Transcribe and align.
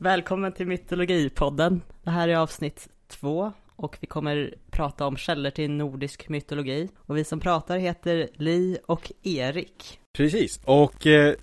Välkommen 0.00 0.52
till 0.52 0.66
Mytologipodden. 0.66 1.82
Det 2.02 2.10
här 2.10 2.28
är 2.28 2.36
avsnitt 2.36 2.88
två 3.08 3.52
och 3.76 3.96
vi 4.00 4.06
kommer 4.06 4.54
prata 4.70 5.06
om 5.06 5.16
källor 5.16 5.50
till 5.50 5.70
nordisk 5.70 6.28
mytologi. 6.28 6.88
Och 6.96 7.16
vi 7.16 7.24
som 7.24 7.40
pratar 7.40 7.78
heter 7.78 8.28
Li 8.34 8.78
och 8.86 9.12
Erik. 9.22 10.00
Precis, 10.18 10.60
och 10.64 11.06
eh, 11.06 11.34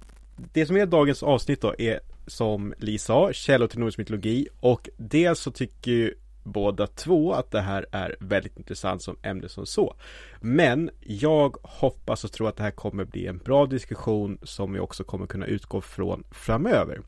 det 0.54 0.66
som 0.66 0.78
är 0.78 0.86
dagens 0.86 1.24
avsnitt 1.24 1.62
då 1.62 1.76
är 1.78 2.00
som 2.28 2.74
Li 2.78 2.98
sa, 2.98 3.34
källor 3.34 3.68
till 3.68 3.80
nordisk 3.80 3.98
mytologi 3.98 4.48
och 4.60 4.90
dels 4.98 5.40
så 5.40 5.52
tycker 5.52 5.92
ju 5.92 6.14
båda 6.44 6.88
två 6.88 7.34
att 7.34 7.52
det 7.52 7.62
här 7.62 7.86
är 7.92 8.16
väldigt 8.20 8.58
intressant 8.58 9.02
som 9.02 9.18
ämne 9.24 9.50
som 9.50 9.66
så. 9.66 9.96
Men 10.42 10.90
jag 11.02 11.58
hoppas 11.64 12.24
och 12.24 12.32
tror 12.32 12.50
att 12.50 12.58
det 12.58 12.64
här 12.64 12.72
kommer 12.72 13.06
bli 13.06 13.28
en 13.28 13.38
bra 13.38 13.66
diskussion 13.66 14.38
som 14.44 14.74
vi 14.74 14.80
också 14.80 15.04
kommer 15.04 15.28
kunna 15.28 15.46
utgå 15.46 15.82
från 15.82 16.24
framöver. 16.32 17.02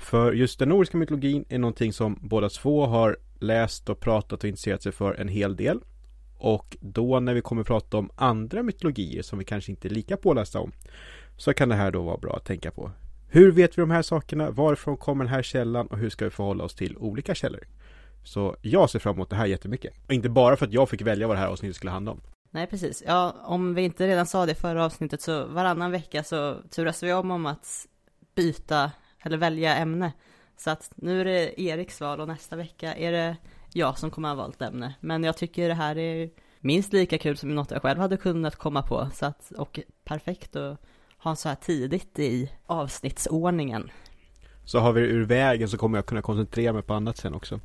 För 0.00 0.32
just 0.32 0.58
den 0.58 0.68
nordiska 0.68 0.96
mytologin 0.96 1.44
är 1.48 1.58
någonting 1.58 1.92
som 1.92 2.18
båda 2.20 2.48
två 2.48 2.86
har 2.86 3.16
läst 3.40 3.88
och 3.88 4.00
pratat 4.00 4.42
och 4.42 4.48
intresserat 4.48 4.82
sig 4.82 4.92
för 4.92 5.14
en 5.14 5.28
hel 5.28 5.56
del. 5.56 5.80
Och 6.38 6.76
då 6.80 7.20
när 7.20 7.34
vi 7.34 7.40
kommer 7.40 7.64
prata 7.64 7.96
om 7.96 8.10
andra 8.16 8.62
mytologier 8.62 9.22
som 9.22 9.38
vi 9.38 9.44
kanske 9.44 9.70
inte 9.70 9.88
är 9.88 9.90
lika 9.90 10.16
pålästa 10.16 10.60
om 10.60 10.72
så 11.36 11.54
kan 11.54 11.68
det 11.68 11.74
här 11.74 11.90
då 11.90 12.02
vara 12.02 12.16
bra 12.16 12.36
att 12.36 12.44
tänka 12.44 12.70
på. 12.70 12.90
Hur 13.28 13.52
vet 13.52 13.78
vi 13.78 13.80
de 13.80 13.90
här 13.90 14.02
sakerna? 14.02 14.50
Varifrån 14.50 14.96
kommer 14.96 15.24
den 15.24 15.34
här 15.34 15.42
källan? 15.42 15.86
Och 15.86 15.98
hur 15.98 16.10
ska 16.10 16.24
vi 16.24 16.30
förhålla 16.30 16.64
oss 16.64 16.74
till 16.74 16.96
olika 16.96 17.34
källor? 17.34 17.64
Så 18.24 18.56
jag 18.62 18.90
ser 18.90 18.98
fram 18.98 19.14
emot 19.14 19.30
det 19.30 19.36
här 19.36 19.46
jättemycket. 19.46 19.94
Och 20.06 20.12
inte 20.12 20.28
bara 20.28 20.56
för 20.56 20.66
att 20.66 20.72
jag 20.72 20.88
fick 20.88 21.02
välja 21.02 21.26
vad 21.26 21.36
det 21.36 21.40
här 21.40 21.48
avsnittet 21.48 21.76
skulle 21.76 21.90
handla 21.90 22.12
om. 22.12 22.20
Nej, 22.50 22.66
precis. 22.66 23.02
Ja, 23.06 23.36
om 23.44 23.74
vi 23.74 23.82
inte 23.82 24.06
redan 24.06 24.26
sa 24.26 24.46
det 24.46 24.54
förra 24.54 24.84
avsnittet 24.84 25.22
så 25.22 25.46
varannan 25.46 25.90
vecka 25.90 26.24
så 26.24 26.56
turas 26.70 27.02
vi 27.02 27.12
om 27.12 27.30
om 27.30 27.46
att 27.46 27.86
byta 28.34 28.90
eller 29.22 29.36
välja 29.36 29.76
ämne. 29.76 30.12
Så 30.56 30.70
att 30.70 30.92
nu 30.96 31.20
är 31.20 31.24
det 31.24 31.60
Eriks 31.60 32.00
val 32.00 32.20
och 32.20 32.28
nästa 32.28 32.56
vecka 32.56 32.94
är 32.94 33.12
det 33.12 33.36
jag 33.72 33.98
som 33.98 34.10
kommer 34.10 34.28
att 34.28 34.36
ha 34.36 34.42
valt 34.42 34.62
ämne. 34.62 34.94
Men 35.00 35.24
jag 35.24 35.36
tycker 35.36 35.68
det 35.68 35.74
här 35.74 35.98
är 35.98 36.30
minst 36.60 36.92
lika 36.92 37.18
kul 37.18 37.36
som 37.36 37.54
något 37.54 37.70
jag 37.70 37.82
själv 37.82 38.00
hade 38.00 38.16
kunnat 38.16 38.56
komma 38.56 38.82
på. 38.82 39.08
Så 39.14 39.26
att, 39.26 39.50
och 39.50 39.80
perfekt 40.04 40.56
att 40.56 40.80
ha 41.18 41.36
så 41.36 41.48
här 41.48 41.56
tidigt 41.56 42.18
i 42.18 42.52
avsnittsordningen. 42.66 43.90
Så 44.64 44.78
har 44.78 44.92
vi 44.92 45.00
det 45.00 45.06
ur 45.06 45.24
vägen 45.24 45.68
så 45.68 45.78
kommer 45.78 45.98
jag 45.98 46.06
kunna 46.06 46.22
koncentrera 46.22 46.72
mig 46.72 46.82
på 46.82 46.94
annat 46.94 47.16
sen 47.16 47.34
också. 47.34 47.60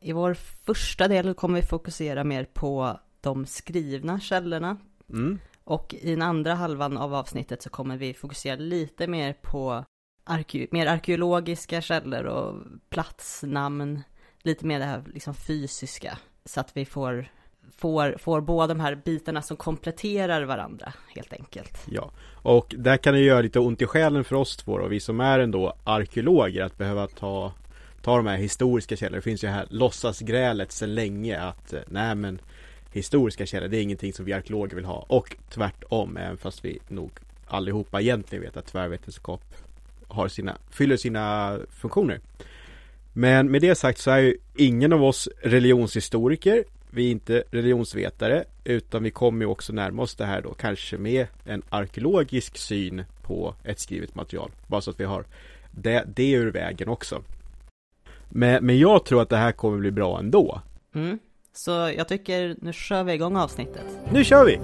I 0.00 0.12
vår 0.12 0.34
första 0.34 1.08
del 1.08 1.34
kommer 1.34 1.60
vi 1.60 1.66
fokusera 1.66 2.24
mer 2.24 2.44
på 2.44 3.00
de 3.20 3.46
skrivna 3.46 4.20
källorna. 4.20 4.76
Mm. 5.10 5.38
Och 5.64 5.94
i 5.94 6.10
den 6.10 6.22
andra 6.22 6.54
halvan 6.54 6.96
av 6.96 7.14
avsnittet 7.14 7.62
så 7.62 7.70
kommer 7.70 7.96
vi 7.96 8.14
fokusera 8.14 8.56
lite 8.56 9.06
mer 9.06 9.32
på 9.32 9.84
arke 10.24 10.66
mer 10.70 10.86
arkeologiska 10.86 11.80
källor 11.80 12.24
och 12.24 12.54
platsnamn. 12.90 14.02
Lite 14.42 14.66
mer 14.66 14.78
det 14.78 14.84
här 14.84 15.02
liksom 15.14 15.34
fysiska. 15.34 16.18
Så 16.44 16.60
att 16.60 16.76
vi 16.76 16.84
får, 16.84 17.32
får, 17.76 18.16
får 18.18 18.40
båda 18.40 18.74
de 18.74 18.80
här 18.80 18.94
bitarna 18.94 19.42
som 19.42 19.56
kompletterar 19.56 20.42
varandra 20.42 20.92
helt 21.14 21.32
enkelt. 21.32 21.78
Ja, 21.90 22.10
och 22.42 22.74
där 22.78 22.96
kan 22.96 23.14
det 23.14 23.20
göra 23.20 23.40
lite 23.40 23.60
ont 23.60 23.82
i 23.82 23.86
själen 23.86 24.24
för 24.24 24.36
oss 24.36 24.56
två 24.56 24.72
och 24.72 24.92
vi 24.92 25.00
som 25.00 25.20
är 25.20 25.38
ändå 25.38 25.76
arkeologer 25.84 26.62
att 26.62 26.78
behöva 26.78 27.06
ta 27.06 27.52
ta 28.04 28.16
de 28.16 28.26
här 28.26 28.36
historiska 28.36 28.96
källorna. 28.96 29.16
Det 29.16 29.22
finns 29.22 29.44
ju 29.44 29.48
här 29.48 29.66
låtsasgrälet 29.70 30.72
sedan 30.72 30.94
länge 30.94 31.40
att 31.40 31.72
eh, 31.72 31.80
nej 31.86 32.14
men 32.14 32.40
historiska 32.92 33.46
källor 33.46 33.68
det 33.68 33.76
är 33.76 33.82
ingenting 33.82 34.12
som 34.12 34.24
vi 34.24 34.32
arkeologer 34.32 34.76
vill 34.76 34.84
ha 34.84 35.06
och 35.08 35.36
tvärtom 35.50 36.16
även 36.16 36.36
fast 36.36 36.64
vi 36.64 36.78
nog 36.88 37.10
allihopa 37.46 38.00
egentligen 38.00 38.44
vet 38.44 38.56
att 38.56 38.66
tvärvetenskap 38.66 39.40
har 40.14 40.28
sina, 40.28 40.56
fyller 40.70 40.96
sina 40.96 41.58
funktioner. 41.70 42.20
Men 43.12 43.50
med 43.50 43.60
det 43.60 43.74
sagt 43.74 43.98
så 43.98 44.10
är 44.10 44.18
ju 44.18 44.36
ingen 44.56 44.92
av 44.92 45.04
oss 45.04 45.28
religionshistoriker. 45.42 46.64
Vi 46.90 47.06
är 47.06 47.10
inte 47.10 47.44
religionsvetare 47.50 48.44
utan 48.64 49.02
vi 49.02 49.10
kommer 49.10 49.44
ju 49.44 49.50
också 49.50 49.72
närma 49.72 50.02
oss 50.02 50.14
det 50.14 50.24
här 50.24 50.42
då 50.42 50.54
kanske 50.54 50.98
med 50.98 51.26
en 51.44 51.62
arkeologisk 51.68 52.56
syn 52.56 53.04
på 53.22 53.54
ett 53.64 53.80
skrivet 53.80 54.14
material. 54.14 54.50
Bara 54.66 54.80
så 54.80 54.90
att 54.90 55.00
vi 55.00 55.04
har 55.04 55.24
det, 55.70 56.04
det 56.16 56.30
ur 56.30 56.50
vägen 56.50 56.88
också. 56.88 57.22
Men, 58.28 58.66
men 58.66 58.78
jag 58.78 59.04
tror 59.04 59.22
att 59.22 59.28
det 59.28 59.36
här 59.36 59.52
kommer 59.52 59.78
bli 59.78 59.90
bra 59.90 60.18
ändå. 60.18 60.60
Mm. 60.94 61.18
Så 61.52 61.70
jag 61.70 62.08
tycker 62.08 62.56
nu 62.60 62.72
kör 62.72 63.04
vi 63.04 63.12
igång 63.12 63.36
avsnittet. 63.36 63.86
Nu 64.12 64.24
kör 64.24 64.44
vi! 64.44 64.58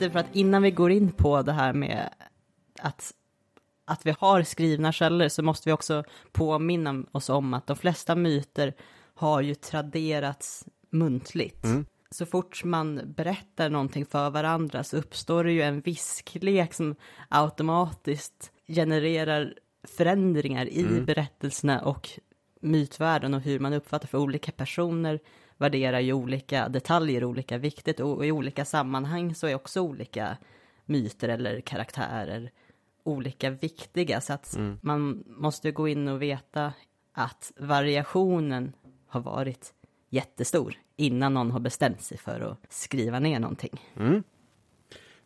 Lite 0.00 0.10
för 0.10 0.18
att 0.18 0.36
innan 0.36 0.62
vi 0.62 0.70
går 0.70 0.90
in 0.90 1.12
på 1.12 1.42
det 1.42 1.52
här 1.52 1.72
med 1.72 2.08
att, 2.80 3.12
att 3.84 4.06
vi 4.06 4.14
har 4.18 4.42
skrivna 4.42 4.92
källor 4.92 5.28
så 5.28 5.42
måste 5.42 5.68
vi 5.68 5.72
också 5.72 6.04
påminna 6.32 7.04
oss 7.12 7.28
om 7.28 7.54
att 7.54 7.66
de 7.66 7.76
flesta 7.76 8.14
myter 8.16 8.74
har 9.14 9.40
ju 9.40 9.54
traderats 9.54 10.64
muntligt. 10.90 11.64
Mm. 11.64 11.86
Så 12.10 12.26
fort 12.26 12.64
man 12.64 13.14
berättar 13.16 13.70
någonting 13.70 14.06
för 14.06 14.30
varandra 14.30 14.84
så 14.84 14.96
uppstår 14.96 15.44
det 15.44 15.52
ju 15.52 15.62
en 15.62 15.80
visklek 15.80 16.74
som 16.74 16.94
automatiskt 17.28 18.52
genererar 18.68 19.54
förändringar 19.96 20.66
i 20.66 20.80
Mm. 20.80 21.04
berättelserna 21.04 21.80
och 21.80 22.10
mytvärlden 22.60 23.34
och 23.34 23.40
hur 23.40 23.58
man 23.58 23.72
uppfattar 23.72 24.08
för 24.08 24.18
olika 24.18 24.52
personer 24.52 25.20
värderar 25.58 26.00
ju 26.00 26.12
olika 26.12 26.68
detaljer 26.68 27.24
olika 27.24 27.58
viktigt 27.58 28.00
och 28.00 28.26
i 28.26 28.32
olika 28.32 28.64
sammanhang 28.64 29.34
så 29.34 29.46
är 29.46 29.54
också 29.54 29.80
olika 29.80 30.36
myter 30.84 31.28
eller 31.28 31.60
karaktärer 31.60 32.50
olika 33.02 33.50
viktiga 33.50 34.20
så 34.20 34.32
att 34.32 34.56
Mm. 34.56 34.78
man 34.82 35.24
måste 35.26 35.70
gå 35.70 35.88
in 35.88 36.08
och 36.08 36.22
veta 36.22 36.72
att 37.12 37.52
variationen 37.56 38.72
har 39.06 39.20
varit 39.20 39.74
jättestor 40.10 40.74
innan 40.96 41.34
någon 41.34 41.50
har 41.50 41.60
bestämt 41.60 42.00
sig 42.02 42.18
för 42.18 42.40
att 42.40 42.72
skriva 42.72 43.18
ner 43.20 43.40
någonting. 43.40 43.80
Mm. 43.96 44.22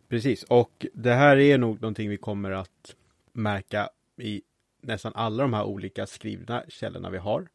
Precis, 0.09 0.43
och 0.43 0.85
det 0.93 1.13
här 1.13 1.37
är 1.37 1.57
nog 1.57 1.81
någonting 1.81 2.09
vi 2.09 2.17
kommer 2.17 2.51
att 2.51 2.95
märka 3.33 3.89
i 4.17 4.41
nästan 4.81 5.11
alla 5.15 5.43
de 5.43 5.53
här 5.53 5.63
olika 5.63 6.05
skrivna 6.07 6.63
källorna 6.67 7.09
vi 7.09 7.17
har. 7.17 7.47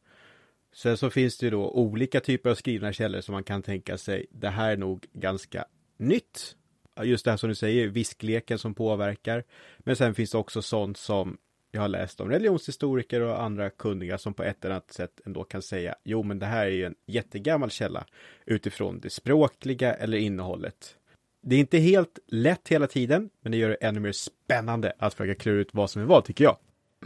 Sen 0.77 0.97
så 0.97 1.11
finns 1.11 1.39
det 1.39 1.47
ju 1.47 1.51
då 1.51 1.71
olika 1.71 2.21
typer 2.21 2.51
av 2.51 2.55
skrivna 2.55 2.93
källor 2.93 3.21
som 3.21 3.33
man 3.33 3.45
kan 3.45 3.63
tänka 3.63 3.99
sig, 3.99 4.27
det 4.31 4.49
här 4.49 4.73
är 4.73 4.77
nog 4.77 5.07
ganska 5.13 5.65
nytt. 5.97 6.57
Just 7.03 7.25
det 7.25 7.31
här 7.31 7.39
som 7.39 7.49
du 7.49 7.55
säger, 7.55 7.89
viskleken 7.89 8.59
som 8.59 8.75
påverkar. 8.75 9.45
Men 9.79 9.97
sen 9.97 10.15
finns 10.15 10.31
det 10.31 10.39
också 10.39 10.63
sånt 10.63 10.97
som 10.97 11.39
jag 11.73 11.81
har 11.81 11.89
läst 11.89 12.21
om 12.21 12.31
religionshistoriker 12.31 13.21
och 13.21 13.43
andra 13.43 13.71
kunniga 13.71 14.19
som 14.19 14.35
på 14.35 14.43
ett 14.43 14.65
eller 14.65 14.75
annat 14.75 14.93
sätt 14.93 15.21
ändå 15.27 15.45
kan 15.45 15.63
säga, 15.63 15.95
jo 16.05 16.23
men 16.23 16.39
det 16.39 16.47
här 16.47 16.67
är 16.67 16.71
ju 16.71 16.85
en 16.85 16.95
jättegammal 17.07 17.71
källa 17.71 18.07
utifrån 18.47 19.01
det 19.01 19.11
språkliga 19.11 19.95
eller 19.95 20.19
innehållet. 20.19 20.97
Det 21.43 21.57
är 21.57 21.61
inte 21.61 21.79
helt 21.79 22.19
lätt 22.27 22.69
hela 22.69 22.87
tiden, 22.87 23.31
men 23.41 23.53
det 23.53 23.59
gör 23.59 23.69
det 23.69 23.75
ännu 23.75 24.01
mer 24.01 24.13
spännande 24.13 24.93
att 24.99 25.15
försöka 25.15 25.41
klura 25.41 25.61
ut 25.61 25.75
vad 25.75 25.91
som 25.91 26.03
är 26.03 26.07
vad, 26.07 26.25
tycker 26.25 26.45
jag. 26.45 26.57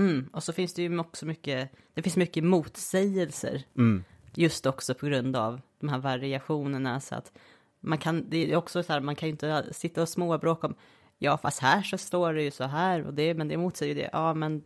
Mm, 0.01 0.29
och 0.33 0.43
så 0.43 0.53
finns 0.53 0.75
det 0.75 0.83
ju 0.83 0.99
också 0.99 1.27
mycket, 1.27 1.71
det 1.95 2.03
finns 2.03 2.17
mycket 2.17 2.45
motsägelser 2.45 3.63
Mm. 3.77 4.05
just 4.35 4.67
också 4.67 4.95
på 4.95 5.07
grund 5.07 5.37
av 5.37 5.61
de 5.81 5.89
här 5.89 5.99
variationerna 5.99 7.01
så 7.01 7.15
att 7.15 7.33
man 7.81 7.99
kan, 7.99 8.31
det 8.31 8.53
är 8.53 8.57
också 8.57 8.83
så 8.83 8.93
här, 8.93 9.01
man 9.01 9.17
kan 9.17 9.29
ju 9.29 9.31
inte 9.31 9.69
sitta 9.73 10.03
och 10.03 10.09
småbråka 10.09 10.67
om, 10.67 10.75
ja 11.19 11.39
fast 11.39 11.61
här 11.63 11.83
så 11.83 11.99
står 11.99 12.35
det 12.35 12.43
ju 12.43 12.51
så 12.51 12.65
här 12.65 13.07
och 13.07 13.15
det, 13.15 13.35
men 13.35 13.49
det 13.49 13.57
motsäger 13.57 13.95
ju 13.95 14.01
det, 14.01 14.11
ja 14.13 14.35
men 14.35 14.63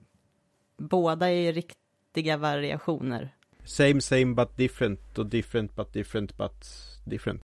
båda 0.76 1.30
är 1.30 1.40
ju 1.40 1.52
riktiga 1.52 2.36
variationer. 2.36 3.34
Same 3.64 4.00
same 4.00 4.34
but 4.34 4.56
different 4.56 5.18
och 5.18 5.26
different 5.26 5.76
but 5.76 5.92
different 5.92 6.36
but 6.36 6.64
different. 7.04 7.40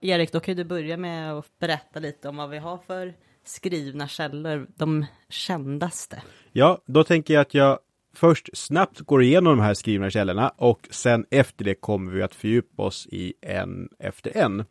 Erik, 0.00 0.32
då 0.32 0.40
kan 0.40 0.56
du 0.56 0.64
börja 0.64 0.96
med 0.96 1.32
att 1.32 1.58
berätta 1.58 2.00
lite 2.00 2.28
om 2.28 2.36
vad 2.36 2.50
vi 2.50 2.58
har 2.58 2.78
för 2.78 3.14
skrivna 3.44 4.08
källor, 4.08 4.66
de 4.76 5.06
kändaste. 5.28 6.22
Ja, 6.52 6.78
då 6.86 7.04
tänker 7.04 7.34
jag 7.34 7.40
att 7.40 7.54
jag 7.54 7.78
först 8.16 8.48
snabbt 8.52 9.00
går 9.00 9.22
igenom 9.22 9.56
de 9.56 9.62
här 9.62 9.74
skrivna 9.74 10.10
källorna 10.10 10.48
och 10.56 10.88
sen 10.90 11.26
efter 11.30 11.64
det 11.64 11.74
kommer 11.74 12.12
vi 12.12 12.22
att 12.22 12.34
fördjupa 12.34 12.82
oss 12.82 13.06
i 13.10 13.34
en 13.40 13.88
efter 13.98 14.36
en. 14.36 14.64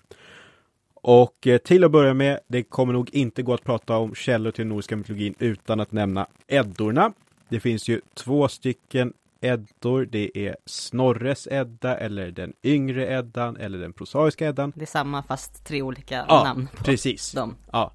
Och 0.95 1.47
eh, 1.47 1.57
till 1.57 1.83
att 1.83 1.91
börja 1.91 2.13
med, 2.13 2.39
det 2.47 2.63
kommer 2.63 2.93
nog 2.93 3.09
inte 3.13 3.43
gå 3.43 3.53
att 3.53 3.63
prata 3.63 3.97
om 3.97 4.15
källor 4.15 4.51
till 4.51 4.67
nordiska 4.67 4.95
mytologin 4.95 5.35
utan 5.39 5.79
att 5.79 5.91
nämna 5.91 6.27
Eddorna. 6.47 7.13
Det 7.49 7.59
finns 7.59 7.87
ju 7.89 8.01
två 8.13 8.47
stycken 8.47 9.13
Eddor. 9.41 10.05
Det 10.11 10.37
är 10.47 10.55
Snorres 10.65 11.47
Edda 11.51 11.97
eller 11.97 12.31
den 12.31 12.53
yngre 12.63 13.13
Eddan 13.13 13.57
eller 13.57 13.77
den 13.79 13.93
prosaiska 13.93 14.47
Eddan. 14.47 14.73
Det 14.75 14.81
är 14.81 14.85
samma 14.85 15.23
fast 15.23 15.65
tre 15.65 15.81
olika 15.81 16.25
Ja, 16.27 16.43
namn 16.43 16.67
på 16.77 16.83
Precis. 16.83 17.31
dem. 17.31 17.55
Ja. 17.71 17.91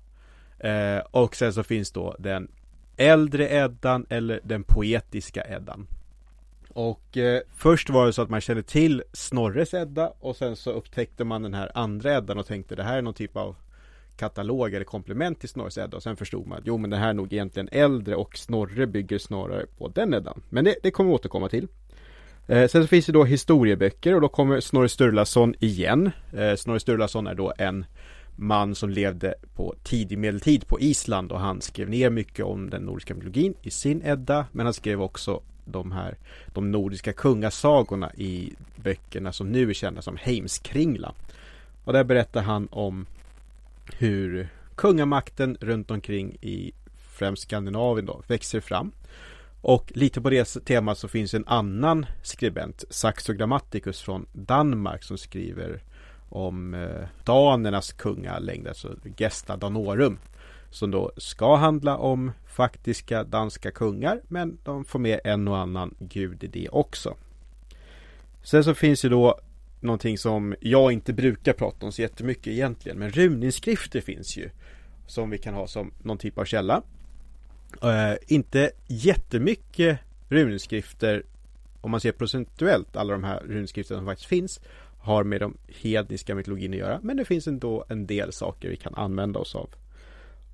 Eh, 0.59 0.99
och 1.11 1.37
sen 1.37 1.53
så 1.53 1.63
finns 1.63 1.91
då 1.91 2.17
den 2.19 2.49
äldre 2.97 3.49
Eddan 3.49 4.07
eller 4.09 4.41
den 4.45 4.65
poetiska 4.65 5.45
Eddan. 5.49 5.87
Och 6.69 7.17
eh, 7.17 7.41
först 7.57 7.91
var 7.91 8.07
det 8.07 8.13
så 8.13 8.23
att 8.23 8.31
man 8.31 8.41
kände 8.41 8.63
till 8.63 9.03
Snorres 9.13 9.75
Edda 9.75 10.13
och 10.21 10.37
sen 10.37 10.57
så 10.57 10.71
upptäckte 10.71 11.25
man 11.25 11.43
den 11.43 11.55
här 11.55 11.71
andra 11.75 12.17
Eddan 12.17 12.39
och 12.39 12.47
tänkte 12.47 12.77
det 12.77 12.83
här 12.83 12.99
är 12.99 13.03
någon 13.03 13.15
typ 13.15 13.37
av 13.37 13.57
katalog 14.17 14.75
eller 14.75 14.85
komplement 14.85 15.41
till 15.41 15.49
Snorres 15.49 15.79
Edda 15.79 15.97
och 15.97 16.03
sen 16.03 16.17
förstod 16.17 16.47
man 16.47 16.59
att 16.59 16.67
jo 16.67 16.79
men 16.79 16.91
det 16.91 16.97
här 16.97 17.09
är 17.09 17.15
nog 17.15 17.33
egentligen 17.33 17.69
äldre 17.73 18.15
och 18.15 18.37
Snorre 18.37 18.87
bygger 18.87 19.19
snarare 19.19 19.67
på 19.79 19.89
den 19.89 20.15
Eddan. 20.15 20.43
Men 20.49 20.65
det, 20.65 20.75
det 20.83 20.91
kommer 20.91 21.11
vi 21.11 21.15
återkomma 21.15 21.49
till. 21.49 21.69
Eh, 22.47 22.69
sen 22.69 22.83
så 22.83 22.89
finns 22.89 23.07
det 23.07 23.13
då 23.13 23.25
historieböcker 23.25 24.15
och 24.15 24.21
då 24.21 24.29
kommer 24.29 24.61
Snorre 24.61 24.89
Sturlason 24.89 25.55
igen. 25.61 26.11
Eh, 26.33 26.55
Snorre 26.55 26.81
Sturlason 26.81 27.27
är 27.27 27.35
då 27.35 27.53
en 27.59 27.85
man 28.41 28.75
som 28.75 28.91
levde 28.91 29.35
på 29.55 29.75
tidig 29.83 30.19
medeltid 30.19 30.67
på 30.67 30.81
Island 30.81 31.33
och 31.33 31.41
han 31.41 31.61
skrev 31.61 31.91
ner 31.91 32.11
mycket 32.11 32.45
om 32.45 32.71
den 32.71 32.83
nordiska 32.83 33.15
mytologin 33.15 33.55
i 33.63 33.71
sin 33.71 34.03
Edda 34.05 34.47
men 34.53 34.67
han 34.67 34.75
skrev 34.75 35.03
också 35.03 35.41
de 35.65 35.93
här 35.93 36.17
de 36.47 36.71
nordiska 36.71 37.13
kungasagorna 37.13 38.13
i 38.15 38.53
böckerna 38.77 39.33
som 39.33 39.53
nu 39.53 39.71
är 39.71 39.75
kända 39.75 40.03
som 40.03 40.17
Heimskringla. 40.17 41.15
Och 41.85 41.93
där 41.93 42.05
berättar 42.05 42.43
han 42.43 42.69
om 42.71 43.07
hur 43.99 44.49
kungamakten 44.75 45.57
runt 45.61 45.91
omkring 45.91 46.37
i 46.41 46.73
främst 47.11 47.43
Skandinavien 47.43 48.07
då 48.07 48.23
växer 48.27 48.61
fram. 48.61 48.93
Och 49.61 49.93
lite 49.95 50.21
på 50.21 50.31
det 50.31 50.65
temat 50.65 50.99
så 50.99 51.09
finns 51.09 51.35
en 51.35 51.45
annan 51.47 52.07
skribent, 52.23 52.85
Saxo 52.91 53.33
Grammaticus 53.33 54.03
från 54.03 54.27
Danmark 54.33 55.03
som 55.03 55.19
skriver 55.19 55.83
om 56.29 56.75
eh, 56.75 57.09
danernas 57.25 57.93
kungalängd, 57.93 58.69
alltså 58.69 58.97
Gesta 59.17 59.57
Danorum. 59.57 60.19
Som 60.71 60.91
då 60.91 61.13
ska 61.17 61.57
handla 61.57 61.97
om 61.97 62.33
faktiska 62.47 63.25
danska 63.25 63.71
kungar, 63.71 64.21
men 64.29 64.59
de 64.65 64.85
får 64.85 64.99
med 64.99 65.21
en 65.25 65.49
och 65.49 65.59
annan 65.59 65.95
gud 65.99 66.45
i 66.45 66.47
det 66.47 66.69
också. 66.69 67.15
Sen 68.43 68.65
så 68.65 68.75
finns 68.75 69.03
det 69.03 69.09
då 69.09 69.39
någonting 69.81 70.19
som 70.19 70.55
jag 70.61 70.93
inte 70.93 71.13
brukar 71.13 71.53
prata 71.53 71.87
om 71.87 71.93
så 71.93 72.03
jättemycket 72.03 72.47
egentligen, 72.47 72.99
men 72.99 73.11
runinskrifter 73.11 74.01
finns 74.01 74.37
ju. 74.37 74.51
Som 75.07 75.31
vi 75.31 75.39
kan 75.39 75.55
ha 75.55 75.67
som 75.67 75.93
någon 76.03 76.19
typ 76.19 76.39
av 76.39 76.45
källa. 76.45 76.83
Eh, 77.83 78.15
inte 78.27 78.71
jättemycket 78.87 79.99
runinskrifter 80.29 81.23
om 81.81 81.91
man 81.91 82.01
ser 82.01 82.13
procentuellt 82.13 82.97
alla 82.97 83.13
de 83.13 83.25
här 83.25 83.41
runinskrifterna 83.41 84.01
som 84.01 84.07
faktiskt 84.07 84.29
finns 84.29 84.61
har 84.99 85.25
med 85.25 85.41
de 85.41 85.57
hedniska 85.69 86.35
mytologin 86.35 86.73
att 86.73 86.79
göra. 86.79 87.01
Men 87.03 87.17
det 87.17 87.25
finns 87.25 87.47
ändå 87.47 87.85
en 87.89 88.07
del 88.07 88.33
saker 88.33 88.69
vi 88.69 88.77
kan 88.77 88.95
använda 88.95 89.41
oss 89.41 89.55
av. 89.55 89.71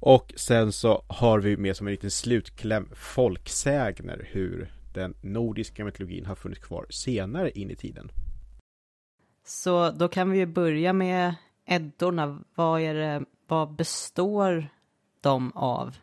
Och 0.00 0.32
sen 0.37 0.73
så 0.73 1.05
har 1.06 1.38
vi 1.38 1.56
med 1.56 1.76
som 1.76 1.87
en 1.87 1.91
liten 1.91 2.11
slutkläm 2.11 2.88
folksägner 2.94 4.29
hur 4.32 4.73
den 4.94 5.14
nordiska 5.20 5.85
mytologin 5.85 6.26
har 6.26 6.35
funnits 6.35 6.61
kvar 6.61 6.87
senare 6.91 7.50
in 7.50 7.70
i 7.70 7.76
tiden. 7.76 8.11
Så 9.46 9.91
då 9.91 10.08
kan 10.08 10.31
vi 10.31 10.38
ju 10.38 10.46
börja 10.46 10.93
med 10.93 11.35
Eddorna. 11.67 12.44
Vad, 12.55 12.81
är 12.81 12.94
det, 12.94 13.25
vad 13.49 13.75
består 13.75 14.69
de 15.20 15.52
av? 15.52 15.96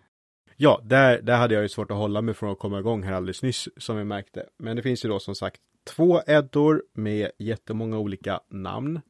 Ja, 0.58 0.82
där, 0.84 1.22
där 1.22 1.38
hade 1.38 1.54
jag 1.54 1.64
ju 1.64 1.70
svårt 1.70 1.92
att 1.92 1.98
hålla 1.98 2.22
mig 2.22 2.34
från 2.34 2.52
att 2.52 2.60
komma 2.60 2.80
igång 2.80 3.04
här 3.04 3.14
alldeles 3.14 3.44
nyss 3.44 3.70
som 3.78 3.98
vi 3.98 4.04
märkte. 4.04 4.46
Men 4.58 4.76
det 4.76 4.82
finns 4.82 5.06
ju 5.06 5.10
då 5.10 5.20
som 5.20 5.36
sagt 5.36 5.62
två 5.84 6.22
Eddor 6.28 6.84
med 6.94 7.32
jättemånga 7.38 7.98
olika 7.98 8.40
namn. 8.50 9.02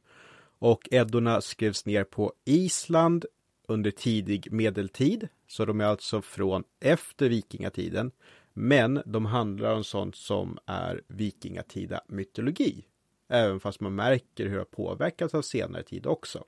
Och 0.58 0.88
Eddorna 0.90 1.40
skrevs 1.40 1.86
ner 1.86 2.04
på 2.04 2.32
Island 2.44 3.24
under 3.66 3.90
tidig 3.90 4.52
medeltid. 4.52 5.28
Så 5.46 5.64
de 5.64 5.80
är 5.80 5.84
alltså 5.84 6.22
från 6.22 6.64
efter 6.80 7.28
vikingatiden. 7.28 8.10
Men 8.52 9.02
de 9.06 9.26
handlar 9.26 9.74
om 9.74 9.84
sånt 9.84 10.16
som 10.16 10.58
är 10.66 11.02
vikingatida 11.06 12.00
mytologi. 12.08 12.84
Även 13.28 13.60
fast 13.60 13.80
man 13.80 13.94
märker 13.94 14.44
hur 14.44 14.52
det 14.52 14.58
har 14.58 14.64
påverkats 14.64 15.34
av 15.34 15.42
senare 15.42 15.82
tid 15.82 16.06
också. 16.06 16.44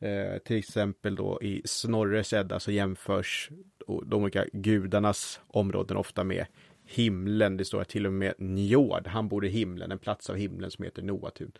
Eh, 0.00 0.38
till 0.38 0.56
exempel 0.56 1.16
då 1.16 1.42
i 1.42 1.62
Snorres 1.64 2.32
Edda 2.32 2.60
så 2.60 2.70
jämförs 2.70 3.50
de 3.86 4.22
olika 4.22 4.44
gudarnas 4.52 5.40
områden 5.46 5.96
ofta 5.96 6.24
med 6.24 6.46
himlen. 6.88 7.56
Det 7.56 7.64
står 7.64 7.84
till 7.84 8.06
och 8.06 8.12
med 8.12 8.34
Njord. 8.38 9.06
Han 9.06 9.28
bor 9.28 9.44
i 9.44 9.48
himlen, 9.48 9.92
en 9.92 9.98
plats 9.98 10.30
av 10.30 10.36
himlen 10.36 10.70
som 10.70 10.84
heter 10.84 11.02
Noatun. 11.02 11.52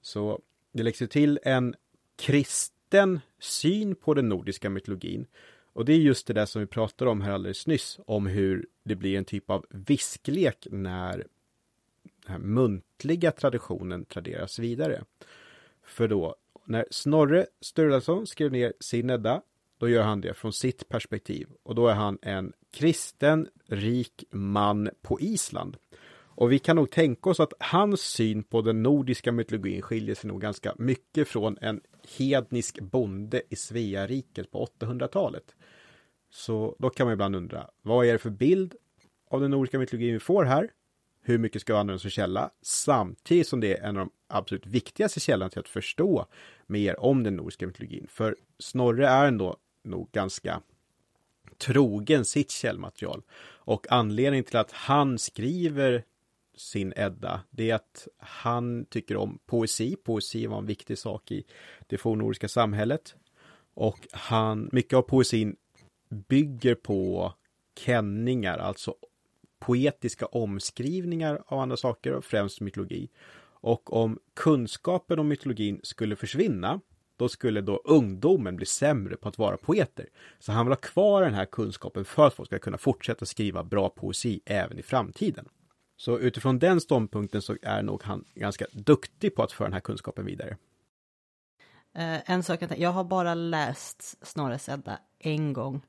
Så 0.00 0.40
det 0.72 0.82
läggs 0.82 0.98
till 0.98 1.38
en 1.42 1.74
kristen 2.16 3.20
syn 3.38 3.94
på 3.94 4.14
den 4.14 4.28
nordiska 4.28 4.70
mytologin. 4.70 5.26
Och 5.72 5.84
det 5.84 5.92
är 5.92 5.98
just 5.98 6.26
det 6.26 6.32
där 6.32 6.46
som 6.46 6.60
vi 6.60 6.66
pratade 6.66 7.10
om 7.10 7.20
här 7.20 7.32
alldeles 7.32 7.66
nyss, 7.66 8.00
om 8.06 8.26
hur 8.26 8.66
det 8.84 8.96
blir 8.96 9.18
en 9.18 9.24
typ 9.24 9.50
av 9.50 9.66
visklek 9.70 10.66
när 10.70 11.16
den 12.02 12.32
här 12.32 12.38
muntliga 12.38 13.32
traditionen 13.32 14.04
traderas 14.04 14.58
vidare. 14.58 15.04
För 15.82 16.08
då, 16.08 16.36
när 16.64 16.86
Snorre 16.90 17.46
Sturlason 17.60 18.26
skrev 18.26 18.52
ner 18.52 18.72
sin 18.80 19.10
Edda, 19.10 19.42
då 19.82 19.88
gör 19.88 20.02
han 20.02 20.20
det 20.20 20.34
från 20.34 20.52
sitt 20.52 20.88
perspektiv. 20.88 21.48
Och 21.62 21.74
då 21.74 21.88
är 21.88 21.94
han 21.94 22.18
en 22.22 22.52
kristen, 22.72 23.48
rik 23.66 24.24
man 24.30 24.90
på 25.02 25.20
Island. 25.20 25.76
Och 26.10 26.52
vi 26.52 26.58
kan 26.58 26.76
nog 26.76 26.90
tänka 26.90 27.30
oss 27.30 27.40
att 27.40 27.52
hans 27.58 28.00
syn 28.00 28.42
på 28.42 28.62
den 28.62 28.82
nordiska 28.82 29.32
mytologin 29.32 29.82
skiljer 29.82 30.14
sig 30.14 30.28
nog 30.28 30.40
ganska 30.40 30.74
mycket 30.78 31.28
från 31.28 31.58
en 31.60 31.80
hednisk 32.18 32.80
bonde 32.80 33.42
i 33.50 33.56
Sveariket 33.56 34.50
på 34.50 34.68
800-talet. 34.80 35.54
Så 36.30 36.76
då 36.78 36.90
kan 36.90 37.06
man 37.06 37.12
ibland 37.12 37.36
undra, 37.36 37.70
vad 37.82 38.06
är 38.06 38.12
det 38.12 38.18
för 38.18 38.30
bild 38.30 38.74
av 39.30 39.40
den 39.40 39.50
nordiska 39.50 39.78
mytologin 39.78 40.12
vi 40.12 40.20
får 40.20 40.44
här? 40.44 40.70
Hur 41.22 41.38
mycket 41.38 41.60
ska 41.60 41.72
vi 41.72 41.78
använda 41.78 41.98
som 41.98 42.10
källa? 42.10 42.50
Samtidigt 42.62 43.48
som 43.48 43.60
det 43.60 43.78
är 43.78 43.88
en 43.88 43.96
av 43.96 44.06
de 44.06 44.10
absolut 44.28 44.66
viktigaste 44.66 45.20
källorna 45.20 45.50
till 45.50 45.60
att 45.60 45.68
förstå 45.68 46.26
mer 46.66 47.00
om 47.00 47.22
den 47.22 47.36
nordiska 47.36 47.66
mytologin. 47.66 48.06
För 48.10 48.36
Snorre 48.58 49.08
är 49.08 49.26
ändå 49.26 49.56
nog 49.82 50.10
ganska 50.12 50.62
trogen 51.58 52.24
sitt 52.24 52.50
källmaterial. 52.50 53.22
Och 53.64 53.86
anledningen 53.92 54.44
till 54.44 54.56
att 54.56 54.72
han 54.72 55.18
skriver 55.18 56.04
sin 56.56 56.92
Edda, 56.96 57.40
det 57.50 57.70
är 57.70 57.74
att 57.74 58.08
han 58.18 58.84
tycker 58.84 59.16
om 59.16 59.38
poesi. 59.46 59.96
Poesi 59.96 60.46
var 60.46 60.58
en 60.58 60.66
viktig 60.66 60.98
sak 60.98 61.30
i 61.30 61.44
det 61.86 61.98
fornnordiska 61.98 62.48
samhället. 62.48 63.14
Och 63.74 64.08
han, 64.12 64.68
mycket 64.72 64.96
av 64.96 65.02
poesin 65.02 65.56
bygger 66.08 66.74
på 66.74 67.32
kenningar, 67.78 68.58
alltså 68.58 68.94
poetiska 69.58 70.26
omskrivningar 70.26 71.42
av 71.46 71.58
andra 71.58 71.76
saker, 71.76 72.20
främst 72.20 72.60
mytologi. 72.60 73.08
Och 73.64 73.92
om 73.92 74.18
kunskapen 74.34 75.18
om 75.18 75.28
mytologin 75.28 75.80
skulle 75.82 76.16
försvinna, 76.16 76.80
då 77.16 77.28
skulle 77.28 77.60
då 77.60 77.82
ungdomen 77.84 78.56
bli 78.56 78.66
sämre 78.66 79.16
på 79.16 79.28
att 79.28 79.38
vara 79.38 79.56
poeter. 79.56 80.06
Så 80.38 80.52
han 80.52 80.66
vill 80.66 80.72
ha 80.72 80.80
kvar 80.80 81.22
den 81.22 81.34
här 81.34 81.44
kunskapen 81.44 82.04
för 82.04 82.26
att 82.26 82.34
folk 82.34 82.46
ska 82.46 82.58
kunna 82.58 82.78
fortsätta 82.78 83.26
skriva 83.26 83.64
bra 83.64 83.88
poesi 83.88 84.40
även 84.44 84.78
i 84.78 84.82
framtiden. 84.82 85.48
Så 85.96 86.18
utifrån 86.18 86.58
den 86.58 86.80
ståndpunkten 86.80 87.42
så 87.42 87.56
är 87.62 87.82
nog 87.82 88.02
han 88.02 88.24
ganska 88.34 88.66
duktig 88.72 89.34
på 89.34 89.42
att 89.42 89.52
föra 89.52 89.66
den 89.66 89.72
här 89.72 89.80
kunskapen 89.80 90.24
vidare. 90.24 90.56
Eh, 91.94 92.30
en 92.30 92.42
sak 92.42 92.62
jag 92.62 92.68
tänkte, 92.68 92.82
jag 92.82 92.92
har 92.92 93.04
bara 93.04 93.34
läst 93.34 94.26
Snorres 94.26 94.68
Edda 94.68 94.98
en 95.18 95.52
gång. 95.52 95.80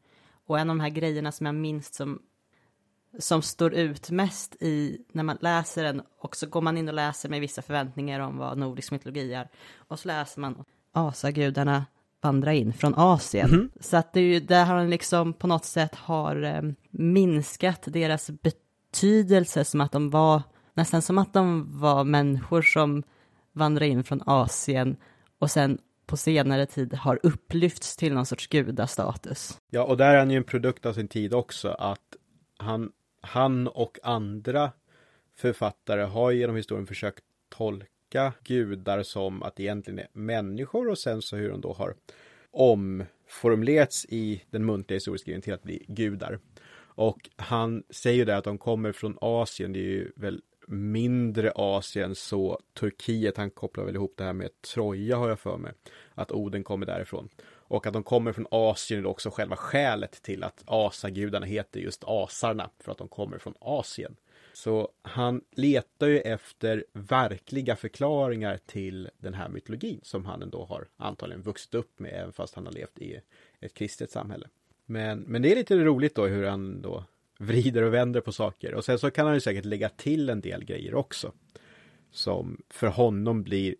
Och 0.46 0.60
en 0.60 0.70
av 0.70 0.76
de 0.76 0.82
här 0.82 0.90
grejerna 0.90 1.32
som 1.32 1.46
jag 1.46 1.56
minns 1.56 1.96
som, 1.96 2.22
som 3.20 3.42
står 3.42 3.74
ut 3.74 4.12
mest 4.12 4.56
i 4.60 5.02
när 5.12 5.24
man 5.24 5.38
läser 5.42 5.84
den 5.84 6.02
och 6.18 6.36
så 6.36 6.48
går 6.48 6.62
man 6.62 6.78
in 6.78 6.88
och 6.88 6.94
läser 6.94 7.30
med 7.30 7.42
vissa 7.42 7.62
förväntningar 7.62 8.20
om 8.20 8.38
vad 8.38 8.58
nordisk 8.58 8.92
mytologi 8.92 9.34
är. 9.34 9.50
Och 9.76 10.00
så 10.00 10.08
läser 10.08 10.42
man 10.42 10.64
asagudarna 10.94 11.86
vandra 12.22 12.54
in 12.54 12.74
från 12.74 12.94
Asien. 12.96 13.50
Mhm. 13.50 13.70
Så 13.80 13.98
att 13.98 14.14
det 14.14 14.20
är 14.20 14.24
ju 14.24 14.40
där 14.40 14.66
han 14.66 14.90
liksom 14.90 15.34
på 15.34 15.48
något 15.48 15.66
sätt 15.66 15.96
har 15.96 16.44
eh, 16.44 16.62
minskat 16.92 17.84
deras 17.86 18.30
betydelse 18.30 19.66
som 19.66 19.82
att 19.82 19.92
de 19.92 20.10
var 20.10 20.42
nästan 20.74 21.02
som 21.02 21.18
att 21.18 21.34
de 21.34 21.68
var 21.80 22.04
människor 22.04 22.62
som 22.62 23.04
vandrade 23.52 23.88
in 23.88 24.04
från 24.04 24.22
Asien 24.26 24.98
och 25.40 25.52
sen 25.52 25.78
på 26.06 26.18
senare 26.18 26.66
tid 26.66 26.94
har 26.94 27.20
upplyfts 27.24 27.98
till 27.98 28.14
någon 28.14 28.26
sorts 28.26 28.48
gudastatus. 28.48 29.60
Ja, 29.70 29.84
och 29.84 29.98
där 29.98 30.14
är 30.14 30.20
han 30.20 30.32
ju 30.32 30.38
en 30.38 30.44
produkt 30.44 30.86
av 30.86 30.94
sin 30.94 31.08
tid 31.08 31.34
också, 31.34 31.70
att 31.70 32.16
han 32.58 32.92
han 33.24 33.68
och 33.68 34.00
andra 34.04 34.72
författare 35.38 36.02
har 36.02 36.32
genom 36.32 36.56
historien 36.56 36.88
försökt 36.88 37.24
tolka 37.50 37.88
gudar 38.44 39.04
som 39.04 39.44
att 39.44 39.56
det 39.56 39.64
egentligen 39.64 40.00
är 40.00 40.08
människor 40.14 40.90
och 40.90 40.98
sen 40.98 41.22
så 41.22 41.36
hur 41.36 41.50
de 41.50 41.62
då 41.62 41.74
har 41.74 41.96
omformulerats 42.52 44.06
i 44.10 44.44
den 44.50 44.66
muntliga 44.66 44.96
historieskrivningen 44.96 45.42
till 45.42 45.54
att 45.54 45.64
bli 45.64 45.86
gudar. 45.88 46.40
Och 46.96 47.30
han 47.36 47.84
säger 47.90 48.18
ju 48.18 48.26
där 48.26 48.38
att 48.38 48.44
de 48.44 48.58
kommer 48.58 48.92
från 48.92 49.18
Asien, 49.22 49.74
det 49.74 49.80
är 49.80 49.84
ju 49.84 50.12
väl 50.16 50.42
mindre 50.68 51.52
Asien 51.56 52.16
så 52.16 52.60
Turkiet, 52.74 53.38
han 53.38 53.52
kopplar 53.52 53.86
väl 53.86 53.96
ihop 53.96 54.14
det 54.18 54.24
här 54.24 54.34
med 54.34 54.50
Troja 54.62 55.18
har 55.18 55.30
jag 55.30 55.40
för 55.40 55.58
mig. 55.58 55.72
Att 56.14 56.32
Oden 56.32 56.64
kommer 56.64 56.86
därifrån. 56.86 57.30
Och 57.46 57.88
att 57.88 57.94
de 57.94 58.04
kommer 58.04 58.34
från 58.34 58.48
Asien 58.52 59.00
är 59.00 59.06
också 59.06 59.30
själva 59.30 59.56
skälet 59.56 60.22
till 60.22 60.44
att 60.44 60.64
asagudarna 60.66 61.46
heter 61.46 61.80
just 61.80 62.04
asarna, 62.08 62.70
för 62.80 62.92
att 62.92 62.98
de 62.98 63.08
kommer 63.08 63.38
från 63.38 63.54
Asien. 63.60 64.16
Så 64.54 64.90
han 65.02 65.42
letar 65.52 66.08
ju 66.08 66.20
efter 66.20 66.86
verkliga 66.94 67.76
förklaringar 67.76 68.60
till 68.66 69.10
den 69.18 69.34
här 69.34 69.50
mytologin 69.50 70.00
som 70.04 70.26
han 70.26 70.42
ändå 70.42 70.66
har 70.66 70.88
antagligen 70.98 71.42
vuxit 71.42 71.74
upp 71.74 72.00
med, 72.00 72.14
även 72.14 72.34
fast 72.34 72.56
han 72.56 72.66
har 72.66 72.74
levt 72.74 73.00
i 73.00 73.20
ett 73.60 73.74
kristet 73.74 74.12
samhälle. 74.12 74.48
Men, 74.86 75.20
men 75.20 75.42
det 75.42 75.52
är 75.52 75.56
lite 75.56 75.76
roligt 75.76 76.16
då 76.16 76.26
hur 76.26 76.46
han 76.46 76.82
då 76.82 77.04
vrider 77.38 77.82
och 77.84 77.94
vänder 77.94 78.22
på 78.22 78.32
saker. 78.32 78.74
Och 78.74 78.86
sen 78.86 79.00
så 79.00 79.12
kan 79.12 79.26
han 79.26 79.36
ju 79.36 79.42
säkert 79.42 79.66
lägga 79.66 79.90
till 79.90 80.30
en 80.30 80.42
del 80.42 80.64
grejer 80.64 80.96
också. 80.96 81.32
Som 82.12 82.62
för 82.70 82.88
honom 82.88 83.44
blir 83.44 83.76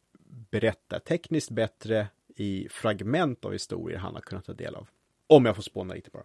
berättartekniskt 0.52 1.52
bättre 1.52 2.08
i 2.36 2.68
fragment 2.72 3.46
av 3.46 3.52
historier 3.52 3.98
han 3.98 4.14
har 4.14 4.22
kunnat 4.22 4.46
ta 4.46 4.54
del 4.54 4.76
av. 4.76 4.88
Om 5.28 5.46
jag 5.46 5.56
får 5.56 5.64
spåna 5.64 5.94
lite 5.94 6.10
bara. 6.14 6.24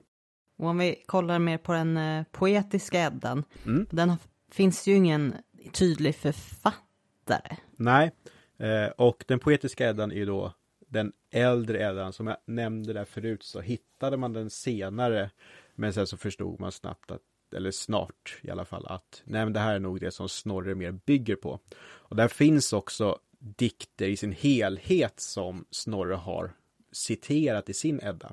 Och 0.57 0.67
om 0.67 0.79
vi 0.79 1.03
kollar 1.07 1.39
mer 1.39 1.59
på 1.59 1.73
den 1.73 1.97
eh, 1.97 2.25
poetiska 2.31 3.01
Eddan, 3.01 3.45
mm. 3.67 3.87
den 3.91 4.11
finns 4.51 4.87
ju 4.87 4.95
ingen 4.95 5.35
tydlig 5.73 6.15
författare. 6.15 7.57
Nej, 7.77 8.13
eh, 8.59 8.87
och 8.87 9.25
den 9.29 9.39
poetiska 9.39 9.89
Eddan 9.89 10.13
är 10.13 10.17
ju 10.17 10.27
då 10.27 10.55
den 10.89 11.13
äldre 11.31 11.79
Eddan. 11.83 12.13
Som 12.13 12.27
jag 12.27 12.37
nämnde 12.45 12.93
där 12.93 13.05
förut 13.05 13.43
så 13.43 13.61
hittade 13.61 14.17
man 14.17 14.33
den 14.33 14.51
senare. 14.51 15.31
Men 15.75 15.93
sen 15.93 16.07
så 16.07 16.17
förstod 16.17 16.61
man 16.61 16.73
snabbt 16.73 17.11
att 17.11 17.23
eller 17.57 17.71
snart 17.71 18.39
i 18.43 18.51
alla 18.51 18.65
fall, 18.65 18.87
att 18.87 19.23
nej, 19.25 19.45
men 19.45 19.53
det 19.53 19.61
här 19.61 19.75
är 19.75 19.79
nog 19.79 20.01
det 20.01 20.11
som 20.11 20.29
Snorre 20.29 20.75
mer 20.75 20.93
bygger 20.93 21.37
på. 21.37 21.61
Och 21.81 22.17
där 22.17 22.29
finns 22.29 22.73
också 22.73 23.19
dikter 23.39 24.07
i 24.07 24.17
sin 24.17 24.33
helhet 24.33 25.21
som 25.21 25.65
Snorre 25.71 26.15
har 26.15 26.53
citerat 26.93 27.69
i 27.69 27.75
sin 27.75 28.01
Edda. 28.03 28.33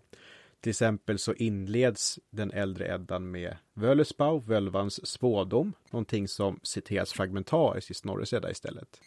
Till 0.65 0.69
exempel 0.69 1.19
så 1.19 1.33
inleds 1.33 2.19
den 2.29 2.51
äldre 2.51 2.87
Eddan 2.87 3.31
med 3.31 3.57
Völesbau, 3.73 4.39
Völvans 4.39 5.07
spådom, 5.07 5.73
någonting 5.91 6.27
som 6.27 6.59
citeras 6.63 7.13
fragmentariskt 7.13 7.91
i 7.91 7.93
Snorres 7.93 8.33
Edda 8.33 8.51
istället. 8.51 9.01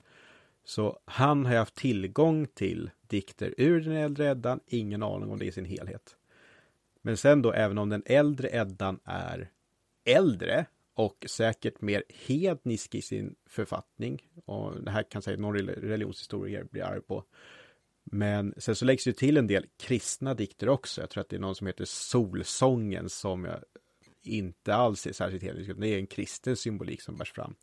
Så 0.65 0.99
han 1.05 1.47
har 1.47 1.57
haft 1.57 1.75
tillgång 1.75 2.47
till 2.47 2.91
dikter 3.00 3.55
ur 3.57 3.81
den 3.81 3.93
äldre 3.93 4.31
Eddan, 4.31 4.61
ingen 4.67 5.03
aning 5.03 5.31
om 5.31 5.38
det 5.38 5.45
i 5.45 5.53
sin 5.53 5.65
helhet. 5.65 6.17
Men 7.03 7.17
sen 7.17 7.43
då, 7.43 7.53
även 7.53 7.79
om 7.79 7.88
den 7.88 8.03
äldre 8.07 8.49
Eddan 8.53 9.00
är 9.05 9.50
äldre 10.05 10.67
och 10.95 11.25
säkert 11.29 11.81
mer 11.81 12.03
hednisk 12.09 12.95
i 12.95 13.03
sin 13.03 13.35
författning. 13.47 14.23
Och 14.45 14.83
det 14.83 14.91
här 14.91 15.03
kan 15.03 15.23
säkert 15.23 15.41
någon 15.41 15.59
religionshistoriker 15.69 16.65
bli 16.65 16.81
arg 16.81 17.00
på. 17.00 17.25
Men 18.12 18.55
sen 18.57 18.77
så 18.77 18.85
läggs 18.85 19.05
det 19.05 19.12
till 19.12 19.37
en 19.37 19.47
del 19.47 19.67
kristna 19.77 20.35
dikter 20.35 20.69
också. 20.69 21.00
Jag 21.00 21.11
tror 21.11 21.21
att 21.21 21.29
det 21.29 21.37
är 21.37 21.41
någon 21.41 21.55
som 21.55 21.67
heter 21.67 21.85
Solsången 21.85 23.09
som 23.09 23.45
jag 23.45 23.59
inte 24.23 24.75
alls 24.75 25.07
är 25.07 25.12
särskilt 25.12 25.43
hednisk. 25.43 25.71
Det 25.77 25.88
är 25.88 25.99
en 25.99 26.07
kristen 26.07 26.57
symbolik 26.57 27.03
som 27.03 27.17
bärs 27.17 27.33
fram. 27.33 27.55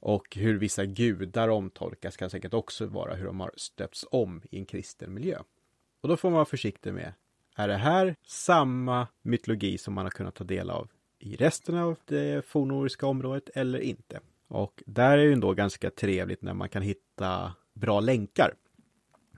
Och 0.00 0.36
hur 0.36 0.58
vissa 0.58 0.84
gudar 0.84 1.48
omtolkas 1.48 2.16
kan 2.16 2.30
säkert 2.30 2.54
också 2.54 2.86
vara 2.86 3.14
hur 3.14 3.26
de 3.26 3.40
har 3.40 3.52
stöpts 3.56 4.04
om 4.10 4.42
i 4.50 4.58
en 4.58 4.66
kristen 4.66 5.14
miljö. 5.14 5.38
Och 6.00 6.08
då 6.08 6.16
får 6.16 6.30
man 6.30 6.34
vara 6.34 6.44
försiktig 6.44 6.94
med, 6.94 7.12
är 7.56 7.68
det 7.68 7.76
här 7.76 8.16
samma 8.26 9.08
mytologi 9.22 9.78
som 9.78 9.94
man 9.94 10.04
har 10.04 10.10
kunnat 10.10 10.34
ta 10.34 10.44
del 10.44 10.70
av 10.70 10.88
i 11.18 11.36
resten 11.36 11.76
av 11.76 11.96
det 12.04 12.46
fornnordiska 12.46 13.06
området 13.06 13.50
eller 13.54 13.78
inte. 13.78 14.20
Och 14.48 14.82
där 14.86 15.18
är 15.18 15.26
det 15.26 15.32
ändå 15.32 15.54
ganska 15.54 15.90
trevligt 15.90 16.42
när 16.42 16.54
man 16.54 16.68
kan 16.68 16.82
hitta 16.82 17.54
bra 17.74 18.00
länkar. 18.00 18.54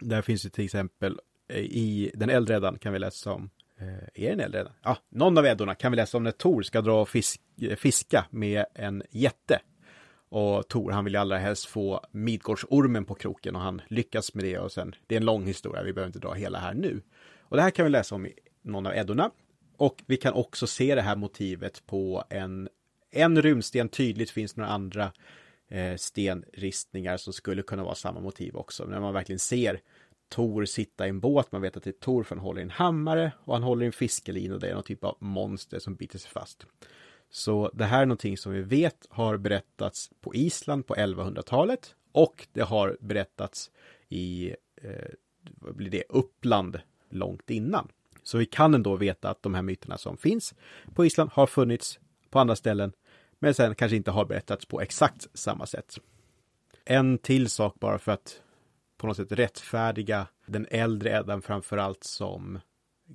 Där 0.00 0.22
finns 0.22 0.42
det 0.42 0.50
till 0.50 0.64
exempel 0.64 1.20
eh, 1.48 1.58
i 1.58 2.10
den 2.14 2.30
äldre 2.30 2.56
Eddan 2.56 2.78
kan 2.78 2.92
vi 2.92 2.98
läsa 2.98 3.32
om 3.32 3.50
eh, 3.78 4.24
är 4.24 4.30
den 4.30 4.40
äldre 4.40 4.60
Eddan? 4.60 4.72
Ja, 4.82 4.98
någon 5.08 5.38
av 5.38 5.46
Eddorna 5.46 5.74
kan 5.74 5.92
vi 5.92 5.96
läsa 5.96 6.16
om 6.16 6.22
när 6.22 6.30
Tor 6.30 6.62
ska 6.62 6.80
dra 6.80 7.00
och 7.00 7.08
fisk, 7.08 7.40
eh, 7.60 7.76
fiska 7.76 8.24
med 8.30 8.64
en 8.74 9.02
jätte. 9.10 9.60
Och 10.28 10.68
Tor, 10.68 10.90
han 10.90 11.04
vill 11.04 11.14
ju 11.14 11.20
allra 11.20 11.38
helst 11.38 11.66
få 11.66 12.06
Midgårdsormen 12.10 13.04
på 13.04 13.14
kroken 13.14 13.56
och 13.56 13.62
han 13.62 13.82
lyckas 13.88 14.34
med 14.34 14.44
det 14.44 14.58
och 14.58 14.72
sen, 14.72 14.94
det 15.06 15.14
är 15.14 15.20
en 15.20 15.26
lång 15.26 15.46
historia, 15.46 15.82
vi 15.82 15.92
behöver 15.92 16.08
inte 16.08 16.18
dra 16.18 16.32
hela 16.32 16.58
här 16.58 16.74
nu. 16.74 17.02
Och 17.40 17.56
det 17.56 17.62
här 17.62 17.70
kan 17.70 17.84
vi 17.84 17.90
läsa 17.90 18.14
om 18.14 18.26
i 18.26 18.32
någon 18.62 18.86
av 18.86 18.94
Eddorna. 18.94 19.30
Och 19.76 20.02
vi 20.06 20.16
kan 20.16 20.32
också 20.32 20.66
se 20.66 20.94
det 20.94 21.02
här 21.02 21.16
motivet 21.16 21.86
på 21.86 22.24
en, 22.30 22.68
en 23.10 23.42
runsten. 23.42 23.88
Tydligt 23.88 24.30
finns 24.30 24.56
några 24.56 24.70
andra 24.70 25.12
Eh, 25.68 25.97
stenristningar 25.97 27.16
som 27.16 27.33
skulle 27.33 27.62
kunna 27.62 27.85
vara 27.85 27.94
samma 27.94 28.21
motiv 28.21 28.56
också. 28.56 28.85
När 28.85 29.00
man 29.00 29.14
verkligen 29.14 29.38
ser 29.38 29.80
Tor 30.28 30.64
sitta 30.64 31.06
i 31.06 31.09
en 31.09 31.21
båt, 31.21 31.52
man 31.52 31.62
vet 31.62 31.76
att 31.76 31.83
det 31.83 31.90
är 31.90 31.92
Tor 31.92 32.23
för 32.23 32.37
han 32.37 32.44
håller 32.44 32.61
i 32.61 32.62
en 32.62 32.71
hammare 32.71 33.33
och 33.44 33.54
han 33.54 33.62
håller 33.62 33.83
i 33.83 33.87
en 33.87 33.92
fiskelina 33.92 34.54
och 34.54 34.61
det 34.61 34.68
är 34.68 34.75
någon 34.75 34.83
typ 34.83 35.04
av 35.04 35.16
monster 35.21 35.78
som 35.78 35.94
biter 35.94 36.18
sig 36.18 36.30
fast. 36.30 36.66
Så 37.30 37.71
det 37.75 37.85
här 37.85 38.02
är 38.02 38.06
någonting 38.06 38.37
som 38.37 38.52
vi 38.52 38.62
vet 38.62 39.06
har 39.09 39.37
berättats 39.37 40.11
på 40.21 40.35
Island 40.35 40.87
på 40.87 40.94
1100-talet 40.94 41.94
och 42.12 42.49
det 42.52 42.62
har 42.62 42.97
berättats 43.00 43.71
i 44.09 44.54
eh, 44.83 45.14
vad 45.42 45.76
blir 45.76 45.90
det, 45.90 46.02
Uppland 46.09 46.80
långt 47.11 47.50
innan. 47.50 47.88
Så 48.23 48.38
vi 48.38 48.47
kan 48.47 48.75
ändå 48.75 48.97
veta 48.97 49.30
att 49.30 49.42
de 49.42 49.54
här 49.54 49.62
myterna 49.62 49.99
som 49.99 50.16
finns 50.16 50.54
på 50.94 51.04
Island 51.04 51.30
har 51.33 51.47
funnits 51.47 51.99
på 52.30 52.38
andra 52.38 52.56
ställen, 52.56 52.92
men 53.44 53.54
sen 53.54 53.74
kanske 53.74 53.96
inte 53.96 54.10
har 54.10 54.24
berättats 54.24 54.66
på 54.66 54.80
exakt 54.80 55.26
samma 55.34 55.66
sätt. 55.66 55.98
En 56.84 57.18
till 57.18 57.50
sak 57.50 57.74
bara 57.80 57.98
för 57.98 58.12
att 58.12 58.42
på 58.96 59.06
något 59.06 59.16
sätt 59.16 59.32
rättfärdiga 59.32 60.26
den 60.46 60.66
äldre 60.70 61.10
Eddan 61.10 61.42
framförallt 61.42 62.04
som 62.04 62.60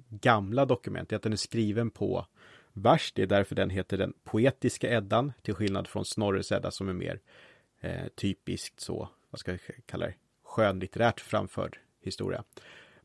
gamla 0.09 0.65
dokument, 0.65 1.11
är 1.11 1.15
att 1.15 1.23
den 1.23 1.33
är 1.33 1.37
skriven 1.37 1.89
på 1.89 2.25
vers. 2.73 3.11
Det 3.15 3.21
är 3.21 3.27
därför 3.27 3.55
den 3.55 3.69
heter 3.69 3.97
den 3.97 4.13
poetiska 4.23 4.89
Eddan, 4.89 5.33
till 5.41 5.53
skillnad 5.53 5.87
från 5.87 6.05
Snorres 6.05 6.51
Edda 6.51 6.71
som 6.71 6.89
är 6.89 6.93
mer 6.93 7.19
eh, 7.79 8.07
typiskt 8.15 8.79
så, 8.79 9.09
vad 9.29 9.39
ska 9.39 9.51
jag 9.51 9.59
kalla 9.85 10.05
det, 10.05 10.13
skönlitterärt 10.43 11.19
framförd 11.19 11.77
historia. 12.01 12.43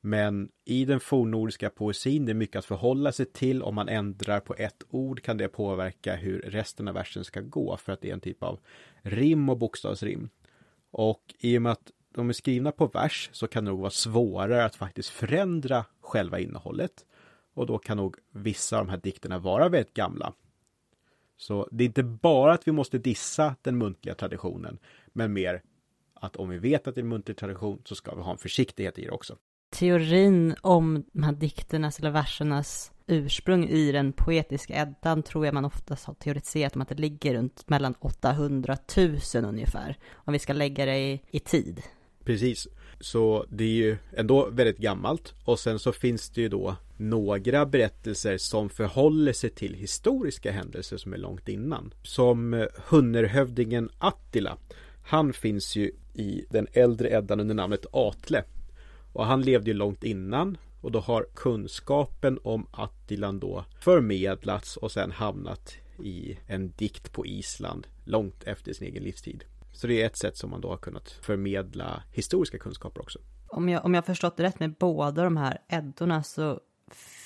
Men 0.07 0.49
i 0.65 0.85
den 0.85 1.01
fornnordiska 1.01 1.71
poesin, 1.71 2.27
det 2.27 2.33
är 2.33 2.35
mycket 2.35 2.57
att 2.57 2.65
förhålla 2.65 3.13
sig 3.13 3.27
till. 3.27 3.63
Om 3.63 3.75
man 3.75 3.89
ändrar 3.89 4.41
på 4.41 4.55
ett 4.55 4.83
ord 4.89 5.23
kan 5.23 5.37
det 5.37 5.49
påverka 5.49 6.17
hur 6.17 6.39
resten 6.41 6.89
av 6.89 6.95
versen 6.95 7.25
ska 7.25 7.41
gå, 7.41 7.77
för 7.77 7.93
att 7.93 8.01
det 8.01 8.11
är 8.11 8.15
en 8.15 8.21
typ 8.21 8.43
av 8.43 8.61
rim 9.03 9.49
och 9.49 9.59
bokstavsrim. 9.59 10.29
Och 10.91 11.35
i 11.39 11.59
och 11.59 11.63
med 11.63 11.73
att 11.73 11.91
de 12.15 12.29
är 12.29 12.33
skrivna 12.33 12.73
på 12.73 12.87
vers 12.87 13.31
så 13.33 13.47
kan 13.47 13.65
det 13.65 13.71
nog 13.71 13.81
vara 13.81 13.91
svårare 13.91 14.65
att 14.65 14.77
faktiskt 14.77 15.09
förändra 15.09 15.85
själva 16.01 16.39
innehållet. 16.39 17.07
Och 17.55 17.67
då 17.67 17.79
kan 17.79 17.97
nog 17.97 18.17
vissa 18.31 18.79
av 18.79 18.87
de 18.87 18.91
här 18.91 19.01
dikterna 19.01 19.39
vara 19.39 19.69
väldigt 19.69 19.95
gamla. 19.95 20.35
Så 21.37 21.69
det 21.71 21.85
är 21.85 21.87
inte 21.87 22.03
bara 22.03 22.53
att 22.53 22.69
vi 22.69 22.73
måste 22.73 22.99
dissa 22.99 23.57
den 23.63 23.79
muntliga 23.79 24.15
traditionen, 24.15 24.79
men 25.07 25.33
mer 25.33 25.63
att 26.15 26.37
om 26.37 26.49
vi 26.49 26.59
vet 26.59 26.89
att 26.89 26.95
det 26.95 27.01
är 27.01 27.03
en 27.03 27.09
muntlig 27.09 27.37
tradition 27.37 27.83
så 27.85 27.95
ska 27.95 28.15
vi 28.15 28.23
ha 28.23 28.33
en 28.33 28.39
försiktighet 28.39 28.99
i 28.99 29.05
det 29.05 29.11
också 29.11 29.37
teorin 29.75 30.55
om 30.61 31.05
de 31.13 31.23
här 31.23 31.33
dikternas 31.33 31.99
eller 31.99 32.11
versernas 32.11 32.93
ursprung 33.07 33.69
i 33.69 33.93
den 33.93 34.13
poetiska 34.13 34.75
Eddan 34.75 35.23
tror 35.23 35.45
jag 35.45 35.55
man 35.55 35.65
oftast 35.65 36.05
har 36.05 36.15
teoretiserat 36.15 36.77
om 36.77 36.83
att 36.83 36.89
det 36.89 36.95
ligger 36.95 37.35
runt 37.35 37.69
mellan 37.69 37.95
800 38.01 38.77
000 38.97 39.19
ungefär, 39.35 39.99
om 40.15 40.33
vi 40.33 40.39
ska 40.39 40.53
lägga 40.53 40.87
det 40.87 40.99
i, 40.99 41.21
i 41.31 41.41
tid. 41.41 41.83
Precis, 42.25 42.69
så 43.01 43.47
det 43.49 43.65
är 43.65 43.69
ju 43.69 43.97
ändå 44.17 44.49
väldigt 44.51 44.79
gammalt 44.79 45.35
och 45.45 45.59
sen 45.59 45.79
så 45.79 45.93
finns 45.93 46.31
det 46.31 46.41
ju 46.41 46.49
då 46.49 46.77
några 46.97 47.67
berättelser 47.67 48.39
som 48.39 48.69
förhåller 48.69 49.33
sig 49.33 49.51
till 49.51 49.75
historiska 49.75 50.53
händelser 50.53 50.97
som 50.97 51.13
är 51.13 51.19
långt 51.19 51.49
innan. 51.49 51.95
Som 52.03 52.55
eh, 52.55 52.67
Hunnerhövdingen 52.89 53.91
Attila. 53.99 54.57
Han 55.07 55.33
finns 55.33 55.77
ju 55.77 55.93
i 56.15 56.45
den 56.51 56.67
äldre 56.73 57.11
Eddan 57.11 57.41
under 57.41 57.55
namnet 57.55 57.87
Atle 57.93 58.45
och 59.15 59.27
han 59.27 59.43
levde 59.43 59.71
ju 59.71 59.77
långt 59.77 60.05
innan 60.05 60.59
och 60.81 60.93
då 60.93 61.01
har 61.01 61.27
kunskapen 61.35 62.39
om 62.45 62.67
Attilan 62.71 63.41
då 63.41 63.65
förmedlats 63.81 64.77
och 64.77 64.93
sen 64.93 65.13
hamnat 65.13 65.75
i 66.03 66.39
en 66.47 66.71
dikt 66.71 67.13
på 67.13 67.27
Island 67.27 67.87
långt 68.05 68.45
efter 68.45 68.73
sin 68.73 68.87
egen 68.87 69.03
livstid. 69.03 69.45
Så 69.73 69.87
det 69.87 70.03
är 70.03 70.07
ett 70.07 70.19
sätt 70.19 70.37
som 70.37 70.51
man 70.51 70.61
då 70.61 70.69
har 70.69 70.77
kunnat 70.77 71.11
förmedla 71.11 72.03
historiska 72.13 72.59
kunskaper 72.59 73.01
också. 73.01 73.19
Om 73.47 73.69
jag, 73.69 73.85
om 73.85 73.95
jag 73.95 74.07
förstått 74.07 74.37
det 74.37 74.43
rätt 74.43 74.61
med 74.61 74.75
båda 74.75 75.25
de 75.25 75.37
här 75.37 75.59
Eddorna 75.69 76.23
så 76.23 76.61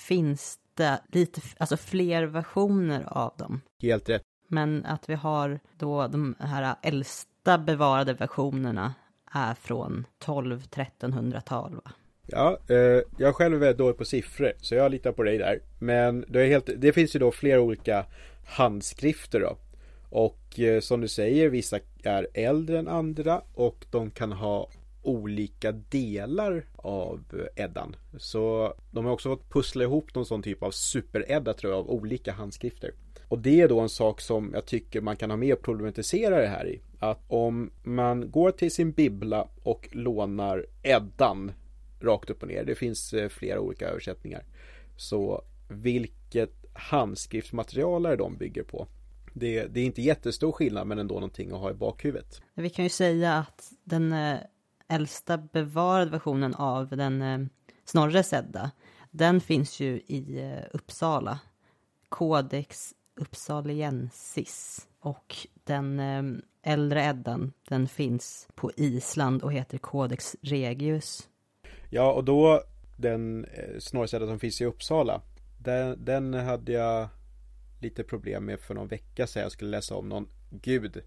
finns 0.07 0.59
det 0.75 1.01
lite, 1.13 1.41
alltså 1.59 1.77
fler 1.77 2.27
versioner 2.27 3.05
av 3.09 3.35
dem. 3.39 3.61
Helt 3.83 4.09
rätt. 4.09 4.23
Men 4.49 4.85
att 4.85 5.09
vi 5.09 5.15
har 5.15 5.61
då 5.79 6.09
de 6.09 6.35
här 6.39 6.77
äldsta 6.83 7.59
bevarade 7.59 8.15
versionerna 8.15 8.95
är 9.33 9.55
från 9.55 10.07
12-1300-tal 10.25 11.75
va? 11.75 11.93
Ja, 12.27 12.59
eh, 12.69 13.03
jag 13.19 13.35
själv 13.35 13.55
är 13.55 13.59
väldigt 13.59 13.79
dålig 13.79 13.97
på 13.97 14.05
siffror 14.05 14.53
så 14.61 14.75
jag 14.75 14.91
litar 14.91 15.13
på 15.13 15.23
dig 15.23 15.39
där. 15.39 15.61
Men 15.79 16.25
det, 16.29 16.43
är 16.43 16.47
helt, 16.47 16.71
det 16.77 16.93
finns 16.93 17.17
ju 17.17 17.21
då 17.21 17.33
flera 17.33 17.61
olika 17.61 18.07
handskrifter 18.47 19.41
då. 19.41 19.57
Och 20.11 20.61
eh, 20.61 20.81
som 20.81 21.01
du 21.01 21.09
säger, 21.09 21.49
vissa 21.49 21.79
är 22.03 22.29
äldre 22.35 22.79
än 22.79 22.89
andra 22.89 23.43
och 23.55 23.87
de 23.91 24.11
kan 24.11 24.33
ha 24.33 24.69
olika 25.03 25.73
delar 25.73 26.67
av 26.77 27.49
Eddan. 27.57 27.97
Så 28.19 28.75
de 28.91 29.05
har 29.05 29.13
också 29.13 29.29
fått 29.29 29.51
pussla 29.51 29.85
ihop 29.85 30.15
någon 30.15 30.27
sån 30.27 30.43
typ 30.43 30.63
av 30.63 30.71
super-Edda 30.71 31.55
tror 31.55 31.73
jag 31.73 31.81
av 31.81 31.91
olika 31.91 32.33
handskrifter. 32.33 32.91
Och 33.29 33.39
det 33.39 33.61
är 33.61 33.69
då 33.69 33.81
en 33.81 33.89
sak 33.89 34.21
som 34.21 34.51
jag 34.55 34.67
tycker 34.67 35.01
man 35.01 35.17
kan 35.17 35.31
ha 35.31 35.37
med 35.37 35.55
och 35.55 35.63
problematisera 35.63 36.41
det 36.41 36.47
här 36.47 36.69
i. 36.69 36.81
Att 36.99 37.21
om 37.29 37.71
man 37.83 38.31
går 38.31 38.51
till 38.51 38.71
sin 38.71 38.93
bibbla 38.93 39.49
och 39.63 39.89
lånar 39.93 40.67
Eddan 40.83 41.53
rakt 42.01 42.31
upp 42.31 42.43
och 42.43 42.49
ner. 42.49 42.65
Det 42.65 42.75
finns 42.75 43.13
eh, 43.13 43.29
flera 43.29 43.61
olika 43.61 43.89
översättningar. 43.89 44.45
Så 44.97 45.45
vilket 45.69 46.53
handskriftsmaterial 46.73 48.07
är 48.07 48.17
de 48.17 48.37
bygger 48.37 48.63
på? 48.63 48.87
Det, 49.35 49.67
det, 49.67 49.81
är 49.81 49.85
inte 49.85 50.03
jättestor 50.03 50.53
skillnad 50.53 50.87
men 50.87 50.99
ändå 50.99 51.15
någonting 51.15 51.53
att 51.53 51.59
ha 51.59 51.71
i 51.71 51.75
bakhuvudet. 51.75 52.43
Vi 52.55 52.71
kan 52.71 52.85
ju 52.85 52.89
säga 52.89 53.35
att 53.35 53.73
den 53.85 54.13
eh, 54.13 54.39
äldsta 54.89 55.39
bevarade 55.39 56.11
versionen 56.11 56.55
av 56.55 56.89
den 56.89 57.23
eh, 57.23 57.39
Snorre 57.85 58.23
sedda, 58.23 58.71
den 59.11 59.41
finns 59.41 59.81
ju 59.81 60.01
i 60.07 60.41
eh, 60.41 60.65
Uppsala. 60.73 61.39
Codex 62.09 62.95
Uppsaliensis. 63.17 64.89
Och 65.01 65.37
den 65.65 66.01
eh, 66.01 66.23
äldre 66.63 67.05
Eddan, 67.05 67.53
den 67.69 67.89
finns 67.89 68.49
på 68.55 68.71
Island 68.77 69.43
och 69.43 69.53
heter 69.53 69.79
Codex 69.79 70.37
Regius. 70.43 71.29
Ja, 71.91 72.13
och 72.13 72.25
då 72.25 72.63
den 72.97 73.45
eh, 73.45 73.79
snorrsädda 73.79 74.27
som 74.27 74.39
finns 74.39 74.61
i 74.61 74.65
Uppsala. 74.65 75.23
Den, 75.59 76.05
den 76.05 76.35
hade 76.35 76.73
jag 76.73 77.09
lite 77.81 78.05
problem 78.05 78.45
med 78.45 78.61
för 78.61 78.75
någon 78.75 78.89
vecka 78.89 79.27
sedan. 79.27 79.43
Jag 79.43 79.53
skulle 79.53 79.71
läsa 79.71 79.95
om 79.95 80.09
någon 80.09 80.29
gud. 80.51 81.03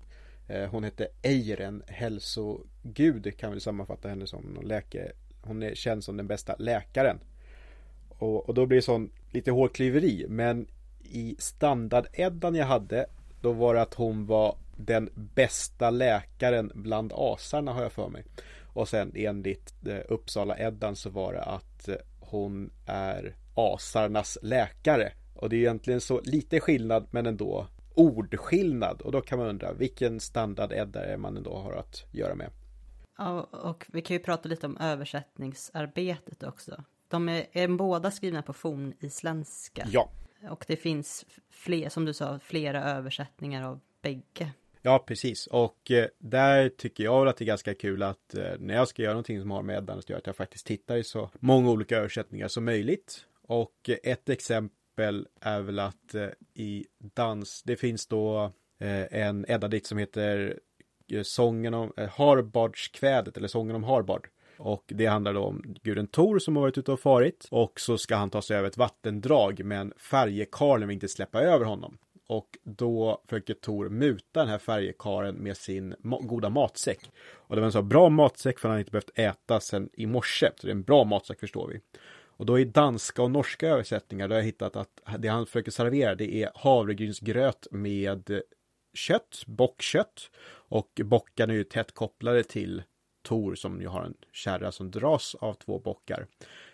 Eh, 0.47 0.69
hon 0.69 0.83
hette 0.83 1.07
Eiren, 1.21 1.83
hälsogud 1.87 3.37
kan 3.37 3.53
vi 3.53 3.59
sammanfatta 3.59 4.09
henne 4.09 4.27
som. 4.27 4.41
Någon 4.41 4.67
läke, 4.67 5.11
hon 5.41 5.63
är 5.63 5.75
känd 5.75 6.03
som 6.03 6.17
den 6.17 6.27
bästa 6.27 6.55
läkaren. 6.59 7.19
Och, 8.09 8.49
och 8.49 8.53
då 8.53 8.65
blir 8.65 8.77
det 8.77 8.81
sån 8.81 9.11
lite 9.31 9.51
hårklyveri. 9.51 10.25
Men 10.29 10.67
i 11.03 11.35
standardeddan 11.39 12.55
jag 12.55 12.65
hade 12.65 13.05
då 13.41 13.51
var 13.51 13.75
det 13.75 13.81
att 13.81 13.93
hon 13.93 14.25
var 14.25 14.57
den 14.75 15.09
bästa 15.15 15.89
läkaren 15.89 16.71
bland 16.75 17.13
asarna 17.15 17.73
har 17.73 17.81
jag 17.81 17.91
för 17.91 18.09
mig. 18.09 18.23
Och 18.73 18.89
sen 18.89 19.11
enligt 19.15 19.87
eh, 19.87 19.99
Uppsala-Eddan 20.09 20.95
så 20.95 21.09
var 21.09 21.33
det 21.33 21.41
att 21.41 21.87
eh, 21.87 21.95
hon 22.19 22.71
är 22.85 23.35
asarnas 23.53 24.37
läkare. 24.41 25.11
Och 25.35 25.49
det 25.49 25.55
är 25.55 25.59
egentligen 25.59 26.01
så 26.01 26.21
lite 26.23 26.59
skillnad 26.59 27.07
men 27.11 27.25
ändå 27.25 27.67
ordskillnad. 27.93 29.01
Och 29.01 29.11
då 29.11 29.21
kan 29.21 29.39
man 29.39 29.47
undra 29.47 29.73
vilken 29.73 30.19
standard 30.19 30.71
Edda 30.71 31.05
är 31.05 31.17
man 31.17 31.37
ändå 31.37 31.55
har 31.55 31.73
att 31.73 32.05
göra 32.11 32.35
med. 32.35 32.49
Ja, 33.17 33.41
och 33.41 33.85
vi 33.87 34.01
kan 34.01 34.15
ju 34.15 34.23
prata 34.23 34.49
lite 34.49 34.65
om 34.65 34.77
översättningsarbetet 34.77 36.43
också. 36.43 36.83
De 37.07 37.29
är, 37.29 37.45
är 37.51 37.67
båda 37.67 38.11
skrivna 38.11 38.41
på 38.41 38.53
fornisländska. 38.53 39.87
Ja. 39.91 40.09
Och 40.49 40.65
det 40.67 40.75
finns 40.75 41.25
fler, 41.49 41.89
som 41.89 42.05
du 42.05 42.13
sa, 42.13 42.39
flera 42.39 42.83
översättningar 42.83 43.63
av 43.63 43.79
bägge. 44.01 44.51
Ja, 44.81 45.03
precis. 45.07 45.47
Och 45.47 45.91
eh, 45.91 46.07
där 46.17 46.69
tycker 46.69 47.03
jag 47.03 47.27
att 47.27 47.37
det 47.37 47.43
är 47.43 47.47
ganska 47.47 47.73
kul 47.73 48.03
att 48.03 48.35
eh, 48.35 48.51
när 48.59 48.73
jag 48.73 48.87
ska 48.87 49.01
göra 49.01 49.13
någonting 49.13 49.41
som 49.41 49.51
har 49.51 49.61
med 49.61 49.77
Eddan 49.77 49.99
att 49.99 50.09
göra, 50.09 50.19
att 50.19 50.27
jag 50.27 50.35
faktiskt 50.35 50.65
tittar 50.65 50.97
i 50.97 51.03
så 51.03 51.29
många 51.39 51.69
olika 51.71 51.97
översättningar 51.97 52.47
som 52.47 52.65
möjligt. 52.65 53.25
Och 53.41 53.89
eh, 53.89 53.97
ett 54.03 54.29
exempel 54.29 54.77
är 55.41 55.61
väl 55.61 55.79
att 55.79 56.15
eh, 56.15 56.27
i 56.53 56.85
dans, 56.97 57.63
det 57.63 57.75
finns 57.75 58.07
då 58.07 58.51
eh, 58.79 59.21
en 59.21 59.45
Edda-dikt 59.47 59.87
som 59.87 59.97
heter 59.97 60.59
eh, 61.11 61.23
Sången 61.23 61.73
om 61.73 61.93
Harbardskvädet 62.17 63.37
eller 63.37 63.47
Sången 63.47 63.75
om 63.75 63.83
Harbard. 63.83 64.27
Och 64.57 64.83
det 64.87 65.05
handlar 65.05 65.33
då 65.33 65.43
om 65.43 65.75
guden 65.83 66.07
Tor 66.07 66.39
som 66.39 66.55
har 66.55 66.61
varit 66.61 66.77
ute 66.77 66.91
och 66.91 66.99
farit. 66.99 67.47
Och 67.51 67.79
så 67.79 67.97
ska 67.97 68.15
han 68.15 68.29
ta 68.29 68.41
sig 68.41 68.57
över 68.57 68.67
ett 68.67 68.77
vattendrag 68.77 69.65
men 69.65 69.93
färjekarlen 69.97 70.87
vill 70.87 70.95
inte 70.95 71.07
släppa 71.07 71.41
över 71.41 71.65
honom. 71.65 71.97
Och 72.27 72.57
då 72.63 73.21
försöker 73.27 73.53
Tor 73.53 73.89
muta 73.89 74.39
den 74.39 74.47
här 74.47 74.57
färjekaren 74.57 75.35
med 75.35 75.57
sin 75.57 75.95
ma 75.99 76.19
goda 76.19 76.49
matsäck. 76.49 77.11
Och 77.31 77.55
det 77.55 77.61
var 77.61 77.65
en 77.65 77.71
så 77.71 77.81
bra 77.81 78.09
matsäck 78.09 78.59
för 78.59 78.69
han 78.69 78.79
inte 78.79 78.91
behövt 78.91 79.19
äta 79.19 79.59
sen 79.59 79.89
i 79.93 80.05
morse. 80.05 80.51
Så 80.55 80.67
det 80.67 80.71
är 80.71 80.75
en 80.75 80.83
bra 80.83 81.03
matsäck 81.03 81.39
förstår 81.39 81.67
vi. 81.67 81.79
Och 82.41 82.47
då 82.47 82.59
i 82.59 82.65
danska 82.65 83.21
och 83.21 83.31
norska 83.31 83.67
översättningar 83.67 84.27
då 84.27 84.33
har 84.33 84.39
jag 84.39 84.45
hittat 84.45 84.75
att 84.75 85.01
det 85.19 85.27
han 85.27 85.45
försöker 85.45 85.71
servera 85.71 86.15
det 86.15 86.35
är 86.35 86.51
havregrynsgröt 86.55 87.67
med 87.71 88.41
kött, 88.93 89.43
bockkött. 89.47 90.31
Och 90.47 91.01
bockarna 91.03 91.53
är 91.53 91.57
ju 91.57 91.63
tätt 91.63 91.93
kopplade 91.93 92.43
till 92.43 92.83
Tor 93.23 93.55
som 93.55 93.81
ju 93.81 93.87
har 93.87 94.03
en 94.03 94.13
kärra 94.33 94.71
som 94.71 94.91
dras 94.91 95.35
av 95.35 95.53
två 95.53 95.79
bockar. 95.79 96.27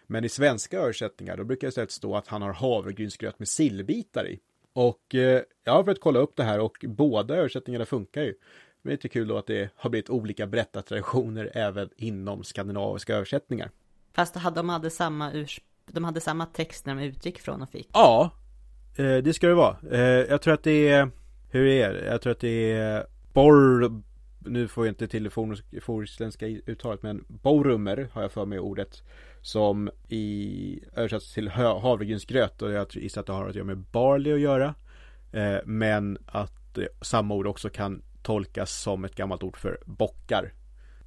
Men 0.06 0.25
i 0.25 0.30
svenska 0.30 0.80
översättningar 0.80 1.38
då 1.38 1.43
brukar 1.43 1.67
det 1.67 1.69
istället 1.69 1.91
stå 1.91 2.15
att 2.15 2.27
han 2.27 2.41
har 2.41 2.53
havregrynsgröt 2.53 3.39
med 3.39 3.47
sillbitar 3.47 4.27
i. 4.27 4.39
Och 4.73 5.15
eh, 5.15 5.41
jag 5.63 5.73
har 5.73 5.84
försökt 5.84 6.01
kolla 6.01 6.19
upp 6.19 6.36
det 6.36 6.43
här 6.43 6.60
och 6.60 6.86
båda 6.88 7.36
översättningarna 7.36 7.86
funkar 7.86 8.21
ju. 8.21 8.34
Men 8.82 8.89
det 8.89 8.89
är 8.89 8.91
lite 8.91 9.10
kul 9.10 9.27
då 9.27 9.38
att 9.38 9.47
det 9.47 9.69
har 9.75 9.89
blivit 9.89 10.10
olika 10.10 10.47
berättartraditioner 10.47 11.51
även 11.53 11.89
inom 11.97 12.43
skandinaviska 12.43 13.15
översättningar. 13.15 13.71
Fast 14.17 14.34
de 14.56 14.69
hade 14.69 14.89
samma 14.89 15.34
urs 15.34 15.62
de 15.91 16.03
hade 16.03 16.21
samma 16.21 16.45
text 16.45 16.86
när 16.86 16.95
de 16.95 17.03
utgick 17.03 17.39
från 17.39 17.62
och 17.62 17.69
fick. 17.69 17.89
Ja, 17.93 18.32
eh, 18.95 19.17
det 19.17 19.34
ska 19.34 19.47
det 19.47 19.53
vara. 19.53 19.77
Eh, 19.91 19.99
jag 20.01 20.41
tror 20.41 20.53
att 20.53 20.63
det 20.63 20.88
är, 20.89 21.10
hur 21.49 21.67
är 21.67 21.93
det? 21.93 22.06
Jag 22.06 22.21
tror 22.21 22.32
att 22.32 22.39
det 22.39 22.71
är 22.71 23.06
Bor, 23.34 24.01
nu 24.39 24.67
får 24.67 24.86
jag 24.86 24.91
inte 24.91 25.08
till 25.08 25.23
det 25.23 25.30
forisländska 25.82 26.47
uttalet, 26.47 27.03
men 27.03 27.25
borrummer 27.27 28.10
har 28.13 28.21
jag 28.21 28.32
för 28.32 28.45
mig 28.45 28.60
ordet. 28.60 29.03
Som 29.41 29.89
i 30.08 30.80
översatts 30.95 31.34
till 31.34 31.49
havregrynsgröt 31.49 32.62
och 32.62 32.71
jag 32.71 32.88
gissar 32.95 33.21
att 33.21 33.27
det 33.27 33.34
har 33.34 33.49
att 33.49 33.56
göra 33.56 33.65
med 33.65 33.77
barley 33.77 34.34
att 34.34 34.39
göra. 34.39 34.75
Eh, 35.32 35.58
men 35.65 36.17
att 36.25 36.77
samma 37.01 37.36
ord 37.36 37.47
också 37.47 37.69
kan 37.69 38.01
tolkas 38.23 38.71
som 38.82 39.06
ett 39.06 39.15
gammalt 39.15 39.43
ord 39.43 39.58
för 39.58 39.80
bockar. 39.86 40.53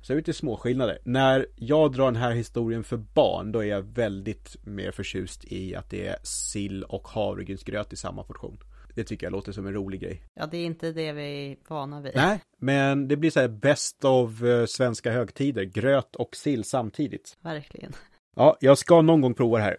Så 0.02 0.12
det 0.12 0.14
är 0.14 0.16
lite 0.16 0.32
små 0.32 0.56
skillnader. 0.56 0.98
När 1.04 1.46
jag 1.56 1.92
drar 1.92 2.04
den 2.04 2.16
här 2.16 2.30
historien 2.30 2.84
för 2.84 2.96
barn, 2.96 3.52
då 3.52 3.58
är 3.58 3.68
jag 3.68 3.82
väldigt 3.82 4.56
mer 4.64 4.90
förtjust 4.90 5.44
i 5.44 5.74
att 5.74 5.90
det 5.90 6.06
är 6.06 6.16
sill 6.22 6.84
och 6.84 7.08
havregrynsgröt 7.08 7.92
i 7.92 7.96
samma 7.96 8.22
portion. 8.22 8.58
Det 8.94 9.04
tycker 9.04 9.26
jag 9.26 9.32
låter 9.32 9.52
som 9.52 9.66
en 9.66 9.72
rolig 9.72 10.00
grej. 10.00 10.22
Ja, 10.34 10.46
det 10.46 10.56
är 10.56 10.64
inte 10.64 10.92
det 10.92 11.12
vi 11.12 11.22
är 11.22 11.56
vana 11.68 12.00
vid. 12.00 12.12
Nej, 12.14 12.40
men 12.58 13.08
det 13.08 13.16
blir 13.16 13.30
så 13.30 13.40
här 13.40 13.48
bäst 13.48 14.04
av 14.04 14.44
uh, 14.44 14.66
svenska 14.66 15.12
högtider. 15.12 15.62
Gröt 15.62 16.16
och 16.16 16.36
sill 16.36 16.64
samtidigt. 16.64 17.38
Verkligen. 17.40 17.92
Ja, 18.36 18.56
jag 18.60 18.78
ska 18.78 19.02
någon 19.02 19.20
gång 19.20 19.34
prova 19.34 19.58
det 19.58 19.64
här. 19.64 19.76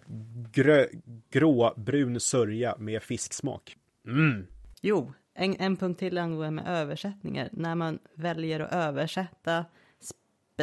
Grö, 0.51 0.85
gråbrun 1.31 2.19
sörja 2.19 2.75
med 2.77 3.03
fisksmak. 3.03 3.75
Mm. 4.07 4.47
Jo, 4.81 5.13
en, 5.33 5.55
en 5.59 5.77
punkt 5.77 5.99
till 5.99 6.17
angående 6.17 6.51
med 6.51 6.81
översättningar. 6.81 7.49
När 7.51 7.75
man 7.75 7.99
väljer 8.15 8.59
att 8.59 8.73
översätta 8.73 9.65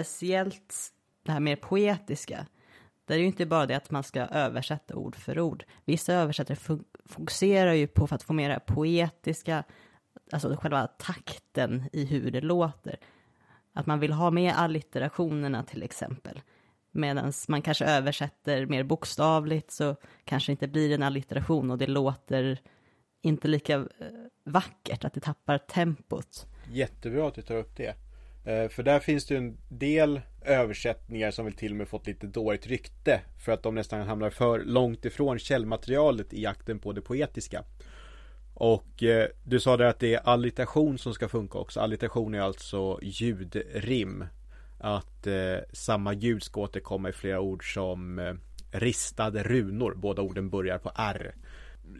speciellt 0.05 0.93
det 1.23 1.33
här 1.33 1.41
mer 1.41 1.57
poetiska. 1.57 2.47
där 3.05 3.15
är 3.15 3.19
ju 3.19 3.27
inte 3.27 3.47
bara 3.47 3.67
det 3.67 3.75
att 3.75 3.91
man 3.91 4.03
ska 4.03 4.21
översätta 4.21 4.97
ord 4.97 5.17
för 5.17 5.41
ord. 5.41 5.65
Vissa 5.85 6.15
översättare 6.15 6.79
fokuserar 7.07 7.73
ju 7.73 7.87
på 7.87 8.07
för 8.07 8.17
att 8.17 8.23
få 8.23 8.33
mer 8.33 8.49
det 8.49 8.61
poetiska, 8.61 9.65
alltså 10.33 10.57
själva 10.57 10.87
takten 10.87 11.85
i 11.93 12.05
hur 12.05 12.31
det 12.31 12.41
låter. 12.41 12.97
Att 13.73 13.87
man 13.87 14.01
vill 14.01 14.13
ha 14.13 14.31
med 14.31 14.55
allitterationerna 14.57 15.63
till 15.63 15.83
exempel. 15.83 16.41
Medan 16.91 17.33
man 17.49 17.63
kanske 17.63 17.85
översätter 17.85 18.67
mer 18.67 18.83
bokstavligt 18.83 19.71
så 19.71 19.97
kanske 20.25 20.53
inte 20.53 20.69
blir 20.69 20.95
en 20.95 21.03
allitteration 21.03 21.71
och 21.71 21.79
det 21.79 21.87
låter 21.87 22.61
inte 23.23 23.49
lika 23.49 23.75
eh, 23.75 23.87
vackert, 24.45 25.05
att 25.05 25.15
det 25.15 25.21
tappar 25.21 25.59
tempot. 25.59 26.47
Jättebra 26.71 27.29
att 27.29 27.35
du 27.35 27.43
tar 27.43 27.57
upp 27.57 27.77
det. 27.77 28.08
Eh, 28.49 28.69
för 28.69 28.83
där 28.83 29.01
finns 29.01 29.27
det 29.27 29.35
ju 29.35 29.39
en 29.39 29.57
del 29.69 30.21
översättningar 30.43 31.31
som 31.31 31.45
väl 31.45 31.55
till 31.55 31.73
och 31.73 31.77
med 31.77 31.89
fått 31.89 32.07
lite 32.07 32.27
dåligt 32.27 32.67
rykte 32.67 33.21
för 33.39 33.53
att 33.53 33.63
de 33.63 33.75
nästan 33.75 34.07
hamnar 34.07 34.31
för 34.31 34.61
långt 34.61 35.05
ifrån 35.05 35.39
källmaterialet 35.39 36.33
i 36.33 36.43
jakten 36.43 36.79
på 36.79 36.93
det 36.93 37.01
poetiska. 37.01 37.65
Och 38.55 39.03
eh, 39.03 39.29
du 39.45 39.61
sa 39.61 39.77
där 39.77 39.85
att 39.85 39.99
det 39.99 40.15
är 40.15 40.21
allitation 40.29 40.99
som 40.99 41.15
ska 41.15 41.29
funka 41.29 41.59
också. 41.59 41.81
Allitation 41.81 42.35
är 42.35 42.41
alltså 42.41 42.99
ljudrim 43.03 44.25
att 44.79 45.27
eh, 45.27 45.57
samma 45.73 46.13
ljud 46.13 46.43
ska 46.43 46.61
återkomma 46.61 47.09
i 47.09 47.13
flera 47.13 47.41
ord 47.41 47.75
som 47.75 48.19
eh, 48.19 48.35
ristade 48.71 49.43
runor. 49.43 49.95
Båda 49.97 50.23
orden 50.23 50.51
börjar 50.51 50.79
på 50.79 50.91
R. 50.97 51.35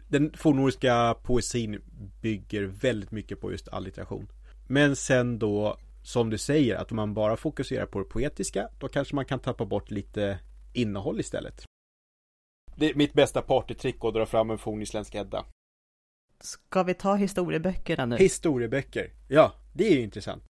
den 0.07 0.33
fornnordiska 0.37 1.15
poesin 1.23 1.81
bygger 2.21 2.63
väldigt 2.63 3.11
mycket 3.11 3.41
på 3.41 3.51
just 3.51 3.67
allitteration. 3.67 4.27
Men 4.67 4.95
sen 4.95 5.39
då, 5.39 5.77
som 6.03 6.29
du 6.29 6.37
säger, 6.37 6.75
att 6.75 6.91
om 6.91 6.95
man 6.95 7.13
bara 7.13 7.37
fokuserar 7.37 7.85
på 7.85 7.99
det 7.99 8.05
poetiska, 8.05 8.69
då 8.79 8.87
kanske 8.87 9.15
man 9.15 9.25
kan 9.25 9.39
tappa 9.39 9.65
bort 9.65 9.91
lite 9.91 10.39
innehåll 10.73 11.19
istället. 11.19 11.65
Det 12.75 12.89
är 12.89 12.95
mitt 12.95 13.13
bästa 13.13 13.41
partytrick 13.41 13.95
att 14.01 14.13
dra 14.13 14.25
fram 14.25 14.49
en 14.49 14.57
fornisländsk 14.57 15.15
Edda. 15.15 15.45
Ska 16.41 16.83
vi 16.83 16.93
ta 16.93 17.15
historieböckerna 17.15 18.05
nu? 18.05 18.17
Historieböcker, 18.17 19.11
ja, 19.27 19.53
det 19.73 19.87
är 19.87 19.91
ju 19.91 20.01
intressant. 20.01 20.43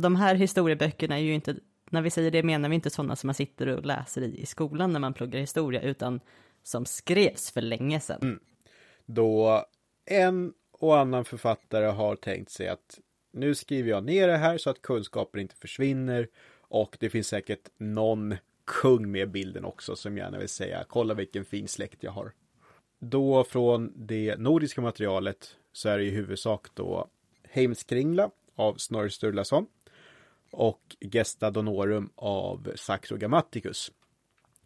De 0.00 0.16
här 0.16 0.34
historieböckerna 0.34 1.18
är 1.18 1.22
ju 1.22 1.34
inte, 1.34 1.56
när 1.90 2.02
vi 2.02 2.10
säger 2.10 2.30
det 2.30 2.42
menar 2.42 2.68
vi 2.68 2.74
inte 2.74 2.90
sådana 2.90 3.16
som 3.16 3.28
man 3.28 3.34
sitter 3.34 3.66
och 3.66 3.86
läser 3.86 4.22
i 4.22 4.40
i 4.40 4.46
skolan 4.46 4.92
när 4.92 5.00
man 5.00 5.14
pluggar 5.14 5.40
historia, 5.40 5.80
utan 5.80 6.20
som 6.66 6.86
skrevs 6.86 7.50
för 7.50 7.60
länge 7.60 8.00
sedan. 8.00 8.18
Mm. 8.22 8.40
Då 9.06 9.64
en 10.04 10.52
och 10.72 10.98
annan 10.98 11.24
författare 11.24 11.86
har 11.86 12.16
tänkt 12.16 12.50
sig 12.50 12.68
att 12.68 12.98
nu 13.32 13.54
skriver 13.54 13.90
jag 13.90 14.04
ner 14.04 14.28
det 14.28 14.36
här 14.36 14.58
så 14.58 14.70
att 14.70 14.82
kunskapen 14.82 15.40
inte 15.40 15.56
försvinner 15.56 16.28
och 16.60 16.96
det 17.00 17.10
finns 17.10 17.28
säkert 17.28 17.68
någon 17.78 18.36
kung 18.64 19.10
med 19.10 19.30
bilden 19.30 19.64
också 19.64 19.96
som 19.96 20.18
gärna 20.18 20.38
vill 20.38 20.48
säga 20.48 20.84
kolla 20.88 21.14
vilken 21.14 21.44
fin 21.44 21.68
släkt 21.68 22.02
jag 22.02 22.12
har. 22.12 22.32
Då 22.98 23.44
från 23.44 23.92
det 23.96 24.36
nordiska 24.38 24.80
materialet 24.80 25.56
så 25.72 25.88
är 25.88 25.98
det 25.98 26.04
i 26.04 26.10
huvudsak 26.10 26.66
då 26.74 27.08
Heimskringla 27.42 28.30
av 28.54 28.74
Snorre 28.74 29.10
Sturlason 29.10 29.66
och 30.50 30.96
Gesta 31.00 31.50
Donorum 31.50 32.10
av 32.14 32.72
Saxo 32.76 33.16
Grammaticus. 33.16 33.92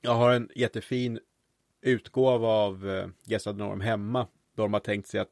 Jag 0.00 0.14
har 0.14 0.32
en 0.32 0.48
jättefin 0.54 1.20
utgåva 1.80 2.48
av 2.48 2.88
eh, 2.88 3.54
Norm 3.54 3.80
hemma 3.80 4.26
då 4.54 4.62
de 4.62 4.72
har 4.72 4.80
tänkt 4.80 5.08
sig 5.08 5.20
att 5.20 5.30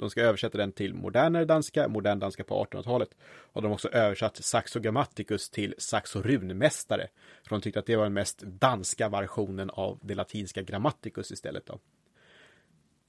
de 0.00 0.10
ska 0.10 0.20
översätta 0.20 0.58
den 0.58 0.72
till 0.72 0.94
modernare 0.94 1.44
danska, 1.44 1.88
modern 1.88 2.18
danska 2.18 2.44
på 2.44 2.64
1800-talet. 2.64 3.10
Och 3.22 3.62
de 3.62 3.68
har 3.68 3.74
också 3.74 3.88
översatt 3.88 4.36
Saxo 4.36 4.80
Grammaticus 4.80 5.50
till 5.50 5.74
Saxo 5.78 6.22
runmästare. 6.22 7.08
För 7.42 7.56
de 7.56 7.60
tyckte 7.60 7.80
att 7.80 7.86
det 7.86 7.96
var 7.96 8.04
den 8.04 8.12
mest 8.12 8.40
danska 8.40 9.08
versionen 9.08 9.70
av 9.70 9.98
det 10.02 10.14
latinska 10.14 10.62
Grammaticus 10.62 11.32
istället. 11.32 11.66
Då. 11.66 11.78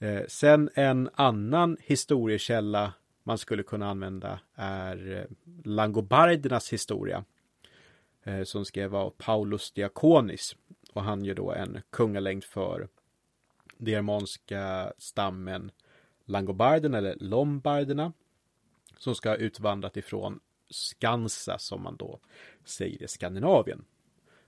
Eh, 0.06 0.22
sen 0.28 0.70
en 0.74 1.10
annan 1.14 1.76
historiekälla 1.80 2.92
man 3.22 3.38
skulle 3.38 3.62
kunna 3.62 3.90
använda 3.90 4.40
är 4.54 5.12
eh, 5.12 5.24
Langobardernas 5.64 6.72
historia. 6.72 7.24
Eh, 8.24 8.42
som 8.42 8.64
skrev 8.64 8.94
av 8.94 9.10
Paulus 9.10 9.72
Diakonis. 9.72 10.56
Och 10.92 11.02
han 11.02 11.24
gör 11.24 11.34
då 11.34 11.52
en 11.52 11.82
kungalängd 11.90 12.44
för 12.44 12.88
den 13.76 13.92
germanska 13.92 14.92
stammen 14.98 15.70
Langobarderna 16.24 16.98
eller 16.98 17.16
Lombarderna. 17.20 18.12
Som 18.98 19.14
ska 19.14 19.28
ha 19.28 19.36
utvandrat 19.36 19.96
ifrån 19.96 20.40
Skansa 20.70 21.58
som 21.58 21.82
man 21.82 21.96
då 21.96 22.20
säger 22.64 23.02
i 23.02 23.08
Skandinavien. 23.08 23.84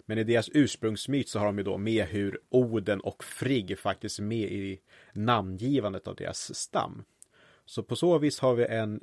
Men 0.07 0.19
i 0.19 0.25
deras 0.25 0.51
ursprungsmyt 0.55 1.29
så 1.29 1.39
har 1.39 1.47
de 1.47 1.59
ju 1.59 1.65
då 1.65 1.79
med 1.79 2.05
hur 2.05 2.41
Oden 2.49 3.01
och 3.01 3.25
Frigg 3.25 3.79
faktiskt 3.79 4.19
är 4.19 4.23
med 4.23 4.53
i 4.53 4.81
namngivandet 5.13 6.09
av 6.09 6.15
deras 6.15 6.55
stam. 6.55 7.05
Så 7.67 7.83
på 7.83 7.97
så 7.97 8.19
vis 8.19 8.41
har 8.41 8.55
vi 8.55 8.65
en 8.65 9.01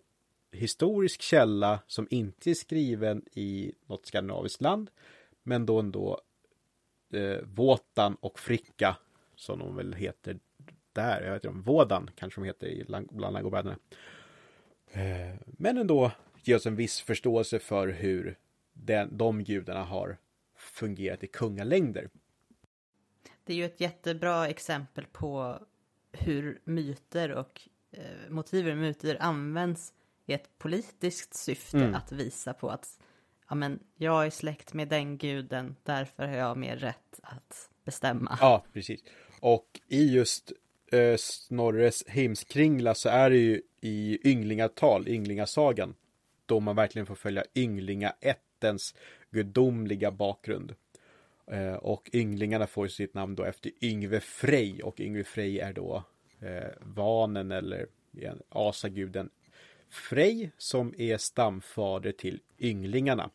historisk 0.51 1.21
källa 1.21 1.79
som 1.87 2.07
inte 2.09 2.49
är 2.49 2.53
skriven 2.53 3.25
i 3.33 3.73
något 3.85 4.05
skandinaviskt 4.05 4.61
land. 4.61 4.89
Men 5.43 5.65
då 5.65 5.79
ändå 5.79 6.21
eh, 7.13 7.37
Våtan 7.43 8.15
och 8.15 8.39
Fricka 8.39 8.97
som 9.35 9.59
de 9.59 9.75
väl 9.75 9.93
heter 9.93 10.39
där. 10.93 11.21
Jag 11.21 11.33
vet 11.33 11.43
inte 11.43 11.49
om 11.49 11.61
Vådan 11.61 12.09
kanske 12.15 12.41
de 12.41 12.45
heter 12.45 12.67
i 12.67 12.83
bland 12.83 13.21
Langobärderna. 13.21 13.77
Eh, 14.91 15.35
men 15.45 15.77
ändå 15.77 16.11
ger 16.43 16.55
oss 16.55 16.65
en 16.65 16.75
viss 16.75 17.01
förståelse 17.01 17.59
för 17.59 17.87
hur 17.87 18.37
den, 18.73 19.17
de 19.17 19.43
gudarna 19.43 19.83
har 19.83 20.17
fungerat 20.55 21.23
i 21.23 21.27
kungalängder. 21.27 22.09
Det 23.43 23.53
är 23.53 23.57
ju 23.57 23.65
ett 23.65 23.81
jättebra 23.81 24.47
exempel 24.47 25.05
på 25.11 25.59
hur 26.11 26.61
myter 26.63 27.31
och 27.31 27.61
eh, 27.91 28.29
motiver 28.29 28.71
och 28.71 28.77
myter 28.77 29.17
används 29.19 29.93
i 30.25 30.33
ett 30.33 30.57
politiskt 30.57 31.33
syfte 31.33 31.77
mm. 31.77 31.95
att 31.95 32.11
visa 32.11 32.53
på 32.53 32.69
att 32.69 32.99
ja, 33.51 33.55
men 33.55 33.79
jag 33.97 34.25
är 34.25 34.29
släkt 34.29 34.73
med 34.73 34.87
den 34.87 35.17
guden, 35.17 35.75
därför 35.83 36.27
har 36.27 36.35
jag 36.35 36.57
mer 36.57 36.75
rätt 36.75 37.19
att 37.23 37.69
bestämma. 37.85 38.37
Ja, 38.41 38.63
precis. 38.73 39.03
Och 39.39 39.79
i 39.87 40.13
just 40.13 40.51
eh, 40.91 41.17
Snorres 41.17 42.07
Heimskringla 42.07 42.95
så 42.95 43.09
är 43.09 43.29
det 43.29 43.37
ju 43.37 43.61
i 43.81 44.29
ynglingatal, 44.31 45.07
ynglingasagan, 45.07 45.95
då 46.45 46.59
man 46.59 46.75
verkligen 46.75 47.05
får 47.05 47.15
följa 47.15 47.43
ynglingaättens 47.55 48.95
gudomliga 49.31 50.11
bakgrund. 50.11 50.75
Eh, 51.47 51.73
och 51.73 52.09
ynglingarna 52.13 52.67
får 52.67 52.87
sitt 52.87 53.13
namn 53.13 53.35
då 53.35 53.43
efter 53.43 53.71
Yngve 53.81 54.19
Frej 54.19 54.83
och 54.83 54.99
Yngve 54.99 55.23
Frej 55.23 55.59
är 55.59 55.73
då 55.73 56.03
eh, 56.39 56.71
vanen 56.81 57.51
eller 57.51 57.85
asaguden 58.49 59.29
Frej 59.89 60.51
som 60.57 60.93
är 60.97 61.17
stamfader 61.17 62.11
till 62.11 62.39
ynglingarna. 62.59 63.29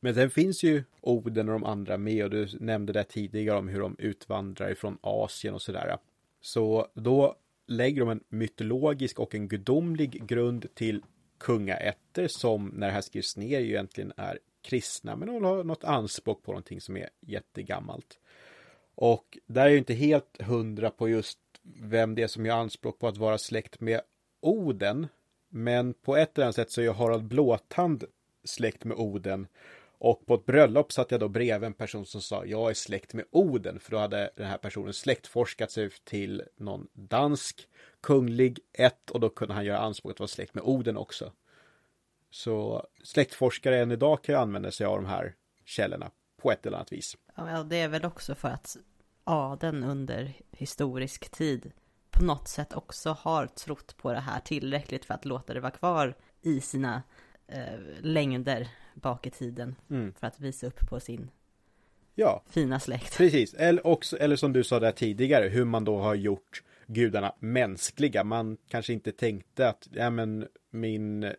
Men 0.00 0.14
sen 0.14 0.30
finns 0.30 0.62
ju 0.62 0.84
Oden 1.00 1.48
och 1.48 1.52
de 1.60 1.64
andra 1.64 1.98
med 1.98 2.24
och 2.24 2.30
du 2.30 2.48
nämnde 2.60 2.92
det 2.92 3.04
tidigare 3.04 3.58
om 3.58 3.68
hur 3.68 3.80
de 3.80 3.96
utvandrar 3.98 4.70
ifrån 4.70 4.98
Asien 5.00 5.54
och 5.54 5.62
sådär. 5.62 5.98
Så 6.40 6.86
då 6.94 7.36
lägger 7.66 8.00
de 8.00 8.08
en 8.08 8.24
mytologisk 8.28 9.18
och 9.18 9.34
en 9.34 9.48
gudomlig 9.48 10.26
grund 10.26 10.74
till 10.74 11.02
kungaätter 11.38 12.28
som 12.28 12.68
när 12.68 12.86
det 12.86 12.92
här 12.92 13.00
skrivs 13.00 13.36
ner 13.36 13.60
egentligen 13.60 14.12
är 14.16 14.38
kristna 14.62 15.16
men 15.16 15.28
de 15.28 15.44
har 15.44 15.64
något 15.64 15.84
anspråk 15.84 16.42
på 16.42 16.52
någonting 16.52 16.80
som 16.80 16.96
är 16.96 17.08
jättegammalt. 17.20 18.18
Och 18.94 19.38
där 19.46 19.66
är 19.66 19.70
ju 19.70 19.78
inte 19.78 19.94
helt 19.94 20.42
hundra 20.42 20.90
på 20.90 21.08
just 21.08 21.38
vem 21.62 22.14
det 22.14 22.22
är 22.22 22.26
som 22.26 22.46
gör 22.46 22.56
anspråk 22.56 22.98
på 22.98 23.08
att 23.08 23.16
vara 23.16 23.38
släkt 23.38 23.80
med 23.80 24.00
Oden. 24.40 25.06
Men 25.48 25.94
på 25.94 26.16
ett 26.16 26.38
eller 26.38 26.46
annat 26.46 26.56
sätt 26.56 26.70
så 26.70 26.80
är 26.80 26.92
Harald 26.92 27.24
Blåtand 27.24 28.04
släkt 28.44 28.84
med 28.84 28.96
Oden. 28.96 29.46
Och 30.00 30.26
på 30.26 30.34
ett 30.34 30.46
bröllop 30.46 30.92
satt 30.92 31.10
jag 31.10 31.20
då 31.20 31.28
bredvid 31.28 31.66
en 31.66 31.74
person 31.74 32.06
som 32.06 32.22
sa 32.22 32.44
jag 32.44 32.70
är 32.70 32.74
släkt 32.74 33.14
med 33.14 33.24
Oden. 33.30 33.80
För 33.80 33.90
då 33.90 33.98
hade 33.98 34.30
den 34.36 34.46
här 34.46 34.58
personen 34.58 34.92
släktforskat 34.92 35.70
sig 35.70 35.90
till 35.90 36.42
någon 36.56 36.88
dansk 36.92 37.68
kunglig 38.00 38.58
ett 38.72 39.10
och 39.10 39.20
då 39.20 39.28
kunde 39.28 39.54
han 39.54 39.64
göra 39.64 39.78
anspråk 39.78 40.12
att 40.12 40.20
vara 40.20 40.28
släkt 40.28 40.54
med 40.54 40.64
Oden 40.64 40.96
också. 40.96 41.32
Så 42.30 42.86
släktforskare 43.02 43.78
än 43.78 43.92
idag 43.92 44.24
kan 44.24 44.34
ju 44.34 44.40
använda 44.40 44.70
sig 44.70 44.86
av 44.86 44.96
de 44.96 45.06
här 45.08 45.34
källorna 45.64 46.10
på 46.42 46.52
ett 46.52 46.66
eller 46.66 46.76
annat 46.76 46.92
vis. 46.92 47.16
Ja, 47.36 47.62
det 47.62 47.76
är 47.76 47.88
väl 47.88 48.04
också 48.04 48.34
för 48.34 48.48
att 48.48 48.76
adeln 49.24 49.84
under 49.84 50.32
historisk 50.50 51.30
tid 51.30 51.72
på 52.10 52.24
något 52.24 52.48
sätt 52.48 52.72
också 52.72 53.10
har 53.20 53.46
trott 53.46 53.96
på 53.96 54.12
det 54.12 54.20
här 54.20 54.40
tillräckligt 54.40 55.04
för 55.04 55.14
att 55.14 55.24
låta 55.24 55.54
det 55.54 55.60
vara 55.60 55.72
kvar 55.72 56.14
i 56.42 56.60
sina 56.60 57.02
eh, 57.50 57.80
längder 58.00 58.68
bak 58.94 59.26
i 59.26 59.30
tiden. 59.30 59.74
Mm. 59.90 60.14
För 60.14 60.26
att 60.26 60.40
visa 60.40 60.66
upp 60.66 60.80
på 60.88 61.00
sin 61.00 61.30
ja, 62.14 62.42
fina 62.48 62.80
släkt. 62.80 63.16
Precis, 63.16 63.54
eller, 63.54 63.86
också, 63.86 64.16
eller 64.16 64.36
som 64.36 64.52
du 64.52 64.64
sa 64.64 64.80
där 64.80 64.92
tidigare, 64.92 65.48
hur 65.48 65.64
man 65.64 65.84
då 65.84 65.98
har 65.98 66.14
gjort 66.14 66.62
gudarna 66.86 67.34
mänskliga. 67.38 68.24
Man 68.24 68.56
kanske 68.68 68.92
inte 68.92 69.12
tänkte 69.12 69.68
att, 69.68 69.88
ja 69.92 70.10
men 70.10 70.48
min 70.70 71.32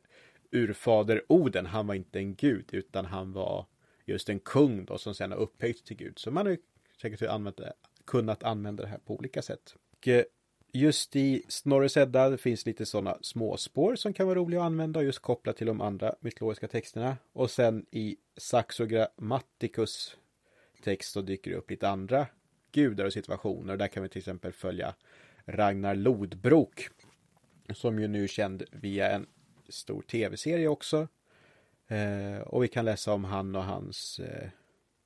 urfader 0.51 1.23
Oden, 1.27 1.65
han 1.65 1.87
var 1.87 1.95
inte 1.95 2.19
en 2.19 2.35
gud, 2.35 2.69
utan 2.71 3.05
han 3.05 3.33
var 3.33 3.65
just 4.05 4.29
en 4.29 4.39
kung 4.39 4.85
då 4.85 4.97
som 4.97 5.13
sedan 5.13 5.31
har 5.31 5.37
upphöjts 5.37 5.83
till 5.83 5.97
gud. 5.97 6.19
Så 6.19 6.31
man 6.31 6.45
har 6.45 6.57
säkert 7.01 7.21
använt 7.21 7.57
det, 7.57 7.73
kunnat 8.05 8.43
använda 8.43 8.83
det 8.83 8.89
här 8.89 8.97
på 8.97 9.15
olika 9.15 9.41
sätt. 9.41 9.75
Och 9.91 10.07
eh, 10.07 10.23
just 10.73 11.15
i 11.15 11.43
Snorres 11.47 11.97
Edda 11.97 12.37
finns 12.37 12.65
lite 12.65 12.85
sådana 12.85 13.17
småspår 13.21 13.95
som 13.95 14.13
kan 14.13 14.27
vara 14.27 14.39
roliga 14.39 14.61
att 14.61 14.65
använda 14.65 15.03
just 15.03 15.19
kopplat 15.19 15.57
till 15.57 15.67
de 15.67 15.81
andra 15.81 16.15
mytologiska 16.19 16.67
texterna. 16.67 17.17
Och 17.33 17.51
sen 17.51 17.85
i 17.91 18.17
Saxo 18.37 18.85
Grammaticus 18.85 20.17
text 20.83 21.11
så 21.11 21.21
dyker 21.21 21.51
det 21.51 21.57
upp 21.57 21.69
lite 21.69 21.89
andra 21.89 22.27
gudar 22.71 23.05
och 23.05 23.13
situationer. 23.13 23.77
Där 23.77 23.87
kan 23.87 24.03
vi 24.03 24.09
till 24.09 24.19
exempel 24.19 24.53
följa 24.53 24.95
Ragnar 25.45 25.95
Lodbrok. 25.95 26.89
Som 27.73 27.99
ju 27.99 28.07
nu 28.07 28.23
är 28.23 28.27
känd 28.27 28.63
via 28.71 29.11
en 29.11 29.25
stor 29.69 30.01
tv-serie 30.01 30.67
också. 30.67 31.07
Eh, 31.87 32.41
och 32.41 32.63
vi 32.63 32.67
kan 32.67 32.85
läsa 32.85 33.13
om 33.13 33.23
han 33.23 33.55
och 33.55 33.63
hans 33.63 34.19
eh, 34.19 34.49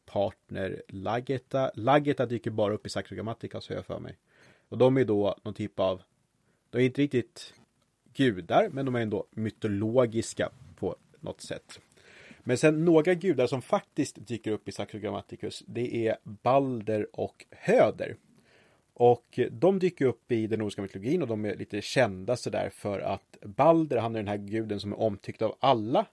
partner 0.06 0.84
Lageta. 0.88 1.72
Lageta 1.76 2.26
dyker 2.26 2.52
bara 2.52 2.74
upp 2.74 2.86
i 2.86 2.90
Saxo 2.90 3.16
Grammatica 3.16 3.62
så 3.62 3.74
jag 3.74 3.86
för 3.86 4.00
mig. 4.00 4.18
Och 4.76 4.80
de 4.80 4.98
är 4.98 5.06
då 5.06 5.36
någon 5.44 5.54
typ 5.54 5.80
av, 5.80 6.02
de 6.70 6.78
är 6.78 6.82
inte 6.82 7.02
riktigt 7.02 7.54
gudar, 8.14 8.70
men 8.70 8.86
de 8.86 8.96
är 8.96 9.00
ändå 9.00 9.26
mytologiska 9.32 10.50
på 10.76 10.96
något 11.20 11.42
sätt. 11.42 11.80
Men 12.44 12.58
sen 12.58 12.86
några 12.86 13.14
gudar 13.14 13.48
som 13.48 13.62
faktiskt 13.62 14.28
dyker 14.28 14.52
upp 14.52 14.68
i 14.68 14.72
Saxo 14.72 14.98
Grammaticus, 14.98 15.64
det 15.68 16.08
är 16.08 16.18
Balder 16.24 17.08
och 17.14 17.46
Höder. 17.52 18.16
Och 18.94 19.40
de 19.52 19.80
dyker 19.80 20.06
upp 20.06 20.32
i 20.32 20.48
den 20.48 20.60
nordiska 20.60 20.82
mytologin 20.82 21.22
och 21.22 21.28
de 21.28 21.46
är 21.46 21.56
lite 21.56 21.82
kända 21.82 22.38
sådär 22.38 22.70
för 22.74 23.00
att 23.00 23.38
Balder, 23.42 23.98
han 23.98 24.16
är 24.16 24.20
den 24.20 24.28
här 24.28 24.38
guden 24.38 24.80
som 24.80 24.92
är 24.92 25.00
omtyckt 25.00 25.42
av 25.42 25.56
alla. 25.60 26.06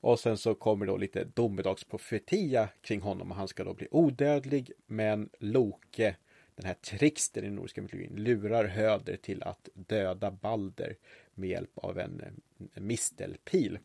Och 0.00 0.20
sen 0.20 0.36
så 0.36 0.54
kommer 0.54 0.86
då 0.86 0.96
lite 0.96 1.24
domedagsprofetia 1.24 2.68
kring 2.82 3.00
honom 3.00 3.30
och 3.30 3.36
han 3.36 3.48
ska 3.48 3.64
då 3.64 3.74
bli 3.74 3.88
odödlig. 3.90 4.72
Men 4.86 5.28
Loke, 5.38 6.16
den 6.56 6.66
här 6.66 6.74
tricksten 6.74 7.44
i 7.44 7.46
den 7.46 7.56
nordiska 7.56 7.82
mytologin, 7.82 8.14
lurar 8.16 8.64
Höder 8.64 9.16
till 9.16 9.42
att 9.42 9.68
döda 9.74 10.30
Balder 10.30 10.96
med 11.34 11.48
hjälp 11.50 11.78
av 11.78 11.98
en, 11.98 12.40
mistelpil. 12.74 13.78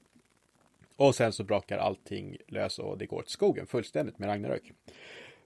Och 0.95 1.15
sen 1.15 1.33
så 1.33 1.43
brakar 1.43 1.77
allting 1.77 2.37
lös 2.47 2.79
och 2.79 2.97
det 2.97 3.05
går 3.05 3.17
åt 3.17 3.29
skogen 3.29 3.67
fullständigt 3.67 4.19
med 4.19 4.29
Ragnarök. 4.29 4.71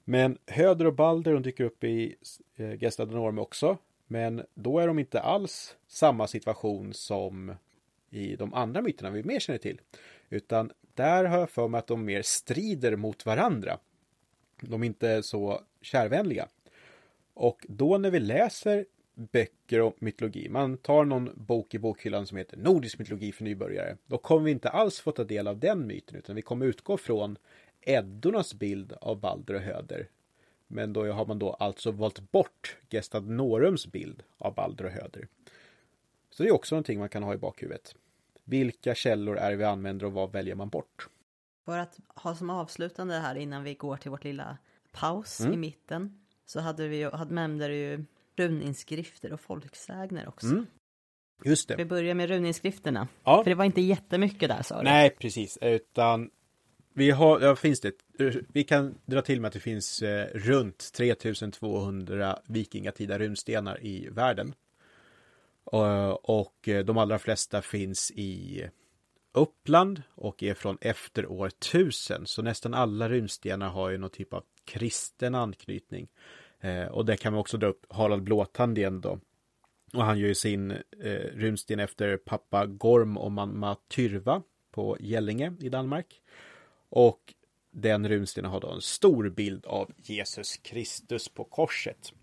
Men 0.04 0.38
Höder 0.48 0.86
och 0.86 0.96
Balder 0.96 1.34
de 1.34 1.44
dyker 1.44 1.64
upp 1.64 1.84
i 1.84 2.16
eh, 2.56 3.40
också. 3.40 3.78
Men 4.08 4.46
då 4.54 4.80
är 4.80 4.88
de 4.88 5.00
inte 5.00 5.22
alls 5.22 5.76
samma 5.88 6.28
situation 6.28 6.94
som 6.94 7.56
i 8.10 8.36
de 8.36 8.54
andra 8.54 8.82
myterna 8.82 9.10
vi 9.10 9.24
mer 9.24 9.40
känner 9.40 9.60
till. 9.60 9.82
Utan 10.30 10.72
där 10.94 11.26
har 11.26 11.40
jag 11.40 11.50
för 11.50 11.68
mig 11.68 11.80
att 11.80 11.88
de 11.88 12.06
mer 12.06 12.22
strider 12.22 12.96
mot 12.96 13.26
varandra. 13.26 13.78
De 14.62 14.84
är 14.84 14.88
inte 14.88 15.24
så 15.24 15.62
kärvänliga. 15.82 16.48
Och 17.34 17.66
då 17.70 17.98
när 17.98 18.12
vi 18.12 18.20
läser 18.20 18.86
böcker 19.16 19.82
om 19.82 19.94
mytologi, 20.00 20.50
man 20.50 20.78
tar 20.78 21.06
någon 21.06 21.30
bok 21.36 21.74
i 21.74 21.80
bokhyllan 21.80 22.28
som 22.28 22.38
heter 22.38 22.58
Nordisk 22.58 23.00
mytologi 23.00 23.32
för 23.32 23.44
nybörjare, 23.44 23.98
då 24.06 24.18
kommer 24.18 24.46
vi 24.46 24.52
inte 24.52 24.70
alls 24.70 25.00
få 25.00 25.12
ta 25.12 25.24
del 25.24 25.48
av 25.48 25.60
den 25.60 25.88
myten, 25.88 26.18
utan 26.18 26.36
vi 26.36 26.42
kommer 26.42 26.66
utgå 26.66 26.98
från 26.98 27.38
Eddornas 27.82 28.54
bild 28.54 28.94
av 29.02 29.20
Balder 29.20 29.54
och 29.54 29.62
Höder. 29.62 30.10
Men 30.68 30.94
då 30.94 31.12
har 31.12 31.26
man 31.26 31.40
då 31.40 31.54
alltså 31.54 31.92
valt 31.92 32.32
bort 32.32 32.78
Gestad 32.90 33.28
Norums 33.28 33.88
bild 33.88 34.24
av 34.38 34.54
Balder 34.54 34.86
och 34.86 34.92
Höder. 34.92 35.28
Så 36.30 36.44
det 36.44 36.50
är 36.50 36.54
också 36.54 36.76
någonting 36.76 37.00
man 37.00 37.10
kan 37.10 37.24
ha 37.24 37.34
i 37.34 37.38
bakhuvudet. 37.38 37.96
Vilka 38.44 38.96
källor 38.96 39.38
är 39.38 39.52
det 39.52 39.58
vi 39.58 39.64
använder 39.64 40.06
och 40.06 40.14
vad 40.14 40.32
väljer 40.32 40.56
man 40.56 40.70
bort? 40.70 41.10
För 41.66 41.78
att 41.78 42.00
ha 42.08 42.36
som 42.36 42.50
avslutande 42.50 43.14
här 43.14 43.36
innan 43.36 43.64
vi 43.64 43.74
går 43.74 43.98
till 43.98 44.12
vårt 44.12 44.24
lilla 44.24 44.58
paus 44.92 45.40
mm. 45.40 45.54
i 45.54 45.58
mitten 45.58 46.23
så 46.46 46.60
hade 46.60 46.88
vi 46.88 47.04
hade, 47.04 47.34
nämnde 47.34 47.68
du 47.68 47.76
ju 47.76 48.06
runinskrifter 48.36 49.34
och 49.34 49.42
folksägner 49.42 50.28
också. 50.28 50.48
Mm. 50.48 50.66
Just 51.46 51.68
det. 51.68 51.76
Vi 51.76 51.86
börjar 51.86 52.16
med 52.16 52.30
runinskrifterna. 52.30 53.08
Ja. 53.24 53.44
För 53.44 53.50
det 53.50 53.56
var 53.56 53.66
inte 53.66 53.82
jättemycket 53.82 54.50
där 54.50 54.62
sa 54.62 54.78
du. 54.78 54.84
Nej, 54.84 55.10
precis. 55.10 55.58
Utan 55.62 56.30
vi 56.94 57.12
har, 57.12 57.42
ja 57.42 57.56
finns 57.56 57.82
det, 57.82 57.94
vi 58.48 58.64
kan 58.64 58.98
dra 59.06 59.22
till 59.22 59.42
med 59.42 59.48
att 59.48 59.54
det 59.54 59.60
finns 59.60 60.02
eh, 60.02 60.28
runt 60.34 60.94
3200 60.94 62.40
vikingatida 62.46 63.20
runstenar 63.20 63.84
i 63.86 64.10
världen. 64.10 64.54
Och, 65.64 66.30
och 66.40 66.68
eh, 66.68 66.86
de 66.86 66.98
allra 66.98 67.20
flesta 67.20 67.62
finns 67.62 68.12
i 68.12 68.64
Uppland 69.34 70.02
och 70.16 70.44
är 70.44 70.54
från 70.54 70.78
efter 70.82 71.26
år 71.26 71.48
1000. 71.48 72.26
Så 72.26 72.42
nästan 72.42 72.74
alla 72.74 73.10
runstenar 73.10 73.70
har 73.70 73.90
ju 73.90 73.98
någon 73.98 74.10
typ 74.10 74.34
av 74.34 74.44
kristen 74.66 75.36
anknytning. 75.36 76.08
Eh, 76.60 76.86
och 76.86 77.06
det 77.06 77.18
kan 77.18 77.34
man 77.34 77.40
också 77.40 77.58
dra 77.58 77.68
upp 77.68 77.86
Harald 77.90 78.24
Blåtand 78.24 78.78
igen 78.78 79.02
då. 79.02 79.20
Och 79.94 80.04
han 80.04 80.20
gör 80.20 80.28
ju 80.28 80.36
sin 80.36 80.72
eh, 80.72 81.12
runsten 81.34 81.80
efter 81.80 82.18
pappa 82.18 82.66
Gorm 82.66 83.18
och 83.18 83.32
mamma 83.32 83.78
Tyrva 83.88 84.42
på 84.72 84.98
Gällinge 85.00 85.54
i 85.60 85.70
Danmark. 85.70 86.22
Och 86.90 87.34
den 87.72 88.10
runstenen 88.10 88.52
har 88.52 88.60
då 88.60 88.72
en 88.72 88.82
stor 88.82 89.30
bild 89.30 89.66
av 89.66 89.92
Jesus 89.98 90.58
Kristus 90.58 91.30
på 91.30 91.44
korset. 91.44 92.14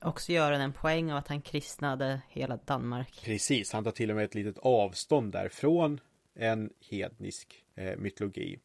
Också 0.00 0.32
gör 0.32 0.50
den 0.50 0.60
en 0.60 0.72
poäng 0.72 1.12
av 1.12 1.18
att 1.18 1.28
han 1.28 1.42
kristnade 1.42 2.20
hela 2.28 2.56
Danmark. 2.56 3.22
Precis, 3.24 3.72
han 3.72 3.84
tar 3.84 3.90
till 3.90 4.10
och 4.10 4.16
med 4.16 4.24
ett 4.24 4.34
litet 4.34 4.58
avstånd 4.58 5.32
där 5.32 5.48
från 5.48 6.00
en 6.34 6.70
hednisk 6.90 7.64
eh, 7.74 7.96
mytologi. 7.98 8.58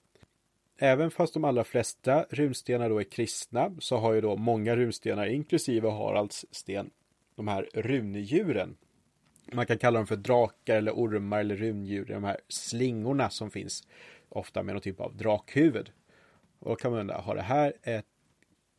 Även 0.81 1.11
fast 1.11 1.33
de 1.33 1.43
allra 1.43 1.63
flesta 1.63 2.25
runstenar 2.29 2.89
då 2.89 2.99
är 2.99 3.03
kristna 3.03 3.75
så 3.79 3.97
har 3.97 4.13
ju 4.13 4.21
då 4.21 4.35
många 4.35 4.75
runstenar 4.75 5.25
inklusive 5.25 5.89
Haralds 5.89 6.45
sten 6.51 6.89
de 7.35 7.47
här 7.47 7.69
rundjuren. 7.73 8.77
Man 9.53 9.65
kan 9.65 9.77
kalla 9.77 9.99
dem 9.99 10.07
för 10.07 10.15
drakar 10.15 10.75
eller 10.75 10.91
ormar 10.91 11.39
eller 11.39 11.55
rundjur, 11.55 12.05
de 12.05 12.23
här 12.23 12.37
slingorna 12.47 13.29
som 13.29 13.51
finns 13.51 13.87
ofta 14.29 14.63
med 14.63 14.75
någon 14.75 14.81
typ 14.81 14.99
av 14.99 15.17
drakhuvud. 15.17 15.91
Och 16.59 16.69
då 16.69 16.75
kan 16.75 16.91
man 16.91 16.99
undra, 16.99 17.17
har 17.17 17.35
det 17.35 17.41
här 17.41 17.73
ett 17.83 18.05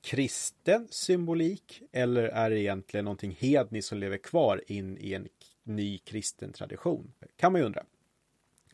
kristen 0.03 0.89
symbolik 0.91 1.83
eller 1.93 2.23
är 2.23 2.51
det 2.51 2.61
egentligen 2.61 3.05
någonting 3.05 3.37
hedniskt 3.41 3.89
som 3.89 3.99
lever 3.99 4.19
kvar 4.19 4.63
in 4.67 4.99
i 5.01 5.15
en 5.15 5.29
ny 5.63 5.99
kristen 5.99 6.53
tradition? 6.53 7.13
Kan 7.37 7.53
man 7.53 7.61
ju 7.61 7.67
undra. 7.67 7.85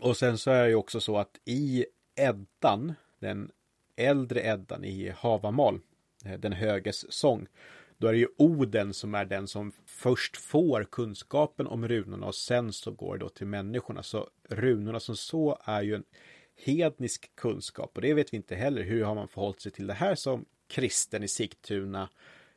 Och 0.00 0.16
sen 0.16 0.38
så 0.38 0.50
är 0.50 0.62
det 0.62 0.68
ju 0.68 0.74
också 0.74 1.00
så 1.00 1.18
att 1.18 1.40
i 1.44 1.86
Eddan, 2.16 2.94
den 3.26 3.50
äldre 3.96 4.40
Eddan 4.40 4.84
i 4.84 5.12
Havamal, 5.16 5.80
eh, 6.24 6.38
den 6.38 6.52
höges 6.52 7.12
sång, 7.12 7.46
då 7.98 8.08
är 8.08 8.12
det 8.12 8.18
ju 8.18 8.28
Oden 8.36 8.94
som 8.94 9.14
är 9.14 9.24
den 9.24 9.48
som 9.48 9.72
först 9.86 10.36
får 10.36 10.84
kunskapen 10.84 11.66
om 11.66 11.88
runorna 11.88 12.26
och 12.26 12.34
sen 12.34 12.72
så 12.72 12.90
går 12.90 13.18
det 13.18 13.24
då 13.24 13.28
till 13.28 13.46
människorna. 13.46 14.02
Så 14.02 14.28
runorna 14.48 15.00
som 15.00 15.16
så 15.16 15.58
är 15.64 15.82
ju 15.82 15.94
en 15.94 16.04
hednisk 16.56 17.30
kunskap 17.34 17.90
och 17.94 18.02
det 18.02 18.14
vet 18.14 18.32
vi 18.32 18.36
inte 18.36 18.54
heller. 18.54 18.82
Hur 18.82 19.04
har 19.04 19.14
man 19.14 19.28
förhållit 19.28 19.60
sig 19.60 19.72
till 19.72 19.86
det 19.86 19.94
här 19.94 20.14
som 20.14 20.44
kristen 20.68 21.22
i 21.22 21.28
Sigtuna 21.28 22.08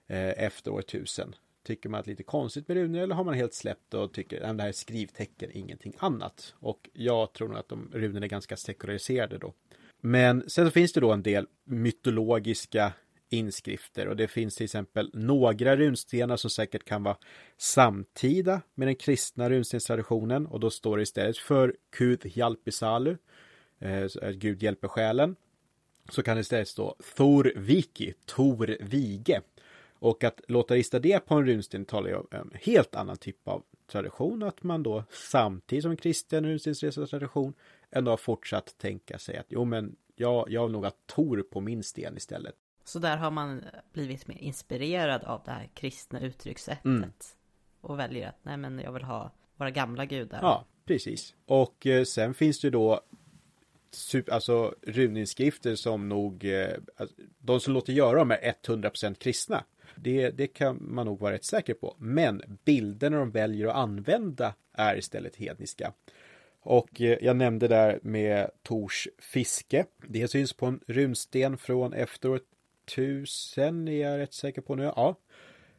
eh, 0.07 0.43
efter 0.43 0.71
år 0.71 0.79
1000? 0.79 1.35
Tycker 1.63 1.89
man 1.89 1.99
att 1.99 2.05
det 2.05 2.09
är 2.09 2.13
lite 2.13 2.23
konstigt 2.23 2.67
med 2.67 2.77
runor 2.77 2.99
eller 2.99 3.15
har 3.15 3.23
man 3.23 3.33
helt 3.33 3.53
släppt 3.53 3.93
och 3.93 4.13
tycker 4.13 4.41
att 4.41 4.57
det 4.57 4.63
här 4.63 4.69
är 4.69 4.73
skrivtecken, 4.73 5.49
ingenting 5.53 5.93
annat? 5.97 6.53
Och 6.59 6.89
jag 6.93 7.33
tror 7.33 7.47
nog 7.47 7.57
att 7.57 7.69
de 7.69 7.89
runorna 7.93 8.25
är 8.25 8.29
ganska 8.29 8.57
sekulariserade 8.57 9.37
då. 9.37 9.53
Men 10.01 10.49
sen 10.49 10.65
så 10.65 10.71
finns 10.71 10.93
det 10.93 10.99
då 10.99 11.11
en 11.11 11.23
del 11.23 11.47
mytologiska 11.63 12.93
inskrifter 13.29 14.07
och 14.07 14.15
det 14.15 14.27
finns 14.27 14.55
till 14.55 14.63
exempel 14.63 15.09
några 15.13 15.75
runstenar 15.75 16.37
som 16.37 16.49
säkert 16.49 16.83
kan 16.83 17.03
vara 17.03 17.17
samtida 17.57 18.61
med 18.75 18.87
den 18.87 18.95
kristna 18.95 19.49
runstenstraditionen 19.49 20.47
och 20.47 20.59
då 20.59 20.69
står 20.69 20.97
det 20.97 21.03
istället 21.03 21.37
för 21.37 21.75
Kuth 21.91 22.37
Hjalpisalu 22.37 23.17
eh, 23.79 24.29
Gud 24.31 24.63
hjälper 24.63 24.87
själen 24.87 25.35
så 26.09 26.23
kan 26.23 26.37
det 26.37 26.41
istället 26.41 26.67
stå 26.67 26.95
Thor 27.15 27.53
Viki, 27.55 28.13
Tor 28.25 28.77
Vige. 28.79 29.41
Och 30.01 30.23
att 30.23 30.41
låta 30.47 30.75
rista 30.75 30.99
det 30.99 31.25
på 31.25 31.35
en 31.35 31.45
runsten 31.45 31.85
talar 31.85 32.09
ju 32.09 32.15
om 32.15 32.27
en 32.31 32.51
helt 32.53 32.95
annan 32.95 33.17
typ 33.17 33.47
av 33.47 33.63
tradition. 33.91 34.43
Att 34.43 34.63
man 34.63 34.83
då 34.83 35.03
samtidigt 35.11 35.83
som 35.83 35.91
en 35.91 35.97
kristen 35.97 36.45
runstenstradition 36.45 37.53
ändå 37.91 38.11
har 38.11 38.17
fortsatt 38.17 38.77
tänka 38.77 39.19
sig 39.19 39.37
att 39.37 39.45
jo 39.49 39.65
men 39.65 39.95
jag, 40.15 40.51
jag 40.51 40.69
har 40.69 40.85
att 40.85 41.07
Tor 41.07 41.43
på 41.51 41.61
min 41.61 41.83
sten 41.83 42.17
istället. 42.17 42.55
Så 42.83 42.99
där 42.99 43.17
har 43.17 43.31
man 43.31 43.63
blivit 43.93 44.27
mer 44.27 44.37
inspirerad 44.37 45.23
av 45.23 45.41
det 45.45 45.51
här 45.51 45.69
kristna 45.73 46.19
uttryckssättet. 46.19 46.85
Mm. 46.85 47.11
Och 47.81 47.99
väljer 47.99 48.29
att 48.29 48.39
nej 48.43 48.57
men 48.57 48.79
jag 48.79 48.91
vill 48.91 49.03
ha 49.03 49.31
våra 49.55 49.71
gamla 49.71 50.05
gudar. 50.05 50.39
Ja, 50.41 50.65
precis. 50.85 51.35
Och 51.45 51.87
eh, 51.87 52.03
sen 52.03 52.33
finns 52.33 52.59
det 52.59 52.69
då 52.69 53.01
alltså 54.31 54.75
runinskrifter 54.81 55.75
som 55.75 56.09
nog, 56.09 56.45
eh, 56.45 56.69
alltså, 56.95 57.15
de 57.39 57.59
som 57.59 57.73
låter 57.73 57.93
göra 57.93 58.19
dem 58.19 58.31
är 58.31 58.37
100% 58.37 59.15
kristna. 59.15 59.63
Det, 59.95 60.29
det 60.29 60.47
kan 60.47 60.77
man 60.81 61.05
nog 61.05 61.19
vara 61.19 61.33
rätt 61.33 61.45
säker 61.45 61.73
på. 61.73 61.95
Men 61.97 62.59
bilderna 62.65 63.17
de 63.17 63.31
väljer 63.31 63.67
att 63.67 63.75
använda 63.75 64.53
är 64.73 64.97
istället 64.97 65.35
hedniska. 65.35 65.93
Och 66.61 67.01
eh, 67.01 67.17
jag 67.21 67.35
nämnde 67.35 67.67
där 67.67 67.99
med 68.03 68.49
Tors 68.63 69.07
fiske. 69.17 69.85
Det 70.07 70.27
syns 70.27 70.53
på 70.53 70.65
en 70.65 70.79
runsten 70.87 71.57
från 71.57 71.93
efter 71.93 72.39
1000 72.87 73.87
är 73.87 73.91
jag 73.91 74.19
rätt 74.19 74.33
säker 74.33 74.61
på 74.61 74.75
nu. 74.75 74.83
Ja, 74.83 75.15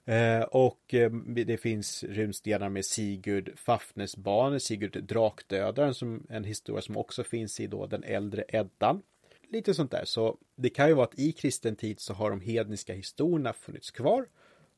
eh, 0.05 0.43
och 0.43 0.95
eh, 0.95 1.11
det 1.27 1.57
finns 1.57 2.05
runstenar 2.05 2.69
med 2.69 2.85
Sigurd 2.85 3.59
Fafnesbane, 3.59 4.61
Sigurd 4.61 5.05
Drakdödaren 5.05 5.95
som 5.95 6.27
en 6.29 6.45
historia 6.45 6.83
som 6.83 6.97
också 6.97 7.25
finns 7.25 7.61
i 7.61 7.67
då 7.67 7.87
den 7.87 8.05
äldre 8.05 8.45
Eddan. 8.49 9.03
Lite 9.49 9.75
sånt 9.75 9.91
där, 9.91 10.05
så 10.05 10.37
det 10.57 10.71
kan 10.71 10.89
ju 10.89 10.95
vara 10.95 11.07
att 11.07 11.19
i 11.19 11.33
kristen 11.33 11.77
tid 11.77 12.01
så 12.01 12.15
har 12.15 12.31
de 12.31 12.41
hedniska 12.41 12.95
historierna 12.95 13.53
funnits 13.53 13.91
kvar 13.91 14.27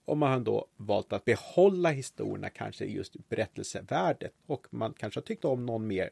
och 0.04 0.16
man 0.16 0.32
har 0.32 0.40
då 0.40 0.66
valt 0.76 1.12
att 1.12 1.24
behålla 1.24 1.90
historierna 1.90 2.50
kanske 2.50 2.84
just 2.84 3.28
berättelsevärdet 3.28 4.32
och 4.46 4.66
man 4.70 4.94
kanske 4.98 5.20
har 5.20 5.22
tyckt 5.22 5.44
om 5.44 5.66
någon 5.66 5.86
mer 5.86 6.10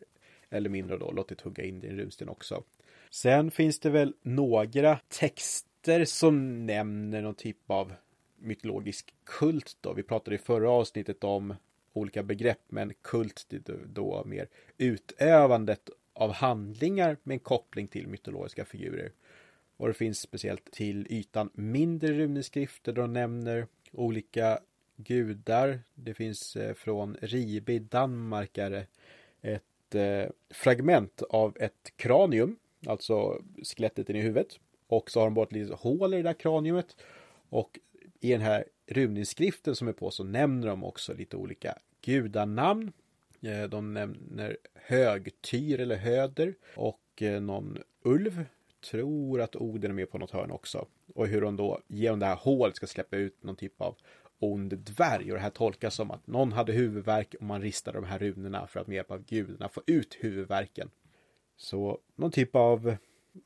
eller 0.51 0.71
mindre 0.71 0.99
då 0.99 1.11
låtit 1.13 1.41
hugga 1.41 1.65
in 1.65 1.85
i 1.85 1.87
en 1.87 1.97
runsten 1.97 2.29
också. 2.29 2.63
Sen 3.11 3.51
finns 3.51 3.79
det 3.79 3.91
väl 3.91 4.15
några 4.23 4.99
texter 5.09 6.05
som 6.05 6.67
nämner 6.67 7.23
någon 7.23 7.35
typ 7.35 7.71
av 7.71 7.93
mytologisk 8.39 9.15
kult 9.25 9.77
då. 9.81 9.93
Vi 9.93 10.03
pratade 10.03 10.37
i 10.37 10.39
förra 10.39 10.71
avsnittet 10.71 11.25
om 11.25 11.55
olika 11.93 12.23
begrepp, 12.23 12.61
men 12.69 12.93
kult 13.03 13.47
det 13.49 13.73
då 13.87 14.23
mer 14.27 14.49
utövandet 14.79 15.91
av 16.13 16.33
handlingar 16.33 17.17
med 17.23 17.35
en 17.35 17.41
koppling 17.41 17.89
till 17.89 18.09
mytologiska 18.09 18.65
figurer. 18.65 19.13
Och 19.77 19.89
det 19.89 19.95
finns 19.95 20.21
speciellt 20.21 20.73
till 20.73 21.07
ytan 21.11 21.51
mindre 21.55 22.13
runeskrifter. 22.13 22.93
De 22.93 23.13
nämner 23.13 23.67
olika 23.93 24.59
gudar. 24.97 25.81
Det 25.95 26.15
finns 26.15 26.57
eh, 26.57 26.75
från 26.75 27.17
Ribe 27.21 27.73
i 27.73 27.79
Danmark 27.79 28.59
är 28.59 28.71
det 28.71 28.87
ett 29.43 29.95
eh, 29.95 30.33
fragment 30.51 31.23
av 31.23 31.57
ett 31.61 31.93
kranium, 31.97 32.57
alltså 32.87 33.43
skelettet 33.63 34.11
i 34.11 34.19
huvudet. 34.19 34.59
Och 34.87 35.11
så 35.11 35.21
har 35.21 35.27
de 35.27 35.35
bara 35.35 35.47
ett 35.47 35.53
litet 35.53 35.79
hål 35.79 36.15
i 36.15 36.17
det 36.17 36.23
där 36.23 36.33
kraniumet. 36.33 36.97
Och 37.49 37.79
i 38.21 38.33
den 38.33 38.41
här 38.41 38.65
runinskriften 38.87 39.77
som 39.77 39.89
är 39.89 39.93
på 39.93 40.11
så 40.11 40.25
nämner 40.25 40.69
de 40.69 40.85
också 40.85 41.15
lite 41.15 41.37
olika 41.37 41.79
gudanamn. 42.01 42.93
Eh, 43.41 43.63
de 43.63 43.95
nämner 43.95 44.57
högtyr 44.75 45.81
eller 45.81 45.97
höder 45.97 46.55
och 46.77 47.23
någon 47.41 47.79
ulv. 48.03 48.45
Tror 48.91 49.41
att 49.41 49.57
Oden 49.57 49.91
är 49.91 49.95
med 49.95 50.11
på 50.11 50.19
något 50.19 50.31
hörn 50.31 50.51
också. 50.51 50.87
Och 51.21 51.27
hur 51.27 51.41
de 51.41 51.57
då 51.57 51.81
genom 51.87 52.19
det 52.19 52.27
här 52.27 52.37
hålet 52.37 52.77
ska 52.77 52.87
släppa 52.87 53.17
ut 53.17 53.43
någon 53.43 53.57
typ 53.57 53.81
av 53.81 53.97
ond 54.39 54.79
dvärg. 54.79 55.33
Och 55.33 55.37
det 55.37 55.43
här 55.43 55.51
tolkas 55.51 55.95
som 55.95 56.11
att 56.11 56.27
någon 56.27 56.53
hade 56.53 56.73
huvudvärk 56.73 57.35
och 57.35 57.43
man 57.43 57.63
ristade 57.63 57.99
de 57.99 58.05
här 58.07 58.19
runorna 58.19 58.67
för 58.67 58.81
att 58.81 58.87
med 58.87 58.97
hjälp 58.97 59.11
av 59.11 59.25
gudarna 59.25 59.69
få 59.69 59.83
ut 59.87 60.17
huvudvärken. 60.21 60.91
Så 61.57 61.99
någon 62.17 62.31
typ 62.31 62.57
av, 62.57 62.97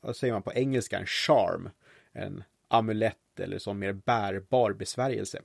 vad 0.01 0.15
säger 0.15 0.33
man 0.33 0.41
på 0.41 0.53
engelska, 0.53 0.99
en 0.99 1.05
charm. 1.05 1.69
En 2.11 2.43
amulett 2.67 3.39
eller 3.39 3.57
sån 3.57 3.79
mer 3.79 3.93
bärbar 3.93 4.73
besvärjelse. 4.73 5.41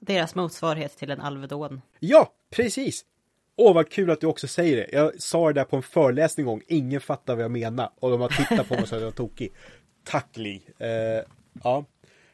Deras 0.00 0.34
motsvarighet 0.34 0.96
till 0.96 1.10
en 1.10 1.20
Alvedon. 1.20 1.80
Ja, 1.98 2.32
precis! 2.50 3.04
Åh, 3.56 3.74
vad 3.74 3.90
kul 3.90 4.10
att 4.10 4.20
du 4.20 4.26
också 4.26 4.48
säger 4.48 4.76
det. 4.76 4.88
Jag 4.92 5.22
sa 5.22 5.46
det 5.46 5.52
där 5.52 5.64
på 5.64 5.76
en 5.76 5.82
föreläsning 5.82 6.44
en 6.44 6.48
gång. 6.48 6.62
Ingen 6.66 7.00
fattar 7.00 7.34
vad 7.34 7.44
jag 7.44 7.50
menar. 7.50 7.90
Och 7.98 8.10
de 8.10 8.20
har 8.20 8.28
tittat 8.28 8.68
på 8.68 8.74
mig 8.74 8.86
så 8.86 8.94
att 8.94 9.00
jag 9.00 9.06
var 9.06 9.12
tokig. 9.12 9.52
Tack 10.04 10.36
Li. 10.36 10.62
Uh, 10.80 11.37
ja. 11.64 11.84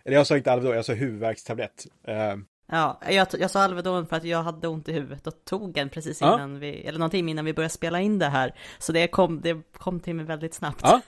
Eller 0.04 0.16
jag 0.16 0.26
sa 0.26 0.36
inte 0.36 0.52
Alvedon, 0.52 0.76
jag 0.76 0.84
sa 0.84 0.92
huvudvärkstablett. 0.92 1.86
Uh, 2.08 2.42
Ja, 2.66 3.00
jag, 3.10 3.26
jag 3.38 3.50
sa 3.50 3.60
Alvedon 3.60 4.06
för 4.06 4.16
att 4.16 4.24
jag 4.24 4.42
hade 4.42 4.68
ont 4.68 4.88
i 4.88 4.92
huvudet 4.92 5.26
och 5.26 5.44
tog 5.44 5.78
en 5.78 5.88
precis 5.88 6.22
innan 6.22 6.52
ja. 6.52 6.58
vi, 6.58 6.72
eller 6.72 6.98
någonting 6.98 7.28
innan 7.28 7.44
vi 7.44 7.52
började 7.52 7.74
spela 7.74 8.00
in 8.00 8.18
det 8.18 8.26
här. 8.26 8.54
Så 8.78 8.92
det 8.92 9.06
kom, 9.06 9.40
det 9.40 9.62
kom 9.72 10.00
till 10.00 10.14
mig 10.14 10.24
väldigt 10.24 10.54
snabbt. 10.54 10.80
Ja. 10.82 11.00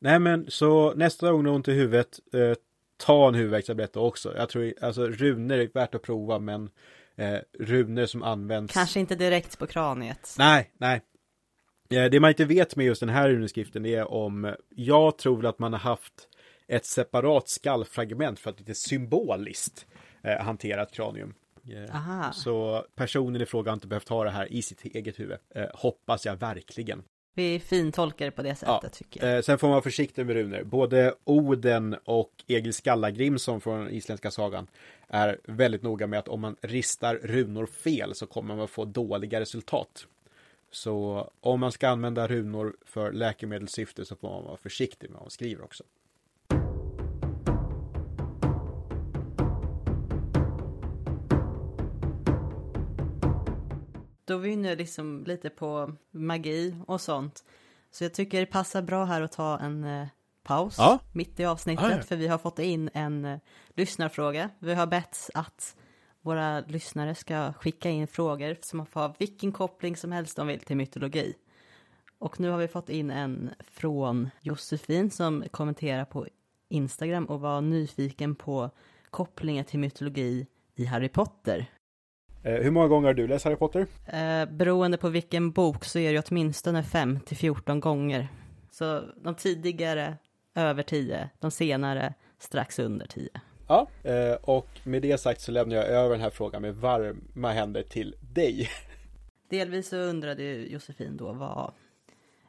Nej 0.00 0.18
men 0.18 0.46
så 0.48 0.94
nästa 0.94 1.32
gång 1.32 1.44
du 1.44 1.50
har 1.50 1.56
ont 1.56 1.68
i 1.68 1.72
huvudet, 1.72 2.20
eh, 2.32 2.54
ta 2.96 3.28
en 3.28 3.34
huvudvärkstablett 3.34 3.96
också. 3.96 4.36
Jag 4.36 4.48
tror, 4.48 4.74
alltså 4.82 5.06
runor 5.06 5.56
är 5.56 5.70
värt 5.74 5.94
att 5.94 6.02
prova 6.02 6.38
men 6.38 6.70
eh, 7.16 7.38
runor 7.58 8.06
som 8.06 8.22
används 8.22 8.74
Kanske 8.74 9.00
inte 9.00 9.14
direkt 9.14 9.58
på 9.58 9.66
kraniet 9.66 10.34
Nej, 10.38 10.70
nej 10.78 11.02
eh, 11.90 12.04
Det 12.04 12.20
man 12.20 12.30
inte 12.30 12.44
vet 12.44 12.76
med 12.76 12.86
just 12.86 13.00
den 13.00 13.08
här 13.08 13.28
runeskriften 13.28 13.86
är 13.86 14.10
om 14.12 14.54
Jag 14.68 15.18
tror 15.18 15.46
att 15.46 15.58
man 15.58 15.72
har 15.72 15.80
haft 15.80 16.28
ett 16.68 16.86
separat 16.86 17.48
skallfragment 17.48 18.40
för 18.40 18.50
att 18.50 18.58
lite 18.58 18.74
symboliskt 18.74 19.86
eh, 20.22 20.38
hantera 20.38 20.82
ett 20.82 20.92
kranium 20.92 21.34
eh, 21.70 21.96
Aha. 21.96 22.32
Så 22.32 22.84
personen 22.94 23.42
i 23.42 23.46
fråga 23.46 23.70
har 23.70 23.74
inte 23.74 23.86
behövt 23.86 24.08
ha 24.08 24.24
det 24.24 24.30
här 24.30 24.52
i 24.52 24.62
sitt 24.62 24.84
eget 24.84 25.20
huvud 25.20 25.38
eh, 25.54 25.66
Hoppas 25.74 26.26
jag 26.26 26.36
verkligen 26.36 27.02
vi 27.38 27.60
fintolkar 27.60 28.24
det 28.24 28.30
på 28.30 28.42
det 28.42 28.54
sättet 28.54 28.80
ja. 28.82 28.88
tycker 28.88 29.26
jag. 29.26 29.36
Eh, 29.36 29.42
sen 29.42 29.58
får 29.58 29.66
man 29.66 29.72
vara 29.72 29.82
försiktig 29.82 30.26
med 30.26 30.36
runor. 30.36 30.64
Både 30.64 31.14
Oden 31.24 31.96
och 32.04 32.30
Egil 32.46 32.72
Skallagrimson 32.72 33.60
från 33.60 33.90
isländska 33.90 34.30
sagan 34.30 34.66
är 35.08 35.38
väldigt 35.44 35.82
noga 35.82 36.06
med 36.06 36.18
att 36.18 36.28
om 36.28 36.40
man 36.40 36.56
ristar 36.60 37.14
runor 37.14 37.66
fel 37.66 38.14
så 38.14 38.26
kommer 38.26 38.56
man 38.56 38.68
få 38.68 38.84
dåliga 38.84 39.40
resultat. 39.40 40.06
Så 40.70 41.30
om 41.40 41.60
man 41.60 41.72
ska 41.72 41.88
använda 41.88 42.28
runor 42.28 42.76
för 42.86 43.12
läkemedelssyfte 43.12 44.04
så 44.04 44.16
får 44.16 44.28
man 44.28 44.44
vara 44.44 44.56
försiktig 44.56 45.10
med 45.10 45.14
vad 45.14 45.22
man 45.22 45.30
skriver 45.30 45.64
också. 45.64 45.84
Då 54.28 54.34
är 54.34 54.38
vi 54.38 54.56
nu 54.56 54.76
liksom 54.76 55.24
lite 55.26 55.50
på 55.50 55.92
magi 56.10 56.76
och 56.86 57.00
sånt. 57.00 57.44
Så 57.90 58.04
jag 58.04 58.14
tycker 58.14 58.40
det 58.40 58.46
passar 58.46 58.82
bra 58.82 59.04
här 59.04 59.22
att 59.22 59.32
ta 59.32 59.58
en 59.58 59.84
eh, 59.84 60.06
paus 60.42 60.74
ja. 60.78 60.98
mitt 61.12 61.40
i 61.40 61.44
avsnittet. 61.44 61.84
Ja, 61.84 61.96
ja. 61.96 62.02
För 62.02 62.16
vi 62.16 62.26
har 62.26 62.38
fått 62.38 62.58
in 62.58 62.90
en 62.94 63.24
eh, 63.24 63.38
lyssnarfråga. 63.74 64.50
Vi 64.58 64.74
har 64.74 64.86
bett 64.86 65.30
att 65.34 65.76
våra 66.20 66.60
lyssnare 66.60 67.14
ska 67.14 67.52
skicka 67.52 67.90
in 67.90 68.06
frågor 68.06 68.56
som 68.60 68.86
får 68.86 69.00
ha 69.00 69.14
vilken 69.18 69.52
koppling 69.52 69.96
som 69.96 70.12
helst 70.12 70.36
de 70.36 70.46
vill 70.46 70.60
till 70.60 70.76
mytologi. 70.76 71.34
Och 72.18 72.40
nu 72.40 72.50
har 72.50 72.58
vi 72.58 72.68
fått 72.68 72.88
in 72.88 73.10
en 73.10 73.50
från 73.58 74.30
Josefin 74.40 75.10
som 75.10 75.44
kommenterar 75.50 76.04
på 76.04 76.26
Instagram 76.68 77.24
och 77.24 77.40
var 77.40 77.60
nyfiken 77.60 78.34
på 78.34 78.70
kopplingen 79.10 79.64
till 79.64 79.78
mytologi 79.78 80.46
i 80.74 80.84
Harry 80.84 81.08
Potter. 81.08 81.66
Eh, 82.42 82.54
hur 82.54 82.70
många 82.70 82.88
gånger 82.88 83.06
har 83.06 83.14
du 83.14 83.26
läst 83.26 83.44
Harry 83.44 83.56
Potter? 83.56 83.86
Eh, 84.06 84.46
beroende 84.46 84.96
på 84.96 85.08
vilken 85.08 85.50
bok 85.50 85.84
så 85.84 85.98
är 85.98 86.12
det 86.12 86.24
åtminstone 86.28 86.82
5 86.82 87.20
till 87.20 87.36
14 87.36 87.80
gånger. 87.80 88.28
Så 88.70 89.02
de 89.22 89.34
tidigare 89.34 90.16
över 90.54 90.82
10, 90.82 91.30
de 91.40 91.50
senare 91.50 92.14
strax 92.38 92.78
under 92.78 93.06
10. 93.06 93.28
Ja, 93.68 93.88
eh, 94.02 94.32
och 94.32 94.68
med 94.84 95.02
det 95.02 95.18
sagt 95.18 95.40
så 95.40 95.52
lämnar 95.52 95.76
jag 95.76 95.86
över 95.86 96.10
den 96.10 96.20
här 96.20 96.30
frågan 96.30 96.62
med 96.62 96.74
varma 96.74 97.52
händer 97.52 97.82
till 97.82 98.14
dig. 98.20 98.68
Delvis 99.48 99.88
så 99.88 99.96
undrade 99.96 100.42
Josefin 100.42 101.16
då 101.16 101.32
vad 101.32 101.72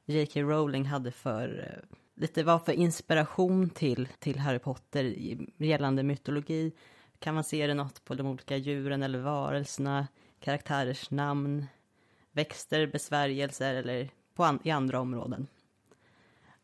J.K. 0.05 0.41
Rowling 0.41 0.85
hade 0.85 1.11
för 1.11 1.67
eh, 1.67 1.97
lite 2.21 2.43
vad 2.43 2.65
för 2.65 2.71
inspiration 2.71 3.69
till, 3.69 4.07
till 4.19 4.39
Harry 4.39 4.59
Potter 4.59 5.15
gällande 5.57 6.03
mytologi 6.03 6.71
kan 7.19 7.35
man 7.35 7.43
se 7.43 7.67
det 7.67 7.73
något 7.73 8.05
på 8.05 8.15
de 8.15 8.27
olika 8.27 8.57
djuren 8.57 9.03
eller 9.03 9.19
varelserna, 9.19 10.07
karaktärers 10.39 11.11
namn, 11.11 11.65
växter, 12.31 12.87
besvärjelser 12.87 13.75
eller 13.75 14.09
på 14.35 14.43
an 14.43 14.59
i 14.63 14.71
andra 14.71 14.99
områden. 14.99 15.47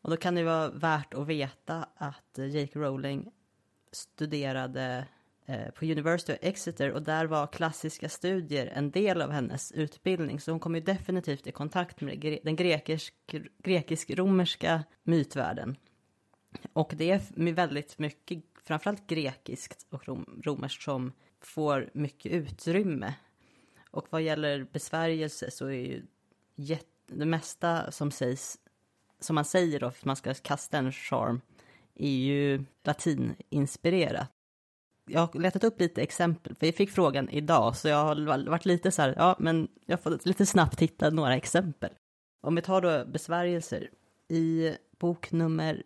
Och 0.00 0.10
då 0.10 0.16
kan 0.16 0.34
det 0.34 0.44
vara 0.44 0.70
värt 0.70 1.14
att 1.14 1.26
veta 1.26 1.88
att 1.96 2.38
eh, 2.38 2.46
Jake 2.46 2.78
Rowling 2.78 3.30
studerade 3.92 5.06
eh, 5.46 5.70
på 5.70 5.84
University 5.84 6.32
of 6.32 6.38
Exeter 6.42 6.92
och 6.92 7.02
där 7.02 7.26
var 7.26 7.46
klassiska 7.46 8.08
studier 8.08 8.66
en 8.66 8.90
del 8.90 9.22
av 9.22 9.30
hennes 9.30 9.72
utbildning. 9.72 10.40
Så 10.40 10.50
hon 10.50 10.60
kom 10.60 10.74
ju 10.74 10.80
definitivt 10.80 11.46
i 11.46 11.52
kontakt 11.52 12.00
med 12.00 12.38
den 12.42 12.56
grekisk, 12.56 13.14
grekisk-romerska 13.58 14.84
mytvärlden. 15.02 15.76
Och 16.72 16.92
det 16.96 17.10
är 17.10 17.52
väldigt 17.52 17.98
mycket 17.98 18.42
framförallt 18.66 19.06
grekiskt 19.06 19.86
och 19.90 20.08
rom, 20.08 20.42
romerskt 20.44 20.82
som 20.82 21.12
får 21.40 21.90
mycket 21.94 22.32
utrymme. 22.32 23.14
Och 23.90 24.06
vad 24.10 24.22
gäller 24.22 24.66
besvärjelse 24.72 25.50
så 25.50 25.66
är 25.66 25.72
ju 25.72 26.02
det 27.06 27.26
mesta 27.26 27.92
som 27.92 28.10
sägs, 28.10 28.58
som 29.20 29.34
man 29.34 29.44
säger 29.44 29.80
då, 29.80 29.90
för 29.90 29.98
att 29.98 30.04
man 30.04 30.16
ska 30.16 30.34
kasta 30.34 30.78
en 30.78 30.92
charm, 30.92 31.40
är 31.94 32.16
ju 32.16 32.64
latininspirerat. 32.84 34.30
Jag 35.08 35.20
har 35.20 35.40
letat 35.40 35.64
upp 35.64 35.80
lite 35.80 36.02
exempel, 36.02 36.54
för 36.54 36.66
jag 36.66 36.74
fick 36.74 36.90
frågan 36.90 37.28
idag, 37.30 37.76
så 37.76 37.88
jag 37.88 38.04
har 38.04 38.46
varit 38.48 38.66
lite 38.66 38.90
så 38.90 39.02
här, 39.02 39.14
ja, 39.16 39.36
men 39.38 39.68
jag 39.86 40.00
får 40.00 40.28
lite 40.28 40.46
snabbt 40.46 40.82
hitta 40.82 41.10
några 41.10 41.36
exempel. 41.36 41.90
Om 42.40 42.54
vi 42.54 42.62
tar 42.62 42.80
då 42.80 43.10
besvärjelser, 43.10 43.90
i 44.28 44.76
bok 44.98 45.32
nummer 45.32 45.82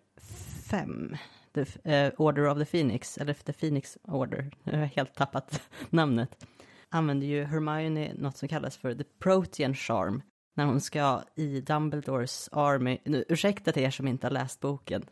fem, 0.71 1.17
The 1.53 1.61
uh, 2.07 2.13
Order 2.17 2.49
of 2.49 2.59
the 2.59 2.65
Phoenix, 2.65 3.19
eller 3.19 3.35
The 3.35 3.53
Phoenix 3.53 3.99
Order, 4.03 4.51
jag 4.65 4.79
har 4.79 4.87
helt 4.87 5.15
tappat 5.15 5.63
namnet, 5.91 6.47
använder 6.89 7.27
ju 7.27 7.45
Hermione 7.45 8.13
något 8.15 8.37
som 8.37 8.49
kallas 8.49 8.77
för 8.77 8.95
The 8.95 9.05
Protean 9.19 9.75
Charm, 9.75 10.23
när 10.57 10.65
hon 10.65 10.81
ska 10.81 11.23
i 11.35 11.61
Dumbledores 11.61 12.49
Army, 12.53 12.99
nu, 13.05 13.25
ursäkta 13.29 13.73
till 13.73 13.83
er 13.83 13.91
som 13.91 14.09
inte 14.09 14.27
har 14.27 14.33
läst 14.33 14.61
boken. 14.61 15.05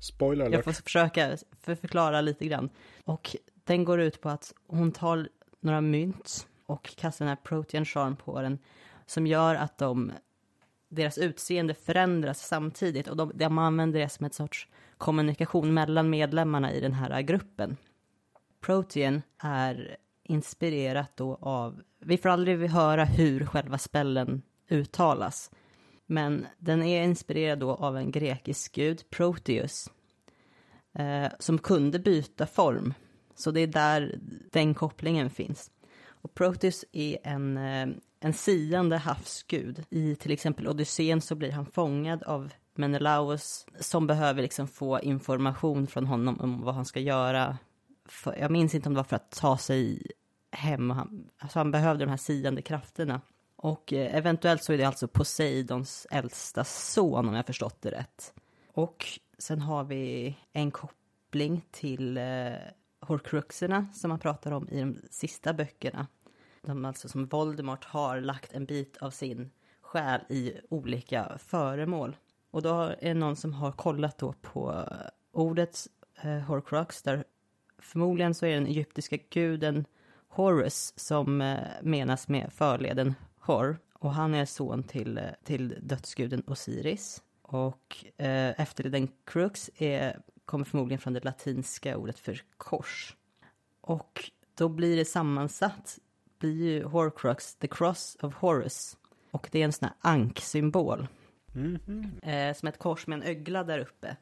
Spoiler 0.00 0.44
alert. 0.44 0.54
Jag 0.54 0.64
får 0.64 0.82
försöka 0.82 1.36
för 1.60 1.74
förklara 1.74 2.20
lite 2.20 2.46
grann. 2.46 2.70
Och 3.04 3.36
den 3.64 3.84
går 3.84 4.00
ut 4.00 4.20
på 4.20 4.28
att 4.28 4.54
hon 4.66 4.92
tar 4.92 5.28
några 5.60 5.80
mynt 5.80 6.46
och 6.66 6.96
kastar 6.96 7.24
den 7.24 7.28
här 7.28 7.42
Protean 7.44 7.84
Charm 7.84 8.16
på 8.16 8.42
den, 8.42 8.58
som 9.06 9.26
gör 9.26 9.54
att 9.54 9.78
de, 9.78 10.12
deras 10.88 11.18
utseende 11.18 11.74
förändras 11.74 12.46
samtidigt 12.46 13.08
och 13.08 13.16
de, 13.16 13.32
de 13.34 13.58
använder 13.58 14.00
det 14.00 14.08
som 14.08 14.26
ett 14.26 14.34
sorts 14.34 14.68
kommunikation 14.98 15.74
mellan 15.74 16.10
medlemmarna 16.10 16.72
i 16.72 16.80
den 16.80 16.92
här 16.92 17.22
gruppen. 17.22 17.76
Protean 18.60 19.22
är 19.38 19.96
inspirerat 20.22 21.16
då 21.16 21.38
av, 21.40 21.82
vi 21.98 22.18
får 22.18 22.28
aldrig 22.28 22.70
höra 22.70 23.04
hur 23.04 23.46
själva 23.46 23.78
spellen 23.78 24.42
uttalas, 24.68 25.50
men 26.06 26.46
den 26.58 26.82
är 26.82 27.02
inspirerad 27.02 27.58
då 27.58 27.74
av 27.74 27.96
en 27.96 28.10
grekisk 28.10 28.74
gud, 28.74 29.10
Proteus, 29.10 29.90
eh, 30.94 31.28
som 31.38 31.58
kunde 31.58 31.98
byta 31.98 32.46
form. 32.46 32.94
Så 33.34 33.50
det 33.50 33.60
är 33.60 33.66
där 33.66 34.18
den 34.52 34.74
kopplingen 34.74 35.30
finns. 35.30 35.70
Och 36.08 36.34
Proteus 36.34 36.84
är 36.92 37.18
en 37.22 37.56
eh, 37.56 37.86
en 38.20 38.32
siande 38.32 38.96
havsgud. 38.96 39.84
I 39.90 40.14
till 40.14 40.32
exempel 40.32 40.68
Odysseen 40.68 41.20
så 41.20 41.34
blir 41.34 41.52
han 41.52 41.66
fångad 41.66 42.22
av 42.22 42.52
Menelaus 42.78 43.66
som 43.80 44.06
behöver 44.06 44.42
liksom 44.42 44.68
få 44.68 45.00
information 45.00 45.86
från 45.86 46.06
honom 46.06 46.40
om 46.40 46.62
vad 46.62 46.74
han 46.74 46.84
ska 46.84 47.00
göra. 47.00 47.58
För, 48.04 48.36
jag 48.36 48.50
minns 48.50 48.74
inte 48.74 48.88
om 48.88 48.94
det 48.94 48.98
var 48.98 49.04
för 49.04 49.16
att 49.16 49.30
ta 49.30 49.58
sig 49.58 50.06
hem. 50.52 50.90
Han, 50.90 51.28
alltså 51.38 51.58
han 51.58 51.70
behövde 51.70 52.04
de 52.04 52.10
här 52.10 52.16
siande 52.16 52.62
krafterna. 52.62 53.20
Och 53.56 53.92
eh, 53.92 54.14
eventuellt 54.14 54.64
så 54.64 54.72
är 54.72 54.78
det 54.78 54.84
alltså 54.84 55.08
Poseidons 55.08 56.06
äldsta 56.10 56.64
son 56.64 57.28
om 57.28 57.34
jag 57.34 57.46
förstått 57.46 57.82
det 57.82 57.90
rätt. 57.90 58.34
Och 58.72 59.06
sen 59.38 59.60
har 59.60 59.84
vi 59.84 60.36
en 60.52 60.70
koppling 60.70 61.66
till 61.70 62.18
eh, 62.18 62.52
Horcruxerna 63.00 63.86
som 63.94 64.08
man 64.08 64.18
pratar 64.18 64.52
om 64.52 64.68
i 64.68 64.80
de 64.80 64.98
sista 65.10 65.52
böckerna. 65.52 66.06
De 66.62 66.84
alltså 66.84 67.08
som 67.08 67.26
Voldemort 67.26 67.84
har 67.84 68.20
lagt 68.20 68.52
en 68.52 68.64
bit 68.64 68.96
av 68.96 69.10
sin 69.10 69.50
själ 69.80 70.20
i 70.28 70.52
olika 70.68 71.38
föremål. 71.38 72.16
Och 72.56 72.62
då 72.62 72.80
är 72.80 72.96
det 73.00 73.14
någon 73.14 73.36
som 73.36 73.52
har 73.52 73.72
kollat 73.72 74.18
då 74.18 74.32
på 74.32 74.72
eh, 74.72 75.08
ordet 75.32 75.86
eh, 76.22 76.38
Horcrux 76.38 77.02
där 77.02 77.24
förmodligen 77.78 78.34
så 78.34 78.46
är 78.46 78.54
den 78.54 78.66
egyptiska 78.66 79.16
guden 79.30 79.84
Horus 80.28 80.92
som 80.96 81.40
eh, 81.40 81.58
menas 81.82 82.28
med 82.28 82.52
förleden 82.52 83.14
Hor. 83.40 83.78
Och 83.92 84.14
han 84.14 84.34
är 84.34 84.44
son 84.44 84.82
till, 84.82 85.18
eh, 85.18 85.24
till 85.44 85.78
dödsguden 85.82 86.42
Osiris. 86.46 87.22
Och 87.42 88.04
eh, 88.16 88.60
efterleden 88.60 89.08
Crux 89.24 89.70
är, 89.76 90.20
kommer 90.44 90.64
förmodligen 90.64 91.00
från 91.00 91.12
det 91.12 91.24
latinska 91.24 91.96
ordet 91.96 92.18
för 92.18 92.42
kors. 92.56 93.16
Och 93.80 94.30
då 94.54 94.68
blir 94.68 94.96
det 94.96 95.04
sammansatt, 95.04 95.98
blir 96.38 96.64
ju 96.64 96.84
Horcrux 96.84 97.54
the 97.54 97.68
cross 97.68 98.16
of 98.22 98.34
Horus. 98.34 98.96
Och 99.30 99.48
det 99.52 99.60
är 99.60 99.64
en 99.64 99.72
sån 99.72 99.88
här 99.88 100.12
anksymbol. 100.12 100.96
symbol 100.98 101.08
-hmm. 101.56 102.54
som 102.54 102.68
ett 102.68 102.78
kors 102.78 103.06
med 103.06 103.16
en 103.16 103.22
ögla 103.22 103.64
där 103.64 103.78
uppe. 103.78 104.16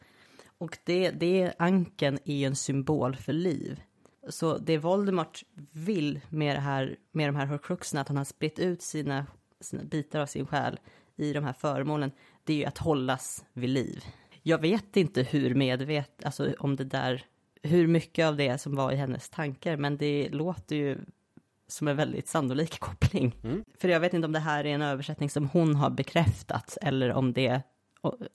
Och 0.58 0.78
det, 0.84 1.10
det 1.10 1.52
anken 1.58 2.18
är 2.24 2.46
en 2.46 2.56
symbol 2.56 3.16
för 3.16 3.32
liv. 3.32 3.80
Så 4.28 4.58
det 4.58 4.78
Voldemort 4.78 5.42
vill 5.72 6.20
med, 6.28 6.56
det 6.56 6.60
här, 6.60 6.96
med 7.12 7.28
de 7.28 7.36
här 7.36 7.46
horcruxerna, 7.46 8.00
att 8.00 8.08
han 8.08 8.16
har 8.16 8.24
spritt 8.24 8.58
ut 8.58 8.82
sina, 8.82 9.26
sina 9.60 9.84
bitar 9.84 10.20
av 10.20 10.26
sin 10.26 10.46
själ 10.46 10.78
i 11.16 11.32
de 11.32 11.44
här 11.44 11.52
föremålen, 11.52 12.12
det 12.44 12.52
är 12.52 12.56
ju 12.56 12.64
att 12.64 12.78
hållas 12.78 13.44
vid 13.52 13.70
liv. 13.70 14.04
Jag 14.42 14.58
vet 14.58 14.96
inte 14.96 15.22
hur 15.22 15.54
medvet, 15.54 16.24
alltså 16.24 16.54
om 16.58 16.76
det 16.76 16.84
där, 16.84 17.24
hur 17.62 17.86
mycket 17.86 18.26
av 18.26 18.36
det 18.36 18.58
som 18.58 18.76
var 18.76 18.92
i 18.92 18.96
hennes 18.96 19.30
tankar, 19.30 19.76
men 19.76 19.96
det 19.96 20.28
låter 20.28 20.76
ju 20.76 20.98
som 21.66 21.88
en 21.88 21.96
väldigt 21.96 22.28
sannolik 22.28 22.78
koppling. 22.78 23.36
Mm. 23.44 23.64
För 23.78 23.88
jag 23.88 24.00
vet 24.00 24.14
inte 24.14 24.26
om 24.26 24.32
det 24.32 24.38
här 24.38 24.66
är 24.66 24.74
en 24.74 24.82
översättning 24.82 25.30
som 25.30 25.48
hon 25.48 25.74
har 25.74 25.90
bekräftat 25.90 26.78
eller 26.82 27.12
om 27.12 27.32
det 27.32 27.46
är 27.46 27.62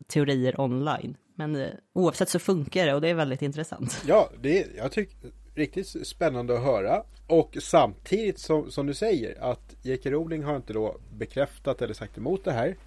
teorier 0.07 0.61
online. 0.61 1.17
Men 1.36 1.55
eh, 1.55 1.69
oavsett 1.93 2.30
så 2.30 2.39
funkar 2.39 2.86
det 2.86 2.93
och 2.93 3.01
det 3.01 3.09
är 3.09 3.13
väldigt 3.13 3.41
intressant. 3.41 4.03
Ja, 4.07 4.30
det 4.41 4.63
är, 4.63 4.67
jag 4.77 4.91
tycker 4.91 5.32
riktigt 5.55 6.07
spännande 6.07 6.53
att 6.53 6.63
höra. 6.63 7.03
Och 7.27 7.57
samtidigt 7.61 8.39
som, 8.39 8.71
som 8.71 8.88
du 8.88 8.93
säger 8.93 9.43
att 9.51 9.75
J.K. 9.82 10.09
Rowling 10.09 10.43
har 10.43 10.55
inte 10.55 10.73
då 10.73 10.97
bekräftat 11.11 11.82
eller 11.82 11.93
sagt 11.93 12.17
emot 12.17 12.43
det 12.43 12.51
här. 12.51 12.77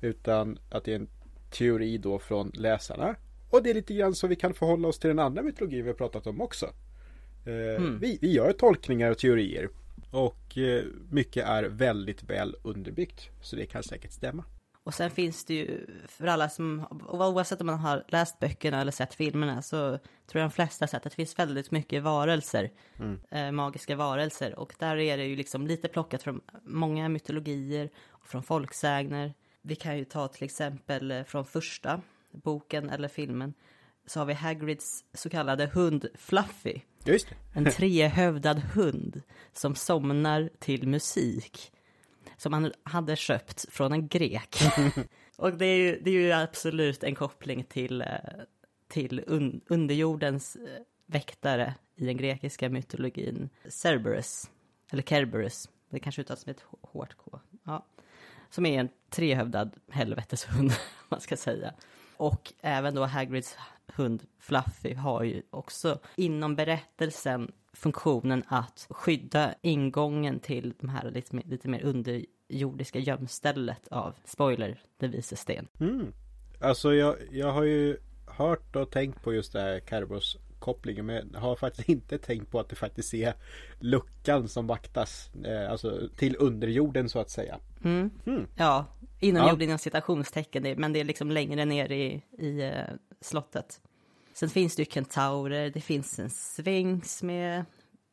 Utan 0.00 0.58
att 0.70 0.84
det 0.84 0.92
är 0.92 0.96
en 0.96 1.08
teori 1.50 1.98
då 1.98 2.18
från 2.18 2.50
läsarna. 2.54 3.16
Och 3.50 3.62
det 3.62 3.70
är 3.70 3.74
lite 3.74 3.94
grann 3.94 4.14
så 4.14 4.26
vi 4.26 4.36
kan 4.36 4.54
förhålla 4.54 4.88
oss 4.88 4.98
till 4.98 5.08
den 5.08 5.18
andra 5.18 5.42
mytologin 5.42 5.84
vi 5.84 5.90
har 5.90 5.96
pratat 5.96 6.26
om 6.26 6.40
också. 6.40 6.66
Eh, 7.46 7.76
mm. 7.76 7.98
vi, 7.98 8.18
vi 8.20 8.32
gör 8.32 8.52
tolkningar 8.52 9.10
och 9.10 9.18
teorier. 9.18 9.68
Och 10.10 10.58
eh, 10.58 10.84
mycket 11.10 11.46
är 11.46 11.64
väldigt 11.64 12.22
väl 12.22 12.56
underbyggt. 12.62 13.30
Så 13.42 13.56
det 13.56 13.66
kan 13.66 13.82
säkert 13.82 14.12
stämma. 14.12 14.44
Och 14.86 14.94
sen 14.94 15.10
finns 15.10 15.44
det 15.44 15.54
ju 15.54 15.86
för 16.08 16.26
alla 16.26 16.48
som, 16.48 16.86
oavsett 17.08 17.60
om 17.60 17.66
man 17.66 17.78
har 17.78 18.04
läst 18.08 18.38
böckerna 18.38 18.80
eller 18.80 18.92
sett 18.92 19.14
filmerna, 19.14 19.62
så 19.62 19.98
tror 20.26 20.40
jag 20.40 20.50
de 20.50 20.50
flesta 20.50 20.82
har 20.82 20.88
sett 20.88 21.06
att 21.06 21.12
det 21.12 21.16
finns 21.16 21.38
väldigt 21.38 21.70
mycket 21.70 22.02
varelser, 22.02 22.70
mm. 22.98 23.20
eh, 23.30 23.52
magiska 23.52 23.96
varelser. 23.96 24.58
Och 24.58 24.74
där 24.78 24.96
är 24.96 25.16
det 25.16 25.24
ju 25.24 25.36
liksom 25.36 25.66
lite 25.66 25.88
plockat 25.88 26.22
från 26.22 26.40
många 26.62 27.08
mytologier 27.08 27.90
och 28.08 28.26
från 28.26 28.42
folksägner. 28.42 29.34
Vi 29.62 29.74
kan 29.74 29.98
ju 29.98 30.04
ta 30.04 30.28
till 30.28 30.44
exempel 30.44 31.24
från 31.26 31.44
första 31.44 32.00
boken 32.32 32.90
eller 32.90 33.08
filmen, 33.08 33.54
så 34.06 34.20
har 34.20 34.26
vi 34.26 34.34
Hagrids 34.34 35.04
så 35.14 35.30
kallade 35.30 35.66
hund 35.66 36.06
Fluffy. 36.14 36.80
Just 37.04 37.28
det. 37.28 37.36
En 37.52 37.64
trehövdad 37.72 38.58
hund 38.58 39.22
som 39.52 39.74
somnar 39.74 40.50
till 40.58 40.88
musik 40.88 41.72
som 42.36 42.52
han 42.52 42.72
hade 42.82 43.16
köpt 43.16 43.66
från 43.70 43.92
en 43.92 44.08
grek. 44.08 44.56
och 45.36 45.52
det 45.52 45.66
är, 45.66 45.76
ju, 45.76 46.00
det 46.00 46.10
är 46.10 46.14
ju 46.14 46.32
absolut 46.32 47.04
en 47.04 47.14
koppling 47.14 47.64
till, 47.64 48.00
eh, 48.00 48.08
till 48.88 49.24
un, 49.26 49.60
underjordens 49.66 50.56
eh, 50.56 50.82
väktare 51.06 51.74
i 51.96 52.06
den 52.06 52.16
grekiska 52.16 52.68
mytologin, 52.68 53.48
Cerberus, 53.68 54.50
eller 54.90 55.02
Kerberus, 55.02 55.68
det 55.90 56.00
kanske 56.00 56.22
uttalas 56.22 56.46
med 56.46 56.56
ett 56.56 56.64
hårt 56.80 57.16
K. 57.16 57.40
Ja. 57.64 57.86
Som 58.50 58.66
är 58.66 58.80
en 58.80 58.88
trehövdad 59.10 59.76
helveteshund, 59.90 60.72
man 61.08 61.20
ska 61.20 61.36
säga. 61.36 61.74
Och 62.18 62.52
även 62.60 62.94
då 62.94 63.04
Hagrids 63.04 63.56
hund 63.86 64.22
Fluffy 64.38 64.94
har 64.94 65.22
ju 65.22 65.42
också 65.50 65.98
inom 66.16 66.56
berättelsen 66.56 67.52
funktionen 67.72 68.42
att 68.46 68.86
skydda 68.90 69.54
ingången 69.62 70.40
till 70.40 70.74
de 70.80 70.88
här 70.88 71.10
lite 71.10 71.36
mer, 71.36 71.42
lite 71.46 71.68
mer 71.68 71.82
underjordiska 71.84 72.98
gömstället 72.98 73.88
av, 73.88 74.14
spoiler, 74.24 74.80
den 74.98 75.10
vise 75.10 75.36
sten. 75.36 75.68
Mm. 75.80 76.12
Alltså 76.60 76.94
jag, 76.94 77.16
jag 77.30 77.52
har 77.52 77.62
ju 77.62 77.96
hört 78.26 78.76
och 78.76 78.90
tänkt 78.90 79.22
på 79.22 79.34
just 79.34 79.52
det 79.52 79.60
här 79.60 79.80
Karbos 79.80 80.36
kopplingen 80.58 81.06
men 81.06 81.34
har 81.34 81.56
faktiskt 81.56 81.88
inte 81.88 82.18
tänkt 82.18 82.50
på 82.50 82.60
att 82.60 82.68
det 82.68 82.76
faktiskt 82.76 83.14
är 83.14 83.34
luckan 83.80 84.48
som 84.48 84.66
vaktas. 84.66 85.30
Eh, 85.44 85.70
alltså 85.70 86.08
till 86.16 86.36
underjorden 86.38 87.08
så 87.08 87.18
att 87.18 87.30
säga. 87.30 87.58
Mm. 87.84 88.10
Mm. 88.26 88.46
Ja, 88.56 88.86
inom 89.20 89.46
ja. 89.46 89.64
inom 89.64 89.78
citationstecken, 89.78 90.80
men 90.80 90.92
det 90.92 91.00
är 91.00 91.04
liksom 91.04 91.30
längre 91.30 91.64
ner 91.64 91.92
i, 91.92 92.22
i 92.38 92.62
uh, 92.62 92.96
slottet. 93.20 93.80
Sen 94.34 94.48
finns 94.48 94.76
det 94.76 94.82
ju 94.82 94.86
kentaurer, 94.86 95.70
det 95.70 95.80
finns 95.80 96.18
en 96.18 96.30
sphinx 96.30 97.22
med 97.22 97.64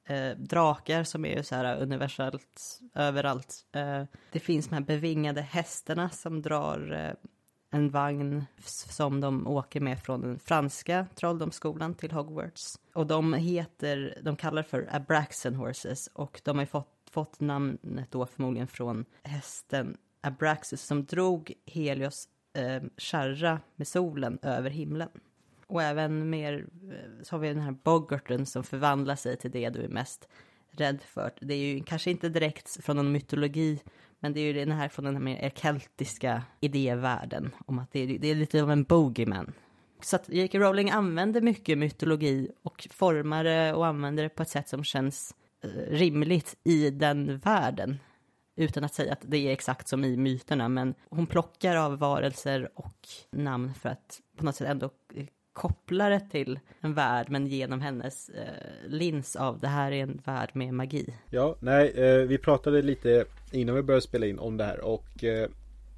eh, 0.08 0.38
drakar 0.38 1.04
som 1.04 1.26
är 1.26 1.42
så 1.42 1.56
här 1.56 1.82
universellt 1.82 2.80
överallt. 2.96 3.66
Eh, 3.72 4.04
det 4.32 4.40
finns 4.40 4.68
de 4.68 4.76
här 4.76 4.82
bevingade 4.82 5.42
hästarna 5.42 6.10
som 6.10 6.42
drar 6.42 6.94
eh, 6.94 7.30
en 7.74 7.90
vagn 7.90 8.46
som 8.66 9.22
de 9.22 9.48
åker 9.48 9.82
med 9.82 10.00
från 10.00 10.22
den 10.22 10.40
franska 10.40 11.08
trolldomsskolan 11.16 11.94
till 11.94 12.12
Hogwarts. 12.12 12.80
Och 12.94 13.08
de 13.08 13.34
heter, 13.34 14.20
de 14.22 14.36
kallar 14.36 14.64
för 14.64 14.88
Abraxan 14.92 15.56
Horses 15.56 16.10
och 16.14 16.42
de 16.44 16.58
har 16.58 16.66
fått, 16.66 17.10
fått 17.12 17.40
namnet 17.40 18.12
då 18.12 18.26
förmodligen 18.26 18.68
från 18.68 19.06
hästen 19.24 19.98
Abraxas 20.22 20.82
som 20.82 21.06
drog 21.06 21.54
Helios 21.66 22.28
eh, 22.54 22.84
kärra 22.98 23.60
med 23.76 23.88
solen 23.88 24.40
över 24.42 24.70
himlen. 24.70 25.10
Och 25.68 25.84
även 25.84 26.30
mer 26.30 26.68
eh, 26.92 27.24
så 27.24 27.36
har 27.36 27.40
vi 27.40 27.48
den 27.48 27.60
här 27.60 27.76
boggarten 27.84 28.46
som 28.46 28.64
förvandlar 28.64 29.16
sig 29.16 29.38
till 29.38 29.52
det 29.52 29.70
du 29.70 29.84
är 29.84 29.90
mest 29.90 30.28
rädd 30.72 31.02
för. 31.02 31.32
Det 31.42 31.54
är 31.54 31.58
ju 31.58 31.84
kanske 31.84 32.12
inte 32.12 32.30
direkt 32.30 32.84
från 32.84 32.96
någon 32.96 33.12
mytologi, 33.12 33.80
men 34.24 34.34
det 34.34 34.40
är 34.40 34.44
ju 34.44 34.54
den 34.54 34.72
här 34.72 34.90
från 34.90 35.06
den 35.06 35.16
här 35.16 35.22
mer 35.22 35.52
keltiska 35.56 36.44
idévärlden 36.60 37.52
om 37.66 37.80
att 37.80 37.92
det 37.92 38.00
är, 38.00 38.20
det 38.20 38.28
är 38.28 38.36
lite 38.36 38.64
av 38.64 38.72
en 38.72 38.84
bogeyman. 38.84 39.54
Så 40.02 40.16
att 40.16 40.30
J.K. 40.30 40.60
Rowling 40.60 40.90
använder 40.90 41.42
mycket 41.42 41.78
mytologi 41.78 42.52
och 42.62 42.88
formar 42.92 43.44
det 43.44 43.74
och 43.74 43.88
använder 43.88 44.24
det 44.24 44.30
på 44.30 44.44
ett 44.44 44.50
sätt 44.50 44.70
som 44.70 44.84
känns 44.84 45.36
eh, 45.64 45.70
rimligt 45.90 46.56
i 46.64 46.90
den 46.90 47.38
världen. 47.38 48.00
Utan 48.56 48.84
att 48.84 48.94
säga 48.94 49.14
att 49.14 49.22
det 49.22 49.38
är 49.38 49.52
exakt 49.52 49.88
som 49.88 50.04
i 50.04 50.18
myterna, 50.18 50.70
men 50.70 50.94
hon 51.10 51.28
plockar 51.28 51.76
av 51.76 51.98
varelser 51.98 52.70
och 52.76 53.08
namn 53.32 53.74
för 53.74 53.90
att 53.90 54.22
på 54.38 54.46
något 54.46 54.56
sätt 54.56 54.68
ändå 54.68 54.90
eh, 55.16 55.26
koppla 55.54 56.10
det 56.10 56.20
till 56.20 56.60
en 56.82 56.94
värld 56.94 57.28
men 57.30 57.48
genom 57.48 57.82
hennes 57.82 58.30
eh, 58.30 58.90
lins 58.90 59.36
av 59.36 59.60
det 59.60 59.68
här 59.68 59.92
är 59.92 60.04
en 60.04 60.22
värld 60.26 60.50
med 60.54 60.74
magi. 60.74 61.14
Ja, 61.30 61.56
nej, 61.60 61.90
eh, 61.90 62.18
vi 62.18 62.38
pratade 62.38 62.82
lite 62.82 63.26
innan 63.52 63.76
vi 63.76 63.82
började 63.82 64.02
spela 64.02 64.26
in 64.26 64.40
om 64.40 64.58
det 64.58 64.64
här 64.64 64.80
och 64.80 65.24
eh, 65.24 65.50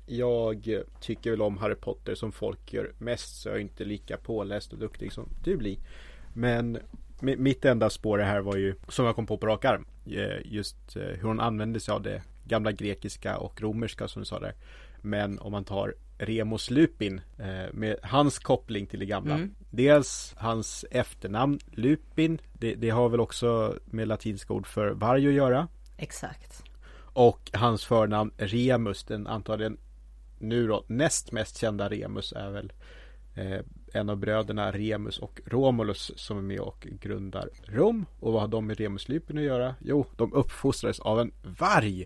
jag 0.07 0.83
tycker 1.01 1.31
väl 1.31 1.41
om 1.41 1.57
Harry 1.57 1.75
Potter 1.75 2.15
som 2.15 2.31
folk 2.31 2.73
gör 2.73 2.93
mest 2.97 3.41
så 3.41 3.49
jag 3.49 3.55
är 3.55 3.61
inte 3.61 3.85
lika 3.85 4.17
påläst 4.17 4.73
och 4.73 4.79
duktig 4.79 5.13
som 5.13 5.29
du 5.43 5.57
blir. 5.57 5.77
Men 6.33 6.79
mitt 7.19 7.65
enda 7.65 7.89
spår 7.89 8.19
här 8.19 8.41
var 8.41 8.55
ju 8.55 8.75
som 8.89 9.05
jag 9.05 9.15
kom 9.15 9.25
på 9.25 9.37
på 9.37 9.47
rak 9.47 9.65
arm. 9.65 9.85
Eh, 10.05 10.53
just 10.53 10.95
eh, 10.95 11.01
hur 11.01 11.27
hon 11.27 11.39
använde 11.39 11.79
sig 11.79 11.93
av 11.93 12.01
det 12.01 12.21
gamla 12.43 12.71
grekiska 12.71 13.37
och 13.37 13.61
romerska 13.61 14.07
som 14.07 14.21
du 14.21 14.25
sa 14.25 14.39
där. 14.39 14.53
Men 15.05 15.39
om 15.39 15.51
man 15.51 15.63
tar 15.63 15.93
Remus 16.17 16.69
Lupin 16.69 17.21
eh, 17.37 17.73
med 17.73 17.95
hans 18.03 18.39
koppling 18.39 18.87
till 18.87 18.99
det 18.99 19.05
gamla. 19.05 19.35
Mm. 19.35 19.55
Dels 19.69 20.33
hans 20.37 20.85
efternamn 20.91 21.59
Lupin. 21.71 22.39
Det, 22.53 22.75
det, 22.75 22.89
har 22.89 23.09
väl 23.09 23.19
också 23.19 23.79
med 23.85 24.07
latinska 24.07 24.53
ord 24.53 24.67
för 24.67 24.91
varg 24.91 25.27
att 25.27 25.33
göra. 25.33 25.67
Exakt. 25.97 26.63
Och 26.97 27.49
hans 27.53 27.85
förnamn 27.85 28.31
Remus, 28.37 29.03
den 29.03 29.27
antagligen 29.27 29.77
nu 30.39 30.67
då 30.67 30.83
näst 30.87 31.31
mest 31.31 31.57
kända 31.57 31.89
Remus 31.89 32.33
är 32.33 32.49
väl 32.49 32.73
eh, 33.35 33.59
en 33.93 34.09
av 34.09 34.17
bröderna 34.17 34.71
Remus 34.71 35.19
och 35.19 35.41
Romulus 35.45 36.11
som 36.15 36.37
är 36.37 36.41
med 36.41 36.59
och 36.59 36.87
grundar 37.01 37.49
Rom. 37.65 38.05
Och 38.19 38.33
vad 38.33 38.41
har 38.41 38.47
de 38.47 38.67
med 38.67 38.77
Remuslypen 38.77 39.37
att 39.37 39.43
göra? 39.43 39.75
Jo, 39.79 40.05
de 40.15 40.33
uppfostrades 40.33 40.99
av 40.99 41.19
en 41.19 41.31
varg. 41.59 42.05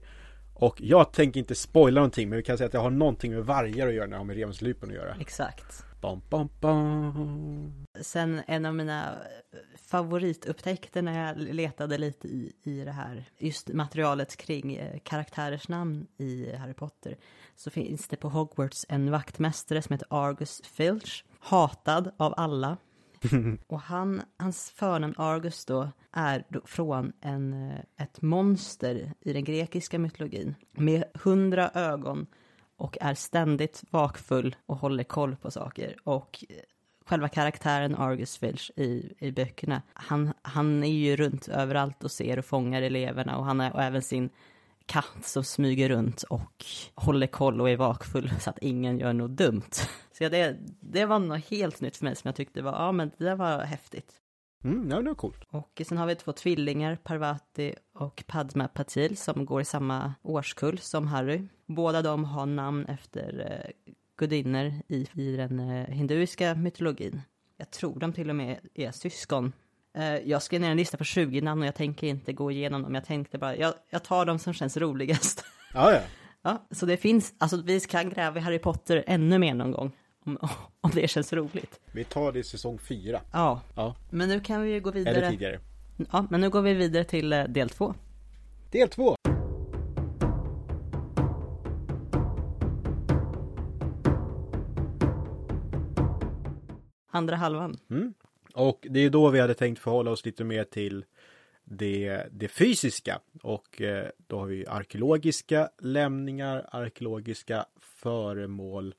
Och 0.60 0.82
jag 0.82 1.12
tänker 1.14 1.40
inte 1.40 1.56
spoila 1.56 2.00
någonting, 2.00 2.30
men 2.30 2.38
vi 2.38 2.44
kan 2.44 2.58
säga 2.58 2.66
att 2.66 2.72
det 2.72 2.78
har 2.78 2.90
någonting 2.90 3.34
med 3.34 3.46
vargar 3.46 3.88
att 3.88 3.94
göra 3.94 4.06
när 4.06 4.12
det 4.12 4.18
har 4.18 4.26
med 4.26 4.38
Remuslypen 4.38 4.90
att 4.90 4.96
göra. 4.96 5.16
Exakt. 5.20 5.84
Bam, 6.02 6.22
bam, 6.30 6.50
bam. 6.62 7.86
Sen 8.02 8.42
en 8.48 8.66
av 8.66 8.76
mina 8.76 9.16
favoritupptäckter 9.90 11.02
när 11.02 11.28
jag 11.28 11.38
letade 11.38 11.98
lite 11.98 12.28
i, 12.28 12.54
i 12.64 12.84
det 12.84 12.92
här, 12.92 13.26
just 13.38 13.68
materialet 13.74 14.38
kring 14.38 14.76
eh, 14.76 15.00
karaktärers 15.04 15.68
namn 15.68 16.08
i 16.18 16.56
Harry 16.56 16.74
Potter, 16.74 17.18
så 17.56 17.70
finns 17.70 18.08
det 18.08 18.16
på 18.16 18.30
Hogwarts 18.30 18.86
en 18.90 19.12
vaktmästare 19.12 19.82
som 19.82 19.94
heter 19.94 20.08
Argus 20.10 20.62
Filch, 20.66 21.26
hatad 21.40 22.12
av 22.18 22.34
alla. 22.38 22.78
Och 23.68 23.82
han, 23.82 24.22
hans 24.38 24.72
förnamn 24.72 25.14
Argus 25.18 25.66
då 25.66 25.90
är 26.12 26.44
då 26.50 26.62
från 26.66 27.14
en, 27.22 27.72
eh, 27.72 28.04
ett 28.04 28.22
monster 28.22 29.14
i 29.22 29.34
den 29.34 29.44
grekiska 29.44 30.00
mytologin 30.00 30.56
med 30.72 31.04
hundra 31.14 31.70
ögon 31.74 32.28
och 32.78 32.98
är 33.02 33.14
ständigt 33.14 33.84
vakfull 33.90 34.56
och 34.66 34.78
håller 34.78 35.04
koll 35.04 35.36
på 35.36 35.52
saker. 35.52 35.96
Och 36.04 36.46
eh, 36.50 36.56
själva 37.06 37.30
karaktären 37.30 37.96
Argus 37.96 38.38
Filch 38.38 38.72
i, 38.76 39.14
i 39.20 39.32
böckerna, 39.32 39.82
han, 39.94 40.34
han 40.42 40.84
är 40.84 40.94
ju 40.94 41.16
runt 41.16 41.48
överallt 41.48 42.04
och 42.04 42.12
ser 42.12 42.40
och 42.40 42.46
fångar 42.46 42.82
eleverna 42.82 43.38
och 43.38 43.46
han 43.46 43.60
har 43.60 43.72
och 43.72 43.84
även 43.84 44.02
sin 44.02 44.30
katt 44.90 45.26
som 45.26 45.44
smyger 45.44 45.90
runt 45.90 46.24
och 46.24 46.66
håller 46.96 47.28
koll 47.28 47.62
och 47.62 47.70
är 47.70 47.78
vakfull 47.78 48.32
så 48.40 48.50
att 48.50 48.58
ingen 48.62 49.00
gör 49.00 49.14
något 49.14 49.38
dumt. 49.38 49.72
Så 50.12 50.30
det, 50.30 50.58
det 50.80 51.06
var 51.06 51.20
något 51.20 51.46
helt 51.46 51.82
nytt 51.82 51.98
för 51.98 52.06
mig 52.06 52.16
som 52.16 52.28
jag 52.28 52.36
tyckte 52.36 52.62
var, 52.62 52.72
ja 52.72 52.92
men 52.92 53.12
det 53.18 53.36
var 53.36 53.60
häftigt. 53.64 54.14
Mm, 54.64 54.92
ja, 54.92 54.98
det 54.98 55.08
var 55.08 55.16
coolt. 55.16 55.44
Och 55.50 55.82
sen 55.88 55.98
har 55.98 56.06
vi 56.06 56.16
två 56.16 56.32
tvillingar, 56.32 56.96
Parvati 56.96 57.76
och 57.94 58.24
Padma 58.28 58.68
Patil, 58.68 59.18
som 59.18 59.46
går 59.46 59.62
i 59.62 59.66
samma 59.66 60.14
årskull 60.22 60.78
som 60.78 61.08
Harry. 61.08 61.48
Båda 61.66 62.02
de 62.02 62.26
har 62.26 62.46
namn 62.46 62.86
efter 62.86 63.52
eh, 63.52 63.92
gudinnor 64.18 64.74
i, 64.88 65.08
i 65.14 65.36
den 65.36 65.60
eh, 65.60 65.88
hinduiska 65.88 66.56
mytologin. 66.56 67.22
Jag 67.58 67.72
tror 67.72 68.00
de 68.00 68.14
till 68.14 68.30
och 68.30 68.36
med 68.36 68.60
är 68.74 68.92
syskon. 68.92 69.54
Eh, 70.00 70.18
jag 70.30 70.44
skrev 70.44 70.62
ner 70.62 70.72
en 70.72 70.78
lista 70.78 70.98
på 70.98 71.04
20 71.04 71.42
namn 71.42 71.62
och 71.62 71.68
jag 71.68 71.76
tänker 71.76 72.08
inte 72.08 72.34
gå 72.34 72.52
igenom 72.52 72.82
dem. 72.82 72.96
Jag 72.96 73.06
tänkte 73.06 73.38
bara, 73.38 73.56
jag, 73.56 73.74
jag 73.90 74.04
tar 74.04 74.26
de 74.26 74.40
som 74.40 74.54
känns 74.54 74.78
roligast. 74.78 75.46
Ja, 75.74 75.94
ja. 75.94 76.02
Ja, 76.42 76.68
så 76.72 76.86
det 76.86 76.98
finns, 76.98 77.34
alltså 77.38 77.62
vi 77.62 77.80
kan 77.80 78.10
gräva 78.10 78.38
i 78.40 78.42
Harry 78.42 78.60
Potter 78.60 79.04
ännu 79.08 79.38
mer 79.38 79.54
någon 79.54 79.72
gång. 79.72 79.92
Om, 80.26 80.38
om 80.82 80.92
det 80.94 81.08
känns 81.08 81.34
roligt. 81.34 81.80
Vi 81.92 82.04
tar 82.04 82.32
det 82.32 82.40
i 82.40 82.44
säsong 82.44 82.80
fyra. 82.80 83.22
Ja, 83.34 83.62
Ja, 83.76 83.96
men 84.10 84.30
nu 84.30 84.40
kan 84.40 84.62
vi 84.62 84.72
ju 84.74 84.80
gå 84.80 84.92
vidare. 84.92 85.16
eller 85.16 85.30
tidigare. 85.30 85.60
Ja, 86.12 86.28
men 86.30 86.42
nu 86.42 86.50
går 86.50 86.62
vi 86.62 86.74
vidare 86.74 87.04
till 87.04 87.34
eh, 87.34 87.44
del 87.44 87.70
två. 87.70 87.94
Del 88.72 88.90
två. 88.90 89.16
Andra 97.12 97.36
halvan. 97.36 97.78
Mm. 97.90 98.14
Och 98.60 98.88
det 98.90 99.00
är 99.00 99.10
då 99.10 99.30
vi 99.30 99.40
hade 99.40 99.54
tänkt 99.54 99.80
förhålla 99.80 100.12
oss 100.12 100.26
lite 100.26 100.44
mer 100.44 100.64
till 100.64 101.06
det, 101.64 102.28
det 102.32 102.48
fysiska. 102.48 103.20
Och 103.42 103.82
eh, 103.82 104.10
då 104.28 104.40
har 104.40 104.46
vi 104.46 104.68
arkeologiska 104.68 105.70
lämningar, 105.78 106.70
arkeologiska 106.72 107.66
föremål, 107.80 108.96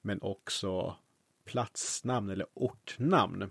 men 0.00 0.22
också 0.22 0.96
platsnamn 1.44 2.30
eller 2.30 2.46
ortnamn. 2.54 3.50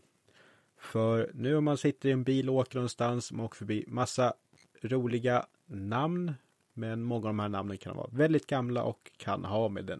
För 0.78 1.32
nu 1.34 1.56
om 1.56 1.64
man 1.64 1.78
sitter 1.78 2.10
i 2.10 2.12
en 2.12 2.24
bil 2.24 2.50
och 2.50 2.56
åker 2.56 2.76
någonstans, 2.76 3.32
man 3.32 3.46
åker 3.46 3.56
förbi 3.58 3.86
massa 3.88 4.34
roliga 4.82 5.46
namn. 5.66 6.34
Men 6.74 7.04
många 7.04 7.28
av 7.28 7.34
de 7.34 7.40
här 7.40 7.50
namnen 7.50 7.78
kan 7.78 7.96
vara 7.96 8.10
väldigt 8.12 8.48
gamla 8.48 8.84
och 8.84 9.12
kan 9.18 9.46
ha 9.46 9.70
med 9.70 9.86
den 9.86 10.00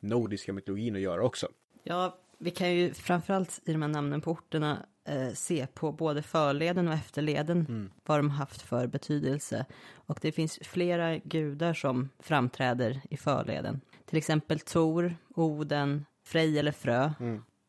nordiska 0.00 0.52
mytologin 0.52 0.96
att 0.96 1.02
göra 1.02 1.22
också. 1.22 1.48
Ja, 1.82 2.18
vi 2.38 2.50
kan 2.50 2.74
ju 2.74 2.94
framförallt 2.94 3.60
i 3.64 3.72
de 3.72 3.82
här 3.82 3.88
namnen 3.88 4.20
på 4.20 4.30
orterna 4.30 4.86
eh, 5.04 5.28
se 5.34 5.66
på 5.66 5.92
både 5.92 6.22
förleden 6.22 6.88
och 6.88 6.94
efterleden 6.94 7.90
vad 8.06 8.18
de 8.18 8.30
haft 8.30 8.62
för 8.62 8.86
betydelse. 8.86 9.66
Och 9.94 10.18
det 10.22 10.32
finns 10.32 10.58
flera 10.62 11.18
gudar 11.18 11.74
som 11.74 12.08
framträder 12.18 13.00
i 13.10 13.16
förleden. 13.16 13.80
Till 14.06 14.18
exempel 14.18 14.60
Tor, 14.60 15.16
Oden, 15.34 16.04
Frej 16.24 16.58
eller 16.58 16.72
Frö. 16.72 17.12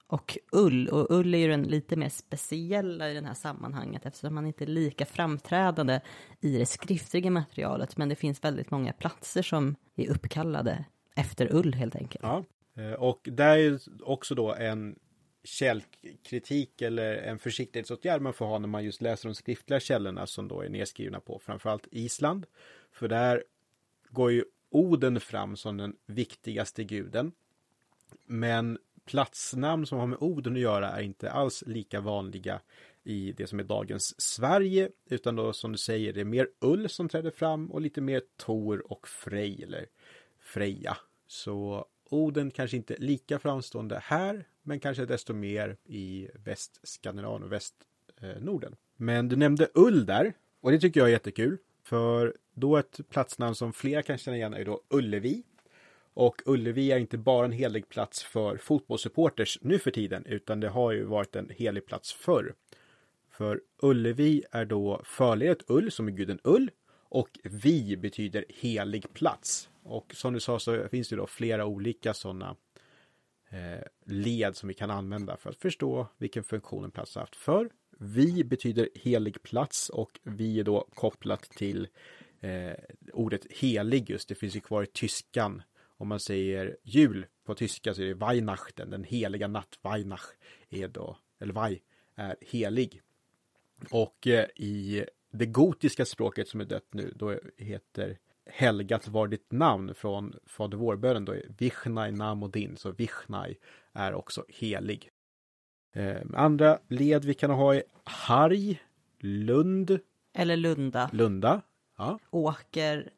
Och 0.08 0.38
ull, 0.52 0.88
och 0.88 1.08
ull 1.12 1.34
är 1.34 1.38
ju 1.38 1.48
den 1.48 1.64
lite 1.64 1.96
mer 1.96 2.10
speciella 2.10 3.10
i 3.10 3.14
det 3.14 3.28
här 3.28 3.34
sammanhanget 3.34 4.06
eftersom 4.06 4.36
man 4.36 4.46
inte 4.46 4.64
är 4.64 4.68
lika 4.68 5.06
framträdande 5.06 6.00
i 6.42 6.58
det 6.58 6.66
skriftliga 6.66 7.32
materialet. 7.32 7.98
Men 7.98 8.10
det 8.10 8.16
finns 8.16 8.44
väldigt 8.44 8.72
många 8.72 8.94
platser 8.94 9.42
som 9.42 9.76
är 9.96 10.10
uppkallade 10.10 10.86
efter 11.16 11.56
ull 11.56 11.74
helt 11.74 11.96
enkelt. 11.96 12.24
Ja. 12.24 12.44
Eh, 12.78 12.94
Och 12.94 13.30
där 13.32 13.58
är 13.58 13.80
också 14.04 14.36
då 14.36 14.54
en 14.54 14.96
källkritik 15.46 16.82
eller 16.82 17.18
en 17.18 17.40
försiktighetsåtgärd 17.40 18.22
man 18.22 18.34
får 18.34 18.46
ha 18.46 18.60
när 18.60 18.68
man 18.68 18.84
just 18.84 19.02
läser 19.02 19.30
de 19.30 19.36
skriftliga 19.36 19.80
källorna 19.80 20.28
som 20.28 20.48
då 20.48 20.62
är 20.62 20.70
nedskrivna 20.70 21.20
på 21.20 21.40
framförallt 21.40 21.88
Island. 21.92 22.46
För 22.92 23.08
där 23.08 23.44
går 24.10 24.32
ju 24.32 24.44
Oden 24.70 25.20
fram 25.20 25.58
som 25.58 25.78
den 25.78 25.96
viktigaste 26.06 26.84
guden. 26.84 27.32
Men 28.26 28.78
platsnamn 29.06 29.86
som 29.86 30.00
har 30.00 30.08
med 30.08 30.18
Oden 30.22 30.54
att 30.54 30.60
göra 30.60 30.92
är 30.92 31.02
inte 31.02 31.32
alls 31.32 31.64
lika 31.68 32.02
vanliga 32.02 32.62
i 33.04 33.32
det 33.32 33.48
som 33.48 33.60
är 33.60 33.64
dagens 33.64 34.22
Sverige, 34.22 34.90
utan 35.10 35.36
då 35.36 35.54
som 35.54 35.72
du 35.72 35.78
säger, 35.78 36.14
det 36.14 36.22
är 36.22 36.26
mer 36.26 36.48
ull 36.60 36.90
som 36.90 37.10
träder 37.10 37.32
fram 37.32 37.72
och 37.72 37.82
lite 37.82 38.02
mer 38.02 38.22
Tor 38.38 38.92
och 38.92 39.08
Frej 39.08 39.64
eller 39.64 39.86
Freja. 40.40 40.98
Så 41.28 41.86
Oden 42.10 42.52
kanske 42.52 42.78
inte 42.78 42.96
lika 42.98 43.40
framstående 43.40 44.00
här, 44.04 44.48
men 44.66 44.80
kanske 44.80 45.06
desto 45.06 45.34
mer 45.34 45.78
i 45.86 46.28
Västskandinavien 46.44 47.44
och 47.44 47.52
Västnorden. 47.52 48.76
Men 48.98 49.28
du 49.28 49.36
nämnde 49.36 49.70
ull 49.74 50.06
där, 50.06 50.34
och 50.62 50.72
det 50.72 50.80
tycker 50.80 51.00
jag 51.00 51.08
är 51.08 51.12
jättekul. 51.12 51.58
För 51.84 52.36
då 52.54 52.78
ett 52.78 53.00
platsnamn 53.10 53.56
som 53.56 53.74
flera 53.74 54.04
kan 54.04 54.18
känna 54.18 54.38
igen 54.38 54.54
är 54.54 54.66
då 54.66 54.82
Ullevi. 54.90 55.44
Och 56.14 56.42
Ullevi 56.46 56.92
är 56.92 56.98
inte 56.98 57.18
bara 57.18 57.46
en 57.46 57.52
helig 57.52 57.90
plats 57.90 58.24
för 58.24 58.58
fotbollssupporters 58.58 59.60
nu 59.62 59.80
för 59.80 59.92
tiden, 59.92 60.26
utan 60.26 60.60
det 60.60 60.70
har 60.70 60.92
ju 60.92 61.04
varit 61.04 61.36
en 61.36 61.50
helig 61.50 61.86
plats 61.86 62.14
förr. 62.14 62.54
För 63.32 63.62
Ullevi 63.82 64.44
är 64.52 64.66
då 64.66 65.02
förledet 65.04 65.64
Ull, 65.68 65.92
som 65.92 66.08
är 66.08 66.12
guden 66.12 66.40
Ull, 66.44 66.72
och 67.10 67.40
vi 67.44 67.98
betyder 67.98 68.46
helig 68.50 69.14
plats. 69.14 69.70
Och 69.84 70.16
som 70.16 70.34
du 70.34 70.40
sa 70.40 70.60
så 70.60 70.88
finns 70.90 71.10
det 71.10 71.16
då 71.16 71.28
flera 71.28 71.66
olika 71.66 72.14
sådana 72.14 72.56
Eh, 73.56 73.82
led 74.06 74.56
som 74.56 74.68
vi 74.68 74.74
kan 74.74 74.92
använda 74.92 75.38
för 75.38 75.50
att 75.50 75.58
förstå 75.58 76.08
vilken 76.18 76.44
funktion 76.44 76.84
en 76.84 76.92
plats 76.92 77.16
har 77.16 77.22
haft 77.22 77.36
förr. 77.36 77.70
Vi 78.00 78.44
betyder 78.44 78.90
helig 78.96 79.44
plats 79.44 79.90
och 79.90 80.20
vi 80.24 80.60
är 80.60 80.64
då 80.64 80.88
kopplat 80.94 81.42
till 81.42 81.88
eh, 82.42 82.74
ordet 83.14 83.46
helig 83.50 84.10
just. 84.10 84.30
Det 84.30 84.36
finns 84.36 84.56
ju 84.56 84.60
kvar 84.60 84.84
i 84.84 84.86
tyskan. 84.86 85.62
Om 85.98 86.08
man 86.08 86.20
säger 86.20 86.78
jul 86.84 87.26
på 87.46 87.56
tyska 87.56 87.94
så 87.94 88.02
är 88.02 88.06
det 88.06 88.14
Weihnachten, 88.14 88.90
den 88.90 89.04
heliga 89.04 89.48
natt. 89.48 89.80
Weihnacht 89.82 90.38
är 90.70 90.88
då, 90.88 91.18
eller 91.40 91.54
Weih, 91.54 91.80
är 92.16 92.36
helig. 92.42 93.02
Och 93.90 94.28
eh, 94.28 94.46
i 94.56 95.06
det 95.32 95.46
gotiska 95.46 96.06
språket 96.06 96.48
som 96.48 96.62
är 96.62 96.66
dött 96.66 96.94
nu, 96.94 97.14
då 97.16 97.40
heter 97.58 98.18
helgat 98.46 99.08
var 99.08 99.28
ditt 99.28 99.52
namn 99.52 99.96
från 99.96 100.34
Fader 100.46 100.78
vårbönen 100.78 101.26
då 101.26 101.32
är 101.32 101.46
Vichnai 101.58 102.12
Namodin, 102.12 102.78
så 102.78 102.92
Vichnai 102.92 103.58
är 103.94 104.14
också 104.14 104.46
helig. 104.50 105.10
Eh, 105.94 106.22
andra 106.34 106.80
led 106.88 107.26
vi 107.26 107.34
kan 107.34 107.50
ha 107.52 107.76
är 107.76 107.84
Harj, 108.04 108.82
Lund, 109.20 110.00
Eller 110.34 110.58
Lunda, 110.58 111.10
Lunda. 111.14 111.62
Ja. 111.98 112.20
Åker, 112.30 113.10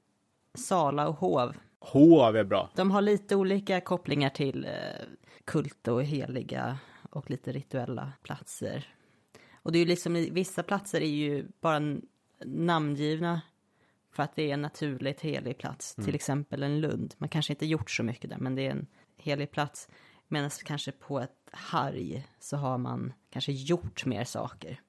Sala 0.53 1.07
och 1.07 1.15
Hov. 1.15 1.55
Hov 1.79 2.35
är 2.35 2.43
bra. 2.43 2.69
De 2.75 2.91
har 2.91 3.01
lite 3.01 3.35
olika 3.35 3.81
kopplingar 3.81 4.29
till 4.29 4.65
eh, 4.65 4.71
kult 5.45 5.87
och 5.87 6.03
heliga 6.03 6.77
och 7.09 7.29
lite 7.29 7.51
rituella 7.51 8.13
platser. 8.23 8.93
Och 9.53 9.71
det 9.71 9.77
är 9.77 9.79
ju 9.79 9.85
liksom, 9.85 10.13
vissa 10.13 10.63
platser 10.63 11.01
är 11.01 11.05
ju 11.05 11.47
bara 11.61 11.97
namngivna 12.45 13.41
för 14.17 14.23
att 14.23 14.35
det 14.35 14.49
är 14.49 14.53
en 14.53 14.61
naturligt 14.61 15.21
helig 15.21 15.57
plats. 15.57 15.95
Till 15.95 16.15
exempel 16.15 16.63
en 16.63 16.81
Lund. 16.81 17.15
Man 17.17 17.29
kanske 17.29 17.53
inte 17.53 17.65
gjort 17.65 17.91
så 17.91 18.03
mycket 18.03 18.29
där, 18.29 18.37
men 18.37 18.55
det 18.55 18.67
är 18.67 18.71
en 18.71 18.87
helig 19.17 19.51
plats. 19.51 19.89
Medan 20.27 20.49
kanske 20.65 20.91
på 20.91 21.19
ett 21.19 21.49
harg 21.51 22.27
så 22.39 22.57
har 22.57 22.77
man 22.77 23.13
kanske 23.29 23.51
gjort 23.51 24.05
mer 24.05 24.23
saker. 24.23 24.81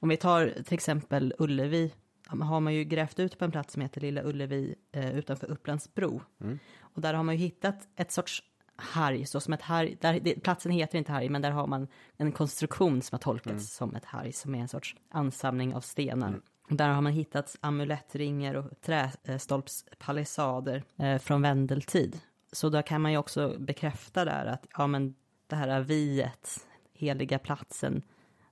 Om 0.00 0.08
vi 0.08 0.16
tar 0.16 0.62
till 0.64 0.74
exempel 0.74 1.34
Ullevi 1.38 1.92
har 2.26 2.60
man 2.60 2.74
ju 2.74 2.84
grävt 2.84 3.18
ut 3.18 3.38
på 3.38 3.44
en 3.44 3.50
plats 3.50 3.72
som 3.72 3.82
heter 3.82 4.00
Lilla 4.00 4.22
Ullevi 4.22 4.74
eh, 4.92 5.18
utanför 5.18 5.50
Upplandsbro. 5.50 6.22
Mm. 6.40 6.58
Och 6.80 7.00
där 7.00 7.14
har 7.14 7.22
man 7.22 7.34
ju 7.34 7.40
hittat 7.40 7.88
ett 7.96 8.12
sorts 8.12 8.42
harg, 8.76 9.26
så 9.26 9.40
som 9.40 9.54
ett 9.54 9.62
harg, 9.62 9.96
där, 10.00 10.20
det, 10.20 10.34
platsen 10.42 10.72
heter 10.72 10.98
inte 10.98 11.12
harg, 11.12 11.28
men 11.28 11.42
där 11.42 11.50
har 11.50 11.66
man 11.66 11.88
en 12.16 12.32
konstruktion 12.32 13.02
som 13.02 13.16
har 13.16 13.20
tolkats 13.20 13.50
Mm. 13.50 13.60
som 13.60 13.94
ett 13.94 14.04
harg, 14.04 14.32
som 14.32 14.54
är 14.54 14.58
en 14.58 14.68
sorts 14.68 14.96
ansamling 15.08 15.74
av 15.74 15.80
stenar. 15.80 16.28
Och 16.34 16.42
där 16.70 16.88
har 16.88 17.00
man 17.00 17.12
hittat 17.12 17.56
amulettringar 17.60 18.54
och 18.54 18.80
trästolpspalissader 18.80 20.82
eh, 20.98 21.18
från 21.18 21.42
vändeltid. 21.42 22.20
Så 22.52 22.68
då 22.68 22.82
kan 22.82 23.00
man 23.00 23.12
ju 23.12 23.18
också 23.18 23.56
bekräfta 23.58 24.24
där 24.24 24.46
att 24.46 24.66
ja, 24.76 24.86
men 24.86 25.14
det 25.46 25.56
här 25.56 25.80
viet, 25.80 26.66
heliga 26.92 27.38
platsen, 27.38 28.02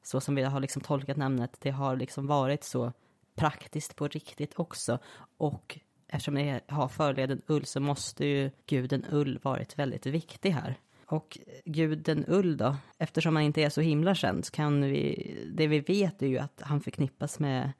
så 0.02 0.20
som 0.20 0.34
vi 0.34 0.42
har 0.42 0.60
liksom 0.60 0.82
tolkat 0.82 1.16
namnet, 1.16 1.56
det 1.60 1.70
har 1.70 1.96
liksom 1.96 2.26
varit 2.26 2.64
så 2.64 2.92
praktiskt 3.34 3.96
på 3.96 4.08
riktigt 4.08 4.58
också. 4.58 4.98
Och 5.36 5.78
eftersom 6.08 6.34
det 6.34 6.60
har 6.68 6.88
förleden 6.88 7.42
Ull 7.46 7.64
så 7.64 7.80
måste 7.80 8.26
ju 8.26 8.50
guden 8.66 9.04
Ull 9.10 9.38
varit 9.42 9.78
väldigt 9.78 10.06
viktig 10.06 10.50
här. 10.50 10.74
Och 11.06 11.38
guden 11.64 12.24
Ull 12.28 12.56
då, 12.56 12.76
eftersom 12.98 13.36
han 13.36 13.44
inte 13.44 13.62
är 13.62 13.70
så 13.70 13.80
himla 13.80 14.14
känd, 14.14 14.44
så 14.44 14.52
kan 14.52 14.82
vi, 14.82 15.34
det 15.52 15.66
vi 15.66 15.80
vet 15.80 16.22
är 16.22 16.26
ju 16.26 16.38
att 16.38 16.62
han 16.64 16.80
förknippas 16.80 17.38
med 17.38 17.72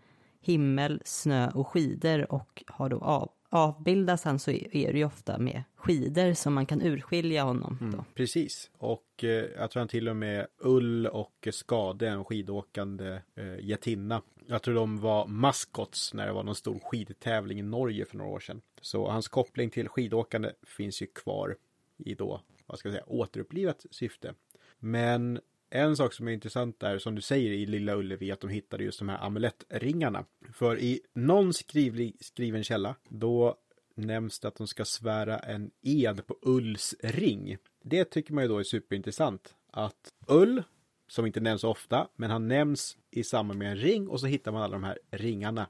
himmel, 0.48 1.02
snö 1.04 1.50
och 1.50 1.68
skidor 1.68 2.32
och 2.32 2.62
har 2.66 2.88
då 2.88 2.98
av, 2.98 3.30
avbildas 3.48 4.24
han 4.24 4.38
så 4.38 4.50
är 4.50 4.92
det 4.92 4.98
ju 4.98 5.04
ofta 5.04 5.38
med 5.38 5.62
skidor 5.76 6.34
som 6.34 6.54
man 6.54 6.66
kan 6.66 6.82
urskilja 6.82 7.42
honom 7.44 7.92
då. 7.96 8.04
Precis, 8.14 8.70
och 8.78 9.24
eh, 9.24 9.28
jag 9.28 9.70
tror 9.70 9.80
han 9.80 9.88
till 9.88 10.08
och 10.08 10.16
med 10.16 10.46
Ull 10.58 11.06
och 11.06 11.48
Skade, 11.52 12.08
en 12.08 12.24
skidåkande 12.24 13.20
eh, 13.34 13.58
getinna. 13.60 14.22
Jag 14.46 14.62
tror 14.62 14.74
de 14.74 15.00
var 15.00 15.26
maskots 15.26 16.14
när 16.14 16.26
det 16.26 16.32
var 16.32 16.42
någon 16.42 16.54
stor 16.54 16.78
skidtävling 16.78 17.58
i 17.58 17.62
Norge 17.62 18.04
för 18.04 18.16
några 18.16 18.30
år 18.30 18.40
sedan. 18.40 18.60
Så 18.80 19.10
hans 19.10 19.28
koppling 19.28 19.70
till 19.70 19.88
skidåkande 19.88 20.50
finns 20.62 21.02
ju 21.02 21.06
kvar 21.06 21.56
i 21.96 22.14
då, 22.14 22.40
vad 22.66 22.78
ska 22.78 22.88
jag 22.88 22.94
säga, 22.94 23.04
återupplivat 23.06 23.86
syfte. 23.90 24.34
Men 24.78 25.40
en 25.70 25.96
sak 25.96 26.12
som 26.12 26.28
är 26.28 26.32
intressant 26.32 26.80
där, 26.80 26.98
som 26.98 27.14
du 27.14 27.20
säger 27.20 27.50
i 27.50 27.66
Lilla 27.66 27.94
Ullevi, 27.94 28.30
att 28.30 28.40
de 28.40 28.50
hittade 28.50 28.84
just 28.84 28.98
de 28.98 29.08
här 29.08 29.18
amulettringarna. 29.26 30.24
För 30.52 30.78
i 30.78 31.00
någon 31.14 31.54
skrivlig, 31.54 32.16
skriven 32.20 32.64
källa, 32.64 32.94
då 33.08 33.56
nämns 33.94 34.40
det 34.40 34.48
att 34.48 34.56
de 34.56 34.66
ska 34.66 34.84
svära 34.84 35.38
en 35.38 35.70
ed 35.82 36.26
på 36.26 36.38
Ulls 36.42 36.94
ring. 37.02 37.56
Det 37.82 38.04
tycker 38.04 38.34
man 38.34 38.44
ju 38.44 38.48
då 38.48 38.58
är 38.58 38.62
superintressant. 38.62 39.54
Att 39.70 40.12
Ull, 40.26 40.62
som 41.08 41.26
inte 41.26 41.40
nämns 41.40 41.60
så 41.60 41.70
ofta, 41.70 42.08
men 42.16 42.30
han 42.30 42.48
nämns 42.48 42.96
i 43.10 43.24
samband 43.24 43.58
med 43.58 43.70
en 43.70 43.76
ring 43.76 44.08
och 44.08 44.20
så 44.20 44.26
hittar 44.26 44.52
man 44.52 44.62
alla 44.62 44.72
de 44.72 44.84
här 44.84 44.98
ringarna 45.10 45.66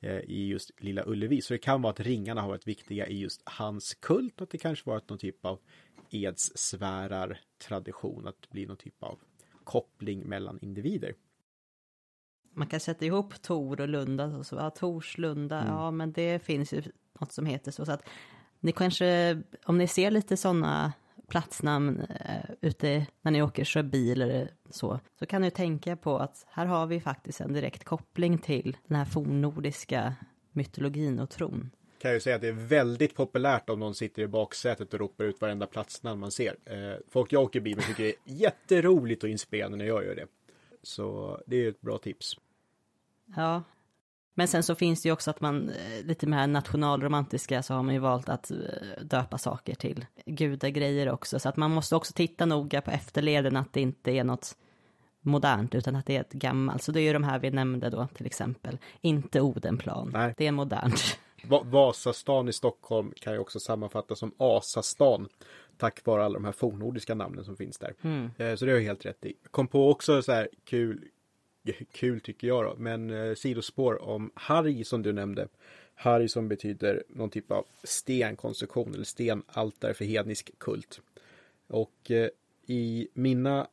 eh, 0.00 0.18
i 0.20 0.48
just 0.48 0.70
Lilla 0.78 1.02
Ullevi. 1.06 1.40
Så 1.40 1.54
det 1.54 1.58
kan 1.58 1.82
vara 1.82 1.92
att 1.92 2.00
ringarna 2.00 2.40
har 2.40 2.48
varit 2.48 2.66
viktiga 2.66 3.06
i 3.06 3.18
just 3.18 3.42
hans 3.44 3.94
kult 3.94 4.34
och 4.36 4.42
att 4.42 4.50
det 4.50 4.58
kanske 4.58 4.90
varit 4.90 5.08
någon 5.08 5.18
typ 5.18 5.44
av 5.44 5.60
edssvärartradition, 6.10 8.28
att 8.28 8.50
blir 8.50 8.66
någon 8.66 8.76
typ 8.76 9.02
av 9.02 9.18
koppling 9.64 10.28
mellan 10.28 10.58
individer. 10.62 11.14
Man 12.54 12.66
kan 12.66 12.80
sätta 12.80 13.04
ihop 13.04 13.42
Tor 13.42 13.80
och 13.80 13.88
Lunda, 13.88 14.24
och 14.24 14.46
så, 14.46 14.56
ja, 14.56 14.70
Tors 14.70 15.18
Lunda, 15.18 15.64
ja 15.66 15.90
men 15.90 16.12
det 16.12 16.42
finns 16.42 16.72
ju 16.72 16.82
något 17.20 17.32
som 17.32 17.46
heter 17.46 17.72
så. 17.72 17.84
så 17.84 17.92
att 17.92 18.08
ni 18.60 18.72
kanske, 18.72 19.42
om 19.64 19.78
ni 19.78 19.86
ser 19.86 20.10
lite 20.10 20.36
sådana 20.36 20.92
platsnamn 21.28 22.00
eh, 22.00 22.50
ute 22.60 23.06
när 23.22 23.32
ni 23.32 23.42
åker 23.42 23.64
kör 23.64 23.82
bil 23.82 24.22
eller 24.22 24.50
så, 24.70 25.00
så 25.18 25.26
kan 25.26 25.42
ni 25.42 25.50
tänka 25.50 25.96
på 25.96 26.18
att 26.18 26.46
här 26.48 26.66
har 26.66 26.86
vi 26.86 27.00
faktiskt 27.00 27.40
en 27.40 27.52
direkt 27.52 27.84
koppling 27.84 28.38
till 28.38 28.76
den 28.86 28.96
här 28.96 29.04
fornnordiska 29.04 30.14
mytologin 30.52 31.18
och 31.18 31.30
tron. 31.30 31.70
Kan 31.98 32.08
jag 32.08 32.14
ju 32.16 32.20
säga 32.20 32.36
att 32.36 32.42
det 32.42 32.48
är 32.48 32.52
väldigt 32.52 33.14
populärt 33.14 33.70
om 33.70 33.80
någon 33.80 33.94
sitter 33.94 34.22
i 34.22 34.26
baksätet 34.26 34.94
och 34.94 35.00
ropar 35.00 35.24
ut 35.24 35.40
varenda 35.40 35.66
platsnamn 35.66 36.20
man 36.20 36.30
ser. 36.30 36.56
Eh, 36.64 36.98
folk 37.08 37.32
jag 37.32 37.42
åker 37.42 37.60
bil 37.60 37.76
med 37.76 37.84
tycker 37.84 38.02
det 38.02 38.08
är 38.08 38.14
jätteroligt 38.24 39.22
och 39.22 39.30
inspirerande 39.30 39.76
när 39.76 39.84
jag 39.84 40.04
gör 40.04 40.14
det. 40.14 40.26
Så 40.82 41.38
det 41.46 41.64
är 41.64 41.68
ett 41.68 41.80
bra 41.80 41.98
tips. 41.98 42.36
Ja. 43.36 43.62
Men 44.34 44.48
sen 44.48 44.62
så 44.62 44.74
finns 44.74 45.02
det 45.02 45.08
ju 45.08 45.12
också 45.12 45.30
att 45.30 45.40
man, 45.40 45.68
eh, 45.68 46.04
lite 46.04 46.26
mer 46.26 46.46
nationalromantiska, 46.46 47.62
så 47.62 47.74
har 47.74 47.82
man 47.82 47.94
ju 47.94 48.00
valt 48.00 48.28
att 48.28 48.50
eh, 48.50 48.56
döpa 49.02 49.38
saker 49.38 49.74
till 49.74 50.06
gudagrejer 50.26 51.10
också. 51.10 51.38
Så 51.38 51.48
att 51.48 51.56
man 51.56 51.70
måste 51.70 51.96
också 51.96 52.12
titta 52.12 52.46
noga 52.46 52.80
på 52.80 52.90
efterleden, 52.90 53.56
att 53.56 53.72
det 53.72 53.80
inte 53.80 54.10
är 54.10 54.24
något 54.24 54.56
modernt, 55.20 55.74
utan 55.74 55.96
att 55.96 56.06
det 56.06 56.16
är 56.16 56.20
ett 56.20 56.32
gammalt. 56.32 56.82
Så 56.82 56.92
det 56.92 57.00
är 57.00 57.02
ju 57.02 57.12
de 57.12 57.24
här 57.24 57.38
vi 57.38 57.50
nämnde 57.50 57.90
då, 57.90 58.08
till 58.14 58.26
exempel. 58.26 58.78
Inte 59.00 59.40
Odenplan, 59.40 60.10
Nej. 60.12 60.34
det 60.36 60.46
är 60.46 60.52
modernt. 60.52 61.18
Va- 61.44 61.62
Vasastan 61.64 62.48
i 62.48 62.52
Stockholm 62.52 63.12
kan 63.20 63.32
ju 63.32 63.38
också 63.38 63.60
sammanfattas 63.60 64.18
som 64.18 64.32
Asastan. 64.36 65.28
Tack 65.76 66.04
vare 66.06 66.24
alla 66.24 66.34
de 66.34 66.44
här 66.44 66.52
fornnordiska 66.52 67.14
namnen 67.14 67.44
som 67.44 67.56
finns 67.56 67.78
där. 67.78 67.94
Eh, 68.38 68.54
Så 68.56 68.64
det 68.64 68.70
har 68.72 68.78
jag 68.78 68.84
helt 68.86 69.06
rätt 69.06 69.24
i. 69.26 69.34
Kom 69.50 69.68
på 69.68 69.90
också 69.90 70.22
så 70.22 70.32
här 70.32 70.48
kul, 70.64 71.04
kul 71.92 72.20
tycker 72.20 72.48
jag 72.48 72.64
då, 72.64 72.74
men 72.78 73.10
eh, 73.10 73.34
sidospår 73.34 74.02
om 74.02 74.30
harg 74.34 74.84
som 74.84 75.02
du 75.02 75.12
nämnde. 75.12 75.48
Harg 75.94 76.28
som 76.28 76.48
betyder 76.48 77.02
någon 77.08 77.30
typ 77.30 77.50
av 77.52 77.66
stenkonstruktion 77.84 78.94
eller 78.94 79.04
stenaltare 79.04 79.94
för 79.94 80.04
hednisk 80.04 80.58
kult. 80.58 81.00
Och 81.66 82.10
eh, 82.10 82.28
i 82.66 83.08
mina 83.14 83.68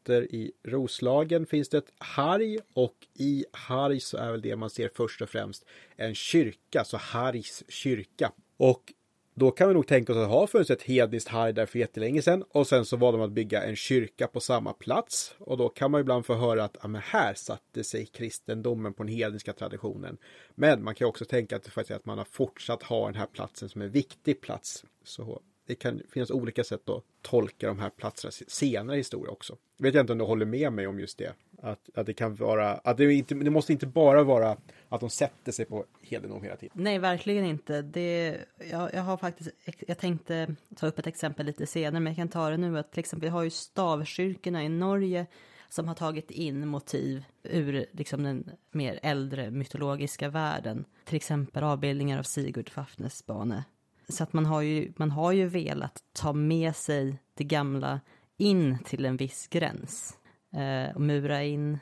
hemtrakter 0.00 0.34
i 0.34 0.52
Roslagen 0.62 1.46
finns 1.46 1.68
det 1.68 1.78
ett 1.78 1.92
harg 1.98 2.58
och 2.74 2.96
i 3.14 3.44
harg 3.52 4.00
så 4.00 4.16
är 4.16 4.30
väl 4.30 4.42
det 4.42 4.56
man 4.56 4.70
ser 4.70 4.90
först 4.94 5.22
och 5.22 5.28
främst 5.28 5.64
en 5.96 6.14
kyrka, 6.14 6.84
så 6.84 6.96
Hargs 6.96 7.62
kyrka. 7.68 8.32
Och 8.56 8.92
då 9.34 9.50
kan 9.50 9.68
vi 9.68 9.74
nog 9.74 9.86
tänka 9.86 10.12
oss 10.12 10.16
att 10.16 10.24
det 10.24 10.34
har 10.34 10.46
funnits 10.46 10.70
ett 10.70 10.82
hedniskt 10.82 11.28
harg 11.28 11.52
där 11.52 11.66
för 11.66 11.78
jättelänge 11.78 12.22
sedan 12.22 12.44
och 12.52 12.66
sen 12.66 12.84
så 12.84 12.96
valde 12.96 13.18
man 13.18 13.28
att 13.28 13.34
bygga 13.34 13.62
en 13.62 13.76
kyrka 13.76 14.26
på 14.26 14.40
samma 14.40 14.72
plats 14.72 15.34
och 15.38 15.56
då 15.56 15.68
kan 15.68 15.90
man 15.90 16.00
ibland 16.00 16.26
få 16.26 16.34
höra 16.34 16.64
att 16.64 16.76
ja, 16.82 16.88
men 16.88 17.00
här 17.00 17.34
satte 17.34 17.84
sig 17.84 18.06
kristendomen 18.06 18.92
på 18.94 19.02
den 19.02 19.12
hedniska 19.12 19.52
traditionen. 19.52 20.18
Men 20.54 20.84
man 20.84 20.94
kan 20.94 21.08
också 21.08 21.24
tänka 21.24 21.56
att, 21.56 21.68
faktiskt 21.68 21.96
att 21.96 22.06
man 22.06 22.18
har 22.18 22.26
fortsatt 22.30 22.82
ha 22.82 23.06
den 23.06 23.14
här 23.14 23.26
platsen 23.26 23.68
som 23.68 23.82
en 23.82 23.90
viktig 23.90 24.40
plats. 24.40 24.84
Så 25.04 25.40
det 25.70 25.74
kan 25.74 26.02
finnas 26.10 26.30
olika 26.30 26.64
sätt 26.64 26.88
att 26.88 27.04
tolka 27.22 27.66
de 27.66 27.78
här 27.78 27.90
platserna 27.90 28.32
senare 28.48 28.96
i 28.96 29.00
historia 29.00 29.32
också. 29.32 29.56
Jag 29.76 29.84
Vet 29.84 29.94
jag 29.94 30.02
inte 30.02 30.12
om 30.12 30.18
du 30.18 30.24
håller 30.24 30.46
med 30.46 30.72
mig 30.72 30.86
om 30.86 31.00
just 31.00 31.18
det. 31.18 31.34
Att, 31.62 31.90
att 31.94 32.06
det 32.06 32.14
kan 32.14 32.34
vara, 32.34 32.72
att 32.72 32.96
det, 32.96 33.12
inte, 33.12 33.34
det 33.34 33.50
måste 33.50 33.72
inte 33.72 33.86
bara 33.86 34.22
vara 34.22 34.56
att 34.88 35.00
de 35.00 35.10
sätter 35.10 35.52
sig 35.52 35.64
på 35.64 35.84
hedendom 36.02 36.42
hela 36.42 36.56
tiden. 36.56 36.72
Nej, 36.82 36.98
verkligen 36.98 37.44
inte. 37.44 37.82
Det, 37.82 38.38
jag, 38.70 38.94
jag 38.94 39.02
har 39.02 39.16
faktiskt, 39.16 39.50
jag 39.86 39.98
tänkte 39.98 40.54
ta 40.76 40.86
upp 40.86 40.98
ett 40.98 41.06
exempel 41.06 41.46
lite 41.46 41.66
senare, 41.66 42.00
men 42.00 42.06
jag 42.06 42.16
kan 42.16 42.28
ta 42.28 42.50
det 42.50 42.56
nu. 42.56 42.78
Att 42.78 42.92
till 42.92 43.00
exempel, 43.00 43.26
vi 43.26 43.32
har 43.32 43.42
ju 43.42 43.50
stavkyrkorna 43.50 44.64
i 44.64 44.68
Norge 44.68 45.26
som 45.68 45.88
har 45.88 45.94
tagit 45.94 46.30
in 46.30 46.68
motiv 46.68 47.24
ur 47.42 47.86
liksom, 47.92 48.22
den 48.22 48.50
mer 48.70 49.00
äldre 49.02 49.50
mytologiska 49.50 50.28
världen. 50.28 50.84
Till 51.04 51.16
exempel 51.16 51.64
avbildningar 51.64 52.18
av 52.18 52.22
Sigurd 52.22 52.70
Fafnesbane. 52.70 53.64
Så 54.10 54.22
att 54.22 54.32
man 54.32 54.46
har, 54.46 54.62
ju, 54.62 54.92
man 54.96 55.10
har 55.10 55.32
ju 55.32 55.46
velat 55.46 56.02
ta 56.12 56.32
med 56.32 56.76
sig 56.76 57.18
det 57.34 57.44
gamla 57.44 58.00
in 58.36 58.78
till 58.84 59.04
en 59.04 59.16
viss 59.16 59.46
gräns. 59.46 60.18
Eh, 60.52 60.94
och 60.94 61.00
mura 61.00 61.42
in 61.42 61.78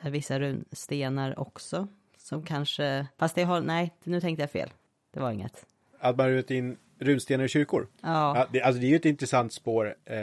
vissa 0.00 0.40
runstenar 0.40 1.38
också. 1.38 1.88
Som 2.18 2.42
kanske, 2.42 3.06
fast 3.18 3.34
det 3.34 3.42
har, 3.42 3.60
nej, 3.60 3.94
nu 4.04 4.20
tänkte 4.20 4.42
jag 4.42 4.50
fel. 4.50 4.70
Det 5.10 5.20
var 5.20 5.30
inget. 5.30 5.66
Att 5.98 6.16
man 6.16 6.28
rutit 6.28 6.50
in 6.50 6.76
runstenar 6.98 7.44
i 7.44 7.48
kyrkor. 7.48 7.88
Ja, 8.00 8.46
det, 8.52 8.62
alltså 8.62 8.80
det 8.80 8.86
är 8.86 8.90
ju 8.90 8.96
ett 8.96 9.04
intressant 9.04 9.52
spår. 9.52 9.96
Eh, 10.04 10.16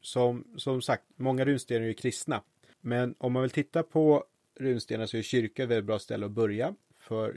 som, 0.00 0.44
som 0.56 0.82
sagt, 0.82 1.04
många 1.16 1.44
runstenar 1.44 1.80
är 1.80 1.86
ju 1.86 1.94
kristna. 1.94 2.42
Men 2.80 3.14
om 3.18 3.32
man 3.32 3.42
vill 3.42 3.50
titta 3.50 3.82
på 3.82 4.24
runstenar 4.60 5.06
så 5.06 5.16
är 5.16 5.22
kyrka 5.22 5.62
ett 5.62 5.68
väldigt 5.68 5.84
bra 5.84 5.98
ställe 5.98 6.26
att 6.26 6.32
börja. 6.32 6.74
För 6.98 7.36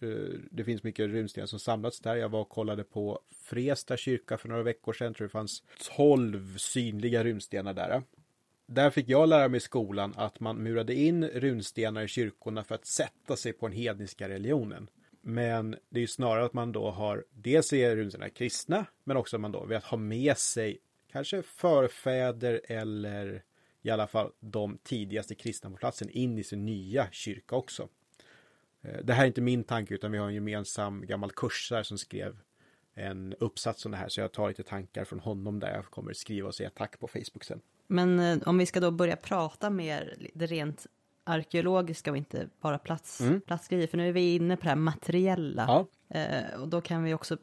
Eh, 0.00 0.40
det 0.50 0.64
finns 0.64 0.82
mycket 0.82 1.10
runstenar 1.10 1.46
som 1.46 1.58
samlats 1.58 2.00
där. 2.00 2.16
Jag 2.16 2.28
var 2.28 2.40
och 2.40 2.48
kollade 2.48 2.84
på 2.84 3.20
Fresta 3.30 3.96
kyrka 3.96 4.38
för 4.38 4.48
några 4.48 4.62
veckor 4.62 4.92
sedan. 4.92 5.14
Tror 5.14 5.26
det 5.26 5.32
fanns 5.32 5.62
12 5.96 6.56
synliga 6.58 7.24
runstenar 7.24 7.74
där. 7.74 8.02
Där 8.66 8.90
fick 8.90 9.08
jag 9.08 9.28
lära 9.28 9.48
mig 9.48 9.58
i 9.58 9.60
skolan 9.60 10.14
att 10.16 10.40
man 10.40 10.62
murade 10.62 10.94
in 10.94 11.24
runstenar 11.24 12.02
i 12.02 12.08
kyrkorna 12.08 12.64
för 12.64 12.74
att 12.74 12.86
sätta 12.86 13.36
sig 13.36 13.52
på 13.52 13.68
den 13.68 13.76
hedniska 13.76 14.28
religionen. 14.28 14.90
Men 15.20 15.76
det 15.88 15.98
är 15.98 16.00
ju 16.00 16.06
snarare 16.06 16.44
att 16.44 16.52
man 16.52 16.72
då 16.72 16.90
har, 16.90 17.24
dels 17.30 17.72
är 17.72 17.96
runstenar 17.96 18.28
kristna, 18.28 18.86
men 19.04 19.16
också 19.16 19.36
att 19.36 19.40
man 19.40 19.52
då 19.52 19.64
vill 19.64 19.78
ha 19.78 19.96
med 19.96 20.38
sig 20.38 20.78
kanske 21.12 21.42
förfäder 21.42 22.60
eller 22.64 23.42
i 23.82 23.90
alla 23.90 24.06
fall 24.06 24.32
de 24.40 24.78
tidigaste 24.82 25.34
kristna 25.34 25.70
på 25.70 25.76
platsen 25.76 26.10
in 26.10 26.38
i 26.38 26.44
sin 26.44 26.66
nya 26.66 27.08
kyrka 27.10 27.56
också. 27.56 27.88
Eh, 28.86 29.04
Det 29.04 29.12
här 29.12 29.22
är 29.22 29.26
inte 29.26 29.40
min 29.40 29.64
tanke 29.64 29.94
utan 29.94 30.12
vi 30.12 30.18
har 30.18 30.26
en 30.28 30.34
gemensam 30.34 31.06
gammal 31.06 31.30
kursare 31.30 31.84
som 31.84 31.98
skrev 31.98 32.36
en 32.94 33.34
uppsats 33.40 33.84
om 33.86 33.90
det 33.92 33.96
här 33.98 34.08
så 34.08 34.20
jag 34.20 34.32
tar 34.32 34.48
lite 34.48 34.62
tankar 34.62 35.04
från 35.04 35.20
honom 35.20 35.60
där 35.60 35.74
jag 35.74 35.84
kommer 35.84 36.12
skriva 36.12 36.48
och 36.48 36.54
säga 36.54 36.70
tack 36.70 36.98
på 37.00 37.06
Facebook 37.08 37.44
sen. 37.44 37.60
men 37.86 38.20
eh, 38.20 38.38
om 38.48 38.58
vi 38.58 38.66
ska 38.66 38.80
då 38.80 38.90
börja 38.90 39.16
prata 39.16 39.70
mer 39.70 40.14
det 40.34 40.46
rent 40.46 40.86
arkeologiska 41.24 42.10
och 42.10 42.16
inte 42.16 42.48
bara 42.60 42.78
plats, 42.78 43.20
Mm. 43.20 43.40
platsgrejer. 43.40 43.86
För 43.86 43.96
nu 43.98 44.08
är 44.08 44.12
vi 44.12 44.34
inne 44.34 44.56
på 44.56 44.62
det 44.62 44.68
här 44.68 44.76
materiella. 44.76 45.64
Ja, 45.68 45.86
Eh, 46.08 46.60
och 46.60 46.68
då 46.68 46.80
kan 46.80 47.02
vi 47.04 47.14
också, 47.14 47.36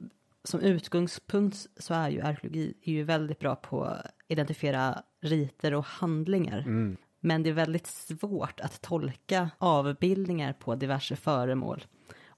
som 0.44 0.60
utgångspunkt 0.62 1.68
så 1.78 1.94
är 1.94 2.10
ju 2.10 2.22
arkeologi 2.22 2.74
är 2.82 2.92
ju 2.92 3.04
väldigt 3.04 3.40
bra 3.40 3.56
på 3.56 3.84
att 3.84 4.06
identifiera 4.28 5.04
riter 5.22 5.74
och 5.74 5.86
handlingar. 5.86 6.60
mm. 6.60 6.98
Men 7.26 7.44
det 7.44 7.50
är 7.50 7.54
väldigt 7.54 7.88
svårt 7.88 8.60
att 8.60 8.82
tolka 8.82 9.50
avbildningar 9.58 10.54
på 10.54 10.76
diverse 10.76 11.16
föremål 11.16 11.86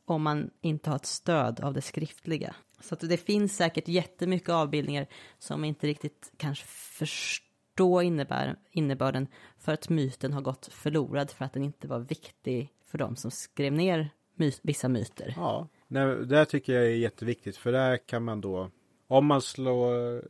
om 0.05 0.21
man 0.21 0.49
inte 0.61 0.89
har 0.89 0.95
ett 0.95 1.05
stöd 1.05 1.59
av 1.59 1.73
det 1.73 1.81
skriftliga. 1.81 2.55
Så 2.79 2.93
att 2.93 2.99
det 2.99 3.17
finns 3.17 3.57
säkert 3.57 3.87
jättemycket 3.87 4.49
avbildningar 4.49 5.07
som 5.39 5.63
inte 5.63 5.87
riktigt 5.87 6.31
kanske 6.37 6.65
förstår 6.67 8.03
innebär, 8.03 8.55
innebörden 8.71 9.27
för 9.57 9.73
att 9.73 9.89
myten 9.89 10.33
har 10.33 10.41
gått 10.41 10.65
förlorad 10.65 11.31
för 11.31 11.45
att 11.45 11.53
den 11.53 11.63
inte 11.63 11.87
var 11.87 11.99
viktig 11.99 12.71
för 12.85 12.97
de 12.97 13.15
som 13.15 13.31
skrev 13.31 13.73
ner 13.73 14.09
my 14.35 14.51
vissa 14.61 14.89
myter. 14.89 15.33
ja. 15.37 15.67
Nej, 15.87 16.25
det 16.25 16.45
tycker 16.45 16.73
jag 16.73 16.85
är 16.85 16.89
jätteviktigt 16.89 17.57
för 17.57 17.71
där 17.71 17.97
kan 17.97 18.23
man 18.23 18.41
då 18.41 18.71
om 19.07 19.25
man 19.25 19.41
slår 19.41 20.21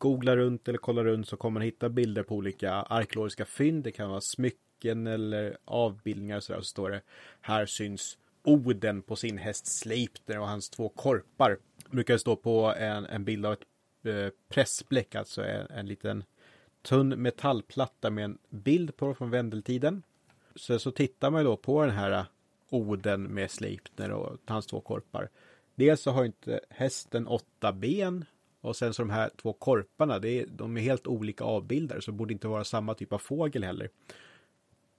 googlar 0.00 0.36
runt 0.36 0.68
eller 0.68 0.78
kollar 0.78 1.04
runt 1.04 1.28
så 1.28 1.36
kommer 1.36 1.54
man 1.54 1.62
hitta 1.62 1.88
bilder 1.88 2.22
på 2.22 2.36
olika 2.36 2.72
arkeologiska 2.72 3.44
fynd. 3.44 3.84
Det 3.84 3.92
kan 3.92 4.10
vara 4.10 4.20
smycken 4.20 5.06
eller 5.06 5.56
avbildningar 5.64 6.36
och 6.36 6.44
sådär. 6.44 6.60
Så 6.60 6.64
står 6.64 6.90
det 6.90 7.00
här 7.40 7.66
syns 7.66 8.18
Oden 8.42 9.02
på 9.02 9.16
sin 9.16 9.38
häst 9.38 9.66
Sleipner 9.66 10.38
och 10.38 10.48
hans 10.48 10.70
två 10.70 10.88
korpar. 10.88 11.58
Det 11.76 11.90
brukar 11.90 12.16
stå 12.16 12.36
på 12.36 12.74
en, 12.76 13.06
en 13.06 13.24
bild 13.24 13.46
av 13.46 13.52
ett 13.52 13.66
eh, 14.04 14.28
pressbläck, 14.48 15.14
alltså 15.14 15.44
en, 15.44 15.66
en 15.70 15.86
liten 15.86 16.24
tunn 16.82 17.08
metallplatta 17.08 18.10
med 18.10 18.24
en 18.24 18.38
bild 18.48 18.96
på 18.96 19.14
från 19.14 19.30
vendeltiden. 19.30 20.02
Så, 20.54 20.78
så 20.78 20.90
tittar 20.90 21.30
man 21.30 21.40
ju 21.40 21.44
då 21.44 21.56
på 21.56 21.84
den 21.86 21.94
här 21.94 22.24
Oden 22.70 23.22
med 23.22 23.50
Sleipner 23.50 24.10
och 24.10 24.38
hans 24.46 24.66
två 24.66 24.80
korpar. 24.80 25.28
Dels 25.74 26.00
så 26.00 26.10
har 26.10 26.24
inte 26.24 26.60
hästen 26.68 27.26
åtta 27.26 27.72
ben 27.72 28.24
och 28.60 28.76
sen 28.76 28.94
så 28.94 29.02
de 29.02 29.10
här 29.10 29.30
två 29.42 29.52
korparna, 29.52 30.18
det 30.18 30.40
är, 30.40 30.46
de 30.46 30.76
är 30.76 30.80
helt 30.80 31.06
olika 31.06 31.44
avbildare 31.44 32.00
så 32.00 32.10
det 32.10 32.16
borde 32.16 32.32
inte 32.32 32.48
vara 32.48 32.64
samma 32.64 32.94
typ 32.94 33.12
av 33.12 33.18
fågel 33.18 33.64
heller. 33.64 33.90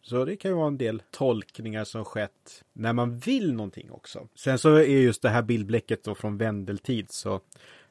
Så 0.01 0.25
det 0.25 0.35
kan 0.35 0.51
ju 0.51 0.57
vara 0.57 0.67
en 0.67 0.77
del 0.77 1.01
tolkningar 1.11 1.83
som 1.83 2.05
skett 2.05 2.63
när 2.73 2.93
man 2.93 3.19
vill 3.19 3.53
någonting 3.53 3.91
också. 3.91 4.27
Sen 4.35 4.59
så 4.59 4.75
är 4.75 4.83
just 4.83 5.21
det 5.21 5.29
här 5.29 5.41
bildbläcket 5.41 6.03
då 6.03 6.15
från 6.15 6.37
vendeltid 6.37 7.05
så 7.09 7.41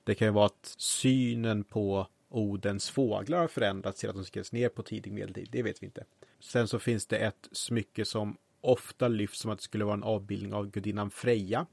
det 0.04 0.14
kan 0.14 0.28
ju 0.28 0.32
vara 0.32 0.46
att 0.46 0.74
synen 0.78 1.64
på 1.64 2.06
Odens 2.28 2.90
fåglar 2.90 3.38
har 3.38 3.48
förändrats 3.48 4.00
till 4.00 4.08
att 4.08 4.14
de 4.14 4.24
skrevs 4.24 4.52
ner 4.52 4.68
på 4.68 4.82
tidig 4.82 5.12
medeltid. 5.12 5.48
Det 5.52 5.62
vet 5.62 5.82
vi 5.82 5.86
inte. 5.86 6.04
Sen 6.40 6.68
så 6.68 6.78
finns 6.78 7.06
det 7.06 7.16
ett 7.16 7.48
smycke 7.52 8.04
som 8.04 8.36
ofta 8.60 9.08
lyfts 9.08 9.40
som 9.40 9.50
att 9.50 9.58
det 9.58 9.64
skulle 9.64 9.84
vara 9.84 9.94
en 9.94 10.02
avbildning 10.02 10.54
av 10.54 10.70
gudinnan 10.70 11.10
Freja. 11.10 11.66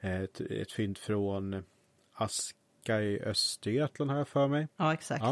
Eh, 0.00 0.20
ett, 0.20 0.40
ett 0.40 0.72
fynd 0.72 0.98
från 0.98 1.64
Aska 2.84 3.02
i 3.02 3.22
Östergötland 3.22 4.10
har 4.10 4.18
jag 4.18 4.28
för 4.28 4.48
mig. 4.48 4.68
Ja, 4.76 4.94
exakt. 4.94 5.24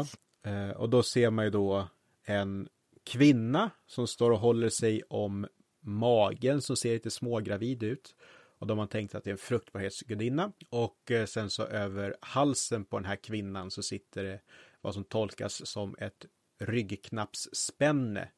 Ja. 0.43 0.51
Eh, 0.51 0.69
och 0.69 0.89
då 0.89 1.03
ser 1.03 1.29
man 1.29 1.45
ju 1.45 1.51
då 1.51 1.87
en 2.23 2.69
kvinna 3.03 3.71
som 3.87 4.07
står 4.07 4.31
och 4.31 4.39
håller 4.39 4.69
sig 4.69 5.03
om 5.09 5.47
magen 5.79 6.61
som 6.61 6.75
ser 6.75 6.93
lite 6.93 7.11
smågravid 7.11 7.83
ut. 7.83 8.15
Och 8.59 8.67
då 8.67 8.71
har 8.71 8.77
man 8.77 8.87
tänkt 8.87 9.15
att 9.15 9.23
det 9.23 9.29
är 9.29 9.31
en 9.31 9.37
fruktbarhetsgudinna. 9.37 10.51
Och 10.69 11.11
eh, 11.11 11.25
sen 11.25 11.49
så 11.49 11.63
över 11.63 12.15
halsen 12.21 12.85
på 12.85 12.97
den 12.97 13.05
här 13.05 13.15
kvinnan 13.15 13.71
så 13.71 13.83
sitter 13.83 14.23
det 14.23 14.39
vad 14.81 14.93
som 14.93 15.03
tolkas 15.03 15.65
som 15.65 15.95
ett 15.99 16.25
ryggknappsspänne. 16.59 18.29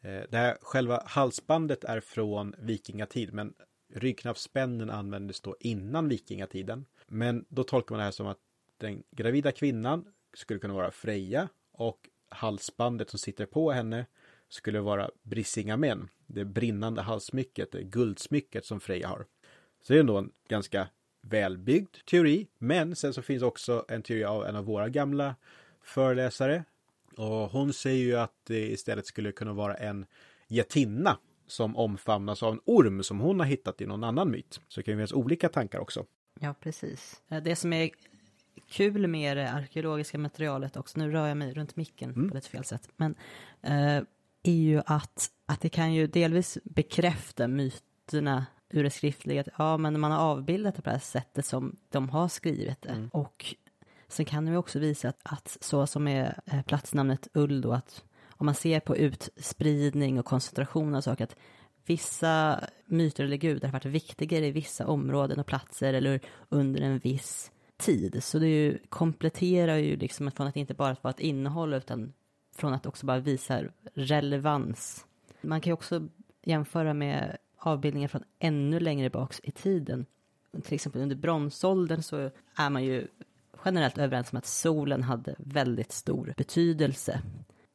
Eh, 0.00 0.22
det 0.30 0.36
här 0.36 0.58
själva 0.60 1.02
halsbandet 1.06 1.84
är 1.84 2.00
från 2.00 2.54
vikingatid 2.58 3.32
men 3.32 3.54
ryggknappsspännen 3.94 4.90
användes 4.90 5.40
då 5.40 5.56
innan 5.60 6.08
vikingatiden. 6.08 6.86
Men 7.06 7.44
då 7.48 7.64
tolkar 7.64 7.94
man 7.94 7.98
det 7.98 8.04
här 8.04 8.10
som 8.10 8.26
att 8.26 8.38
den 8.82 9.02
gravida 9.10 9.52
kvinnan 9.52 10.04
skulle 10.34 10.60
kunna 10.60 10.74
vara 10.74 10.90
Freja 10.90 11.48
och 11.72 12.08
halsbandet 12.28 13.10
som 13.10 13.18
sitter 13.18 13.46
på 13.46 13.72
henne 13.72 14.06
skulle 14.48 14.80
vara 14.80 15.10
Brisingamen. 15.22 16.08
Det 16.26 16.44
brinnande 16.44 17.02
halssmycket, 17.02 17.72
det 17.72 17.82
guldsmycket 17.82 18.64
som 18.64 18.80
Freja 18.80 19.08
har. 19.08 19.26
Så 19.82 19.92
det 19.92 19.98
är 19.98 20.00
ändå 20.00 20.18
en 20.18 20.32
ganska 20.48 20.88
välbyggd 21.22 21.96
teori. 22.06 22.48
Men 22.58 22.96
sen 22.96 23.14
så 23.14 23.22
finns 23.22 23.42
också 23.42 23.84
en 23.88 24.02
teori 24.02 24.24
av 24.24 24.46
en 24.46 24.56
av 24.56 24.64
våra 24.64 24.88
gamla 24.88 25.36
föreläsare. 25.82 26.64
Och 27.16 27.50
hon 27.50 27.72
säger 27.72 28.04
ju 28.04 28.16
att 28.16 28.34
det 28.46 28.70
istället 28.70 29.06
skulle 29.06 29.32
kunna 29.32 29.52
vara 29.52 29.74
en 29.74 30.06
getinna 30.48 31.18
som 31.46 31.76
omfamnas 31.76 32.42
av 32.42 32.52
en 32.52 32.60
orm 32.64 33.02
som 33.02 33.20
hon 33.20 33.40
har 33.40 33.46
hittat 33.46 33.80
i 33.80 33.86
någon 33.86 34.04
annan 34.04 34.30
myt. 34.30 34.60
Så 34.68 34.80
det 34.80 34.84
kan 34.84 34.92
ju 34.92 34.98
finnas 34.98 35.12
olika 35.12 35.48
tankar 35.48 35.78
också. 35.78 36.06
Ja, 36.40 36.54
precis. 36.60 37.22
Det 37.42 37.56
som 37.56 37.72
är 37.72 37.90
kul 38.68 39.06
med 39.06 39.36
det 39.36 39.50
arkeologiska 39.50 40.18
materialet 40.18 40.76
också, 40.76 40.98
nu 40.98 41.10
rör 41.10 41.26
jag 41.28 41.36
mig 41.36 41.54
runt 41.54 41.76
micken 41.76 42.10
Mm. 42.10 42.30
på 42.30 42.36
ett 42.36 42.46
fel 42.46 42.64
sätt, 42.64 42.88
men 42.96 43.14
eh, 43.62 44.02
är 44.42 44.52
ju 44.52 44.82
att, 44.86 45.30
att 45.46 45.60
det 45.60 45.68
kan 45.68 45.94
ju 45.94 46.06
delvis 46.06 46.58
bekräfta 46.64 47.48
myterna 47.48 48.46
ur 48.70 48.84
det 48.84 48.90
skriftliga, 48.90 49.44
ja, 49.58 49.76
men 49.76 50.00
man 50.00 50.12
har 50.12 50.18
avbildat 50.18 50.74
det 50.76 50.82
på 50.82 50.90
det 50.90 50.94
här 50.94 51.00
sättet 51.00 51.46
som 51.46 51.76
de 51.88 52.08
har 52.08 52.28
skrivit 52.28 52.82
det. 52.82 52.88
Mm. 52.88 53.08
Och 53.08 53.54
sen 54.08 54.24
kan 54.24 54.46
det 54.46 54.56
också 54.56 54.78
visa 54.78 55.08
att, 55.08 55.20
att 55.22 55.56
så 55.60 55.86
som 55.86 56.08
är 56.08 56.40
eh, 56.46 56.62
platsnamnet 56.62 57.28
Ull 57.34 57.60
då, 57.60 57.72
att 57.72 58.04
om 58.28 58.46
man 58.46 58.54
ser 58.54 58.80
på 58.80 58.96
utspridning 58.96 60.18
och 60.18 60.26
koncentration 60.26 60.94
av 60.94 61.00
saker, 61.00 61.24
att 61.24 61.36
vissa 61.86 62.60
myter 62.86 63.24
eller 63.24 63.36
gudar 63.36 63.68
har 63.68 63.72
varit 63.72 63.84
viktigare 63.84 64.46
i 64.46 64.50
vissa 64.50 64.86
områden 64.86 65.40
och 65.40 65.46
platser 65.46 65.94
eller 65.94 66.20
under 66.48 66.80
en 66.80 66.98
viss 66.98 67.50
tid. 67.82 68.24
Så 68.24 68.38
det 68.38 68.48
ju, 68.48 68.78
kompletterar 68.88 69.76
ju 69.76 69.96
liksom 69.96 70.30
från 70.30 70.46
att 70.46 70.56
inte 70.56 70.74
bara 70.74 70.96
vara 71.02 71.14
ett 71.14 71.20
innehåll 71.20 71.74
utan 71.74 72.12
från 72.56 72.72
att 72.72 72.86
också 72.86 73.06
bara 73.06 73.18
visa 73.18 73.62
relevans. 73.94 75.06
Man 75.40 75.60
kan 75.60 75.70
ju 75.70 75.74
också 75.74 76.08
jämföra 76.42 76.94
med 76.94 77.36
avbildningar 77.56 78.08
från 78.08 78.24
ännu 78.38 78.80
längre 78.80 79.10
bak 79.10 79.34
i 79.42 79.50
tiden. 79.50 80.06
Till 80.62 80.74
exempel 80.74 81.02
under 81.02 81.16
bronsåldern 81.16 82.02
så 82.02 82.30
är 82.56 82.70
man 82.70 82.84
ju 82.84 83.06
generellt 83.64 83.98
överens 83.98 84.32
om 84.32 84.38
att 84.38 84.46
solen 84.46 85.02
hade 85.02 85.34
väldigt 85.38 85.92
stor 85.92 86.34
betydelse. 86.36 87.20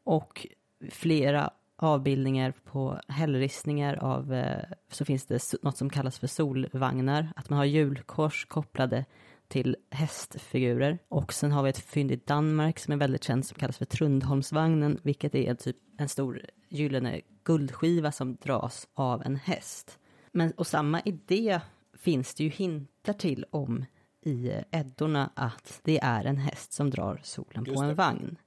Och 0.03 0.47
flera 0.91 1.49
avbildningar 1.75 2.53
på 2.63 3.01
hällristningar 3.07 3.95
av, 3.95 4.33
eh, 4.33 4.63
så 4.91 5.05
finns 5.05 5.25
det 5.25 5.53
något 5.61 5.77
som 5.77 5.89
kallas 5.89 6.19
för 6.19 6.27
solvagnar, 6.27 7.33
att 7.35 7.49
man 7.49 7.57
har 7.57 7.65
hjulkors 7.65 8.45
kopplade 8.45 9.05
till 9.47 9.75
hästfigurer. 9.91 10.99
Och 11.07 11.33
sen 11.33 11.51
har 11.51 11.63
vi 11.63 11.69
ett 11.69 11.77
fynd 11.77 12.11
i 12.11 12.15
Danmark 12.15 12.79
som 12.79 12.93
är 12.93 12.97
väldigt 12.97 13.23
känt 13.23 13.47
som 13.47 13.57
kallas 13.59 13.77
för 13.77 13.85
Trundholmsvagnen, 13.85 14.99
vilket 15.03 15.35
är 15.35 15.49
en, 15.49 15.57
typ, 15.57 15.77
en 15.97 16.09
stor 16.09 16.41
gyllene 16.69 17.21
guldskiva 17.43 18.11
som 18.11 18.35
dras 18.35 18.87
av 18.93 19.23
en 19.25 19.35
häst. 19.35 19.99
Men, 20.31 20.51
och 20.51 20.67
samma 20.67 21.01
idé 21.01 21.59
finns 21.97 22.33
det 22.35 22.43
ju 22.43 22.49
hintar 22.49 23.13
till 23.13 23.45
om 23.49 23.85
i 24.21 24.51
Eddorna 24.71 25.31
att 25.35 25.79
det 25.83 25.99
är 25.99 26.25
en 26.25 26.37
häst 26.37 26.73
som 26.73 26.89
drar 26.89 27.19
solen 27.23 27.65
Just 27.65 27.75
på 27.75 27.81
en 27.81 27.87
det. 27.87 27.93
vagn. 27.93 28.37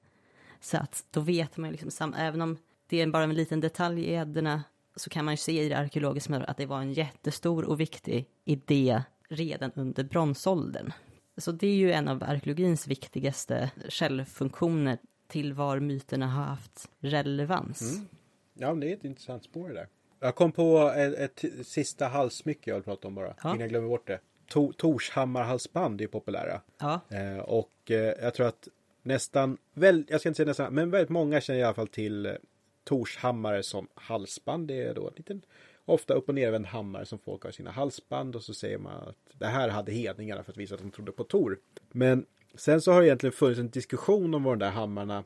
Så 0.61 0.77
att 0.77 1.05
då 1.11 1.21
vet 1.21 1.57
man 1.57 1.71
ju 1.71 1.77
liksom, 1.77 2.15
även 2.15 2.43
om 2.43 2.59
det 2.87 3.01
är 3.01 3.07
bara 3.07 3.23
en 3.23 3.35
liten 3.35 3.61
detalj 3.61 4.01
i 4.01 4.13
Eddorna 4.13 4.63
så 4.97 5.11
kan 5.11 5.25
man 5.25 5.35
ju 5.35 5.37
se 5.37 5.63
i 5.63 5.69
det 5.69 5.79
arkeologiska 5.79 6.37
att 6.37 6.57
det 6.57 6.67
var 6.67 6.81
en 6.81 6.93
jättestor 6.93 7.65
och 7.65 7.81
viktig 7.81 8.27
idé 8.45 9.03
redan 9.31 9.73
under 9.75 10.05
bronsåldern. 10.05 10.93
Så 11.37 11.53
det 11.53 11.67
är 11.67 11.75
ju 11.75 11.93
en 11.93 12.09
av 12.09 12.23
arkeologins 12.23 12.87
viktigaste 12.87 13.71
källfunktioner 13.89 14.99
till 15.29 15.53
var 15.53 15.81
myterna 15.81 16.27
har 16.27 16.43
haft 16.45 16.91
relevans. 17.01 17.83
Mm. 17.97 18.07
Ja, 18.55 18.75
det 18.75 18.91
är 18.91 18.97
ett 18.97 19.05
intressant 19.05 19.45
spår 19.45 19.69
det 19.69 19.75
där. 19.75 19.89
Jag 20.21 20.35
kom 20.35 20.53
på 20.53 20.93
ett, 20.97 21.43
ett 21.45 21.67
sista 21.67 22.09
halssmycke 22.09 22.71
jag 22.71 22.75
vill 22.77 22.85
prata 22.85 23.09
om 23.09 23.15
bara, 23.15 23.27
Ja. 23.43 23.49
innan 23.49 23.61
jag 23.61 23.69
glömmer 23.69 23.89
bort 23.89 24.07
det. 24.07 24.21
To 24.49 24.73
Torshammar-halsband 24.73 26.01
är 26.01 26.07
populära. 26.07 26.61
Ja, 26.79 27.01
Eh, 27.09 27.39
och 27.39 27.91
eh, 27.91 27.97
jag 28.23 28.35
tror 28.35 28.47
att 28.47 28.69
nästan, 29.03 29.57
väl, 29.75 30.05
jag 30.09 30.21
ska 30.21 30.29
inte 30.29 30.37
säga 30.37 30.47
nästan, 30.47 30.75
men 30.75 30.91
väldigt 30.91 31.09
många 31.11 31.41
känner 31.41 31.61
i 31.61 31.63
alla 31.63 31.75
fall 31.75 31.89
till 31.89 32.37
Torshammare 32.85 33.63
som 33.63 33.89
halsband. 33.95 34.69
Det 34.69 34.83
är 34.83 34.95
då 34.95 35.09
en 35.09 35.15
liten, 35.17 35.43
ofta 35.91 36.15
upp 36.15 36.29
och 36.29 36.35
nervänd 36.35 36.67
hammare 36.67 37.07
som 37.07 37.19
folk 37.19 37.43
har 37.43 37.51
i 37.51 37.53
sina 37.53 37.71
halsband 37.71 38.37
och 38.37 38.43
så 38.43 38.55
säger 38.55 38.79
man 38.79 39.09
att 39.09 39.17
det 39.39 39.47
här 39.47 39.69
hade 39.69 39.93
hedningarna 39.93 40.43
för 40.43 40.53
att 40.53 40.59
visa 40.59 40.75
att 40.75 40.81
de 40.81 40.91
trodde 40.91 41.13
på 41.13 41.25
Tor. 41.25 41.59
Men 41.93 42.27
sen 42.55 42.81
så 42.81 42.93
har 42.93 43.01
det 43.01 43.07
egentligen 43.07 43.33
funnits 43.33 43.61
en 43.61 43.71
diskussion 43.71 44.35
om 44.35 44.43
vad 44.43 44.59
de 44.59 44.65
där 44.65 44.71
hammarna 44.71 45.25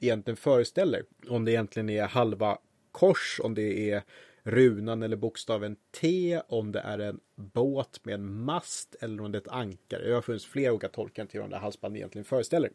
egentligen 0.00 0.36
föreställer. 0.36 1.02
Om 1.28 1.44
det 1.44 1.52
egentligen 1.52 1.88
är 1.88 2.06
halva 2.06 2.58
kors, 2.92 3.40
om 3.42 3.54
det 3.54 3.90
är 3.90 4.02
runan 4.42 5.02
eller 5.02 5.16
bokstaven 5.16 5.76
T, 6.00 6.40
om 6.48 6.72
det 6.72 6.80
är 6.80 6.98
en 6.98 7.20
båt 7.36 8.00
med 8.02 8.14
en 8.14 8.44
mast 8.44 8.96
eller 9.00 9.22
om 9.22 9.32
det 9.32 9.38
är 9.38 9.42
ett 9.42 9.48
ankare. 9.48 10.08
Det 10.08 10.14
har 10.14 10.22
funnits 10.22 10.46
flera 10.46 10.72
olika 10.72 10.88
tolkningar 10.88 11.28
till 11.28 11.40
vad 11.40 11.50
de 11.50 11.54
där 11.54 11.60
halsbanden 11.60 11.96
egentligen 11.96 12.24
föreställer. 12.24 12.70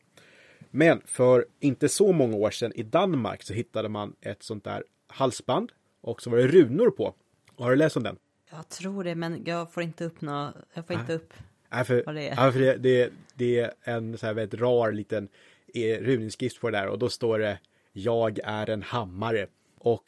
Men 0.72 1.02
för 1.06 1.46
inte 1.60 1.90
så 1.90 2.12
många 2.12 2.38
år 2.38 2.52
sedan 2.52 2.72
i 2.76 2.84
Danmark 2.84 3.44
så 3.44 3.54
hittade 3.54 3.90
man 3.90 4.16
ett 4.22 4.44
sånt 4.44 4.64
där 4.64 4.84
halsband 5.08 5.72
Och 6.02 6.22
så 6.22 6.30
var 6.30 6.38
det 6.38 6.48
runor 6.48 6.90
på. 6.90 7.16
Har 7.58 7.70
du 7.70 7.76
läst 7.76 7.98
om 7.98 8.04
den? 8.04 8.18
Jag 8.52 8.70
tror 8.70 9.04
det, 9.04 9.16
men 9.16 9.44
jag 9.46 9.72
får 9.72 9.84
inte 9.84 10.06
upp 10.06 10.22
något, 10.22 10.56
jag 10.74 10.88
får 10.88 10.96
inte 10.96 11.14
upp 11.14 11.34
Nej, 11.72 11.86
för, 11.86 12.04
vad 12.06 12.16
det 12.16 12.30
är. 12.30 12.46
Ja, 12.46 12.52
för 12.52 12.60
det, 12.60 12.78
det, 12.78 13.12
det 13.36 13.60
är 13.60 13.74
en 13.84 14.18
så 14.18 14.26
här 14.26 14.34
väldigt 14.34 14.60
rar 14.60 14.92
liten 14.92 15.28
eh, 15.74 16.02
runinskrifts 16.02 16.60
på 16.60 16.70
det 16.70 16.78
där 16.78 16.88
och 16.88 17.00
då 17.00 17.10
står 17.10 17.40
det 17.40 17.60
Jag 17.92 18.40
är 18.44 18.70
en 18.70 18.84
hammare. 18.84 19.48
Och 19.78 20.06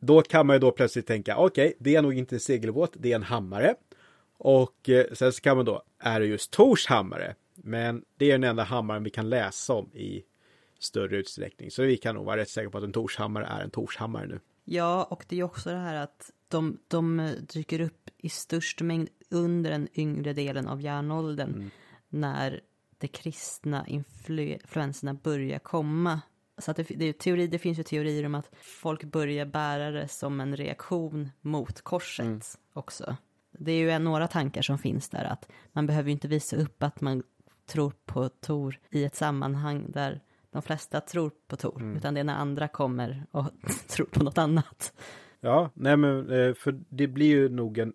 då 0.00 0.22
kan 0.22 0.46
man 0.46 0.56
ju 0.56 0.60
då 0.60 0.70
plötsligt 0.70 1.06
tänka 1.06 1.36
okej, 1.36 1.66
okay, 1.66 1.76
det 1.78 1.96
är 1.96 2.02
nog 2.02 2.18
inte 2.18 2.36
en 2.36 2.40
segelbåt, 2.40 2.92
det 2.94 3.12
är 3.12 3.16
en 3.16 3.22
hammare. 3.22 3.74
Och 4.38 4.88
eh, 4.88 5.06
sen 5.12 5.32
så 5.32 5.40
kan 5.40 5.56
man 5.56 5.66
då, 5.66 5.82
är 5.98 6.20
det 6.20 6.26
just 6.26 6.50
Tors 6.50 6.86
hammare? 6.86 7.34
Men 7.54 8.04
det 8.18 8.26
är 8.26 8.32
den 8.32 8.44
enda 8.44 8.62
hammaren 8.62 9.04
vi 9.04 9.10
kan 9.10 9.28
läsa 9.28 9.72
om 9.72 9.92
i 9.92 10.24
större 10.78 11.16
utsträckning. 11.16 11.70
Så 11.70 11.82
vi 11.82 11.96
kan 11.96 12.14
nog 12.14 12.24
vara 12.24 12.36
rätt 12.36 12.48
säkra 12.48 12.70
på 12.70 12.78
att 12.78 12.84
en 12.84 12.92
Torshammare 12.92 13.46
är 13.46 13.60
en 13.60 13.70
Torshammare 13.70 14.26
nu. 14.26 14.40
Ja, 14.64 15.04
och 15.04 15.24
det 15.28 15.38
är 15.38 15.42
också 15.42 15.70
det 15.70 15.76
här 15.76 15.94
att 15.94 16.30
de, 16.48 16.78
de 16.88 17.36
dyker 17.54 17.80
upp 17.80 18.10
i 18.18 18.28
störst 18.28 18.80
mängd 18.80 19.08
under 19.30 19.70
den 19.70 19.88
yngre 19.94 20.32
delen 20.32 20.68
av 20.68 20.80
järnåldern. 20.80 21.54
Mm. 21.54 21.70
När 22.08 22.60
de 22.98 23.08
kristna 23.08 23.86
influenserna 23.86 25.14
börjar 25.14 25.58
komma. 25.58 26.20
Så 26.58 26.70
att 26.70 26.76
det, 26.76 26.82
det, 26.82 27.04
är 27.04 27.12
teori, 27.12 27.46
det 27.46 27.58
finns 27.58 27.78
ju 27.78 27.82
teorier 27.82 28.26
om 28.26 28.34
att 28.34 28.50
folk 28.60 29.04
börjar 29.04 29.46
bära 29.46 29.90
det 29.90 30.08
som 30.08 30.40
en 30.40 30.56
reaktion 30.56 31.30
mot 31.40 31.82
korset 31.82 32.26
mm. 32.26 32.40
också. 32.72 33.16
Det 33.58 33.72
är 33.72 33.92
ju 33.92 33.98
några 33.98 34.28
tankar 34.28 34.62
som 34.62 34.78
finns 34.78 35.08
där 35.08 35.24
att 35.24 35.48
man 35.72 35.86
behöver 35.86 36.08
ju 36.08 36.12
inte 36.12 36.28
visa 36.28 36.56
upp 36.56 36.82
att 36.82 37.00
man 37.00 37.22
tror 37.66 37.92
på 38.04 38.28
Tor 38.28 38.80
i 38.90 39.04
ett 39.04 39.14
sammanhang 39.14 39.90
där 39.90 40.20
de 40.54 40.62
flesta 40.62 41.00
tror 41.00 41.30
på 41.48 41.56
Tor, 41.56 41.80
mm. 41.80 41.96
utan 41.96 42.14
det 42.14 42.20
är 42.20 42.24
när 42.24 42.34
andra 42.34 42.68
kommer 42.68 43.26
och 43.30 43.44
tror 43.88 44.06
på 44.06 44.24
något 44.24 44.38
annat. 44.38 44.94
Ja, 45.40 45.70
nej 45.74 45.96
men 45.96 46.30
eh, 46.30 46.54
för 46.54 46.80
det 46.88 47.06
blir 47.06 47.26
ju 47.26 47.48
nog 47.48 47.78
en 47.78 47.92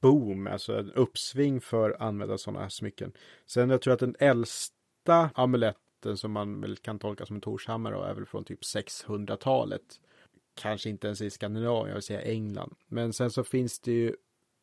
boom, 0.00 0.46
alltså 0.46 0.78
en 0.78 0.92
uppsving 0.92 1.60
för 1.60 1.90
att 1.90 2.00
använda 2.00 2.38
sådana 2.38 2.60
här 2.60 2.68
smycken. 2.68 3.12
Sen 3.46 3.70
jag 3.70 3.82
tror 3.82 3.94
att 3.94 4.00
den 4.00 4.16
äldsta 4.18 5.30
amuletten 5.34 6.16
som 6.16 6.32
man 6.32 6.60
väl 6.60 6.76
kan 6.76 6.98
tolka 6.98 7.26
som 7.26 7.36
en 7.36 7.42
Torshammare 7.42 8.10
är 8.10 8.14
väl 8.14 8.26
från 8.26 8.44
typ 8.44 8.62
600-talet. 8.62 10.00
Kanske 10.54 10.90
inte 10.90 11.06
ens 11.06 11.20
i 11.20 11.30
Skandinavien, 11.30 11.88
jag 11.88 11.94
vill 11.94 12.02
säga 12.02 12.22
England. 12.22 12.74
Men 12.86 13.12
sen 13.12 13.30
så 13.30 13.44
finns 13.44 13.80
det 13.80 13.92
ju 13.92 14.16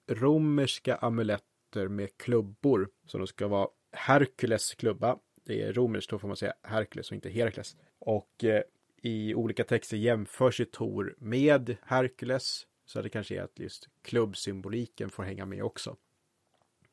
romerska 0.10 0.96
amuletter 0.96 1.88
med 1.88 2.18
klubbor 2.18 2.90
som 3.06 3.20
då 3.20 3.28
ska 3.28 3.48
vara 3.48 3.68
Herkules 3.92 4.74
klubba. 4.74 5.18
Det 5.48 5.62
är 5.62 5.74
romerskt, 5.74 6.10
då 6.10 6.20
får 6.20 6.28
man 6.28 6.38
säga 6.38 6.54
Herkules 6.62 7.10
och 7.10 7.16
inte 7.16 7.30
Herakles. 7.30 7.76
Och 8.00 8.44
eh, 8.44 8.62
i 9.02 9.34
olika 9.36 9.64
texter 9.64 9.98
jämförs 9.98 10.60
ju 10.60 10.66
Tor 10.66 11.16
med 11.18 11.78
Herkules. 11.84 12.68
Så 12.86 13.02
det 13.02 13.10
kanske 13.10 13.36
är 13.36 13.42
att 13.42 13.60
just 13.60 13.90
klubbsymboliken 14.02 15.10
får 15.10 15.24
hänga 15.24 15.46
med 15.46 15.64
också. 15.64 15.96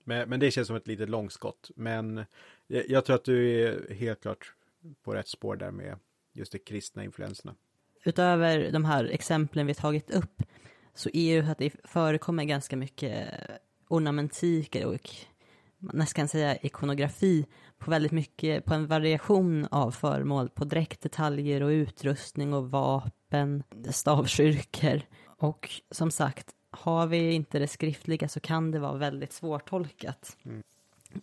Men, 0.05 0.29
men 0.29 0.41
det 0.41 0.51
känns 0.51 0.67
som 0.67 0.77
ett 0.77 0.87
litet 0.87 1.09
långskott. 1.09 1.71
Men 1.77 2.25
jag, 2.67 2.89
jag 2.89 3.05
tror 3.05 3.17
att 3.17 3.25
du 3.25 3.61
är 3.61 3.95
helt 3.95 4.21
klart 4.21 4.55
på 5.03 5.15
rätt 5.15 5.29
spår 5.29 5.57
där 5.57 5.71
med 5.71 5.99
just 6.33 6.53
de 6.53 6.59
kristna 6.59 7.05
influenserna. 7.05 7.55
Utöver 8.05 8.71
de 8.73 8.85
här 8.85 9.05
exemplen 9.05 9.67
vi 9.67 9.75
tagit 9.75 10.11
upp 10.11 10.43
så 10.95 11.11
är 11.13 11.33
ju 11.33 11.51
att 11.51 11.59
det 11.59 11.73
förekommer 11.85 12.45
ganska 12.45 12.77
mycket 12.77 13.29
ornamentik 13.89 14.77
och 14.85 15.11
nästan 15.93 16.23
kan 16.23 16.29
säga 16.29 16.57
ikonografi 16.57 17.47
på 17.79 17.91
väldigt 17.91 18.13
mycket, 18.13 18.65
på 18.65 18.75
en 18.75 18.87
variation 18.87 19.67
av 19.71 19.91
föremål, 19.91 20.49
på 20.49 20.65
dräktdetaljer 20.65 21.63
och 21.63 21.69
utrustning 21.69 22.55
och 22.55 22.71
vapen, 22.71 23.63
stavkyrkor. 23.91 25.01
Och 25.27 25.71
som 25.91 26.11
sagt, 26.11 26.51
har 26.71 27.07
vi 27.07 27.33
inte 27.33 27.59
det 27.59 27.69
skriftliga 27.69 28.29
så 28.29 28.41
kan 28.41 28.71
det 28.71 28.79
vara 28.79 28.97
väldigt 28.97 29.33
svårtolkat. 29.33 30.37
Mm. 30.45 30.63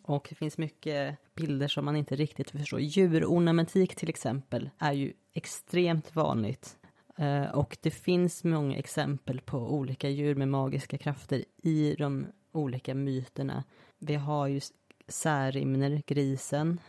Och 0.03 0.27
det 0.29 0.35
finns 0.35 0.57
mycket 0.57 1.17
bilder 1.35 1.67
som 1.67 1.85
man 1.85 1.95
inte 1.95 2.15
riktigt 2.15 2.51
förstår. 2.51 2.79
Djurornamentik 2.79 3.95
till 3.95 4.09
exempel 4.09 4.69
är 4.77 4.93
ju 4.93 5.13
extremt 5.33 6.15
vanligt. 6.15 6.77
Eh, 7.17 7.51
och 7.51 7.77
det 7.81 7.91
finns 7.91 8.43
många 8.43 8.77
exempel 8.77 9.41
på 9.41 9.57
olika 9.57 10.09
djur 10.09 10.35
med 10.35 10.47
magiska 10.47 10.97
krafter 10.97 11.43
i 11.63 11.95
de 11.97 12.27
olika 12.51 12.95
myterna. 12.95 13.63
Vi 13.99 14.15
har 14.15 14.47
ju 14.47 14.61
Särimner, 15.07 16.01
grisen, 16.07 16.79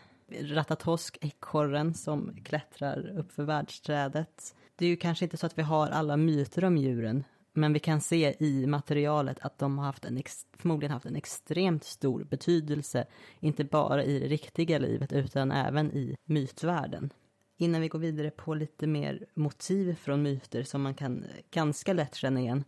Ratatosk, 0.41 1.19
ekorren 1.21 1.95
som 1.95 2.37
klättrar 2.45 3.19
upp 3.19 3.33
för 3.33 3.43
världsträdet. 3.45 4.55
Det 4.77 4.85
är 4.85 4.89
ju 4.89 4.97
kanske 4.97 5.25
inte 5.25 5.37
så 5.37 5.47
att 5.47 5.59
vi 5.59 5.63
har 5.63 5.89
alla 5.89 6.17
myter 6.17 6.65
om 6.65 6.77
djuren, 6.77 7.25
men 7.53 7.73
vi 7.73 7.79
kan 7.79 8.01
se 8.01 8.35
i 8.39 8.67
materialet 8.67 9.39
att 9.41 9.59
de 9.59 9.79
har 9.79 9.85
haft 9.85 10.05
en 10.05 10.23
förmodligen 10.57 10.93
haft 10.93 11.07
en 11.07 11.17
extremt 11.17 11.85
stor 11.85 12.25
betydelse, 12.25 13.07
inte 13.41 13.65
bara 13.65 14.05
i 14.05 14.19
det 14.19 14.27
riktiga 14.27 14.79
livet 14.79 15.13
utan 15.13 15.53
även 15.53 15.93
i 15.93 16.17
mytvärlden. 16.25 17.13
Innan 17.57 17.81
vi 17.81 17.89
går 17.89 17.99
vidare 17.99 18.31
på 18.31 18.55
lite 18.55 18.87
mer 18.87 19.27
motiv 19.35 19.95
från 19.95 20.23
myter 20.23 20.63
som 20.63 20.83
man 20.83 20.95
kan 20.95 21.25
ganska 21.51 21.93
lätt 21.93 22.15
känna 22.15 22.41
igen, 22.41 22.65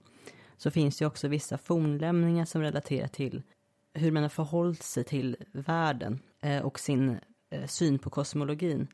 så 0.65 0.71
finns 0.71 0.99
det 0.99 1.07
också 1.07 1.29
vissa 1.29 1.59
fornlämningar 1.59 2.45
som 2.45 2.63
relaterar 2.63 3.09
till 3.09 3.43
hur 3.95 4.13
man 4.13 4.23
har 4.23 4.31
förhållit 4.31 4.83
sig 4.83 5.05
till 5.05 5.37
världen 5.53 6.21
eh, 6.41 6.63
och 6.63 6.81
sin 6.81 7.19
eh, 7.51 7.67
syn 7.67 7.99
på 7.99 8.11
kosmologin. 8.11 8.87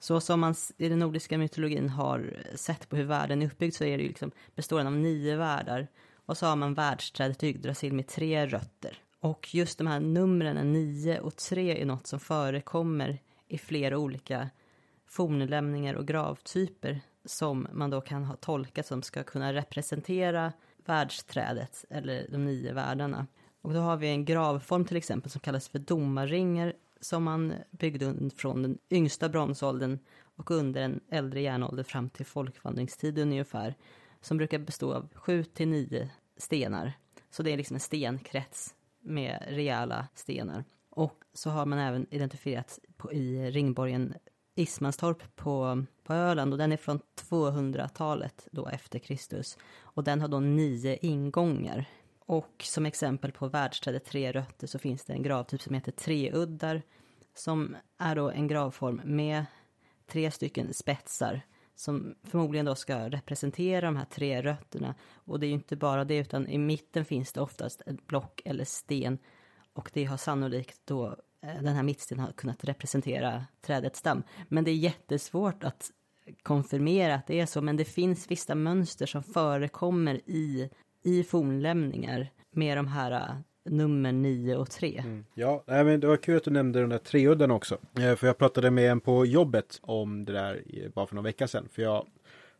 Så 0.00 0.20
som 0.20 0.40
man 0.40 0.54
i 0.78 0.88
den 0.88 0.98
nordiska 0.98 1.38
mytologin 1.38 1.88
har 1.88 2.36
sett 2.54 2.88
på 2.88 2.96
hur 2.96 3.04
världen 3.04 3.42
är 3.42 3.46
uppbyggd 3.46 3.74
så 3.74 3.84
är 3.84 3.96
det 3.96 4.02
ju 4.02 4.08
liksom 4.08 4.30
bestående 4.54 4.90
av 4.90 4.96
nio 4.96 5.36
världar 5.36 5.88
och 6.14 6.38
så 6.38 6.46
har 6.46 6.56
man 6.56 6.74
världsträdet 6.74 7.44
Yggdrasil 7.44 7.92
med 7.92 8.06
tre 8.06 8.46
rötter. 8.46 8.98
Och 9.20 9.54
just 9.54 9.78
de 9.78 9.86
här 9.86 10.00
numren, 10.00 10.72
nio 10.72 11.20
och 11.20 11.36
tre, 11.36 11.82
är 11.82 11.86
något 11.86 12.06
som 12.06 12.20
förekommer 12.20 13.18
i 13.48 13.58
flera 13.58 13.98
olika 13.98 14.50
fornlämningar 15.06 15.94
och 15.94 16.06
gravtyper 16.06 17.00
som 17.24 17.68
man 17.72 17.90
då 17.90 18.00
kan 18.00 18.24
ha 18.24 18.36
tolkat 18.36 18.86
som 18.86 19.02
ska 19.02 19.22
kunna 19.22 19.52
representera 19.52 20.52
världsträdet 20.84 21.84
eller 21.90 22.26
de 22.30 22.44
nio 22.44 22.72
världarna. 22.72 23.26
Och 23.62 23.74
då 23.74 23.80
har 23.80 23.96
vi 23.96 24.08
en 24.08 24.24
gravform 24.24 24.84
till 24.84 24.96
exempel 24.96 25.30
som 25.30 25.40
kallas 25.40 25.68
för 25.68 25.78
domarringar 25.78 26.72
som 27.00 27.24
man 27.24 27.54
byggde 27.70 28.30
från 28.36 28.62
den 28.62 28.78
yngsta 28.90 29.28
bronsåldern 29.28 29.98
och 30.36 30.50
under 30.50 30.82
en 30.82 31.00
äldre 31.10 31.40
järnålder 31.40 31.82
fram 31.82 32.10
till 32.10 32.26
folkvandringstiden 32.26 33.28
ungefär. 33.28 33.74
Som 34.20 34.36
brukar 34.36 34.58
bestå 34.58 34.94
av 34.94 35.08
sju 35.14 35.44
till 35.44 35.68
nio 35.68 36.10
stenar. 36.36 36.92
Så 37.30 37.42
det 37.42 37.52
är 37.52 37.56
liksom 37.56 37.74
en 37.74 37.80
stenkrets 37.80 38.74
med 39.00 39.42
rejäla 39.48 40.08
stenar. 40.14 40.64
Och 40.90 41.24
så 41.32 41.50
har 41.50 41.66
man 41.66 41.78
även 41.78 42.06
identifierat 42.10 42.78
på, 42.96 43.12
i 43.12 43.50
ringborgen 43.50 44.14
Ismanstorp 44.54 45.36
på, 45.36 45.84
på 46.02 46.14
Öland 46.14 46.52
och 46.52 46.58
den 46.58 46.72
är 46.72 46.76
från 46.76 47.00
200-talet 47.30 48.48
då 48.52 48.68
efter 48.68 48.98
Kristus. 48.98 49.58
Och 49.80 50.04
den 50.04 50.20
har 50.20 50.28
då 50.28 50.40
nio 50.40 50.96
ingångar. 50.96 51.84
Och 52.18 52.62
som 52.64 52.86
exempel 52.86 53.32
på 53.32 53.48
världsträdet 53.48 54.04
Tre 54.04 54.32
rötter 54.32 54.66
så 54.66 54.78
finns 54.78 55.04
det 55.04 55.12
en 55.12 55.22
gravtyp 55.22 55.62
som 55.62 55.74
heter 55.74 55.92
Treuddar 55.92 56.82
som 57.34 57.76
är 57.98 58.16
då 58.16 58.30
en 58.30 58.48
gravform 58.48 59.00
med 59.04 59.44
tre 60.06 60.30
stycken 60.30 60.74
spetsar 60.74 61.42
som 61.74 62.14
förmodligen 62.24 62.66
då 62.66 62.74
ska 62.74 63.08
representera 63.08 63.86
de 63.86 63.96
här 63.96 64.04
tre 64.04 64.42
rötterna. 64.42 64.94
Och 65.14 65.40
det 65.40 65.46
är 65.46 65.48
ju 65.48 65.54
inte 65.54 65.76
bara 65.76 66.04
det, 66.04 66.18
utan 66.18 66.48
i 66.48 66.58
mitten 66.58 67.04
finns 67.04 67.32
det 67.32 67.40
oftast 67.40 67.82
ett 67.86 68.06
block 68.06 68.42
eller 68.44 68.64
sten 68.64 69.18
och 69.72 69.90
det 69.92 70.04
har 70.04 70.16
sannolikt 70.16 70.80
då 70.84 71.16
Eh, 71.42 71.62
den 71.62 71.74
här 71.74 71.82
mittstenen 71.82 72.24
har 72.24 72.32
kunnat 72.32 72.64
representera 72.64 73.44
trädets 73.60 73.98
stam. 73.98 74.22
Men 74.48 74.64
det 74.64 74.70
är 74.70 74.76
jättesvårt 74.76 75.64
att 75.64 75.90
konfirmera 76.42 77.14
att 77.14 77.26
det 77.26 77.40
är 77.40 77.46
så, 77.46 77.62
men 77.62 77.76
det 77.76 77.84
finns 77.84 78.30
vissa 78.30 78.54
mönster 78.54 79.06
som 79.06 79.22
förekommer 79.22 80.14
i 80.26 80.70
i 81.02 81.24
fornlämningar 81.24 82.30
med 82.50 82.78
de 82.78 82.86
här 82.86 83.10
eh, 83.10 83.72
nummer 83.72 84.12
9 84.12 84.56
och 84.56 84.70
3. 84.70 84.98
Mm. 84.98 85.24
Ja, 85.34 85.64
men 85.66 86.00
det 86.00 86.06
var 86.06 86.16
kul 86.16 86.36
att 86.36 86.44
du 86.44 86.50
nämnde 86.50 86.80
den 86.80 86.88
där 86.88 86.98
treudden 86.98 87.50
också. 87.50 87.78
Eh, 87.98 88.14
för 88.16 88.26
jag 88.26 88.38
pratade 88.38 88.70
med 88.70 88.90
en 88.90 89.00
på 89.00 89.26
jobbet 89.26 89.78
om 89.82 90.24
det 90.24 90.32
där 90.32 90.62
bara 90.94 91.06
för 91.06 91.14
någon 91.14 91.24
vecka 91.24 91.48
sedan. 91.48 91.68
För 91.72 91.82
jag 91.82 92.06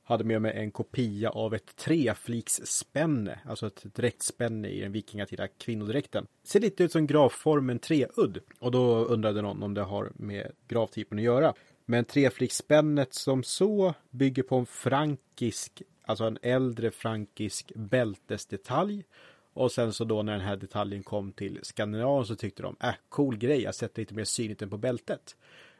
hade 0.04 0.24
med 0.24 0.42
mig 0.42 0.52
en 0.56 0.70
kopia 0.70 1.30
av 1.30 1.54
ett 1.54 1.76
trefliksspänne, 1.76 3.38
alltså 3.46 3.66
ett 3.66 3.84
dräktspänne 3.94 4.68
i 4.68 4.80
den 4.80 4.92
vikingatida 4.92 5.48
kvinnodräkten. 5.48 6.26
Ser 6.44 6.60
lite 6.60 6.84
ut 6.84 6.92
som 6.92 7.06
gravformen 7.06 7.78
treudd. 7.78 8.38
Och 8.60 8.70
då 8.70 9.04
undrade 9.04 9.42
någon 9.42 9.62
om 9.62 9.74
det 9.74 9.82
har 9.82 10.12
med 10.14 10.52
gravtypen 10.68 11.18
att 11.18 11.24
göra. 11.24 11.54
Men 11.86 12.04
trefliksspännet 12.04 13.14
som 13.14 13.42
så 13.42 13.94
bygger 14.10 14.42
på 14.42 14.56
en 14.56 14.66
frankisk 14.66 15.82
alltså 16.04 16.24
en 16.24 16.38
äldre 16.42 16.90
frankisk 16.90 17.72
bältesdetalj. 17.74 19.04
Och 19.54 19.72
sen 19.72 19.92
så 19.92 20.04
då 20.04 20.22
när 20.22 20.32
den 20.32 20.40
här 20.40 20.56
detaljen 20.56 21.02
kom 21.02 21.32
till 21.32 21.58
Skandinavien 21.62 22.26
så 22.26 22.36
tyckte 22.36 22.62
de, 22.62 22.76
äh, 22.82 22.94
cool 23.08 23.36
grej, 23.36 23.62
jag 23.62 23.74
sätter 23.74 24.02
lite 24.02 24.14
mer 24.14 24.24
synligt 24.24 24.62
än 24.62 24.70
på 24.70 24.78
bältet. 24.78 25.36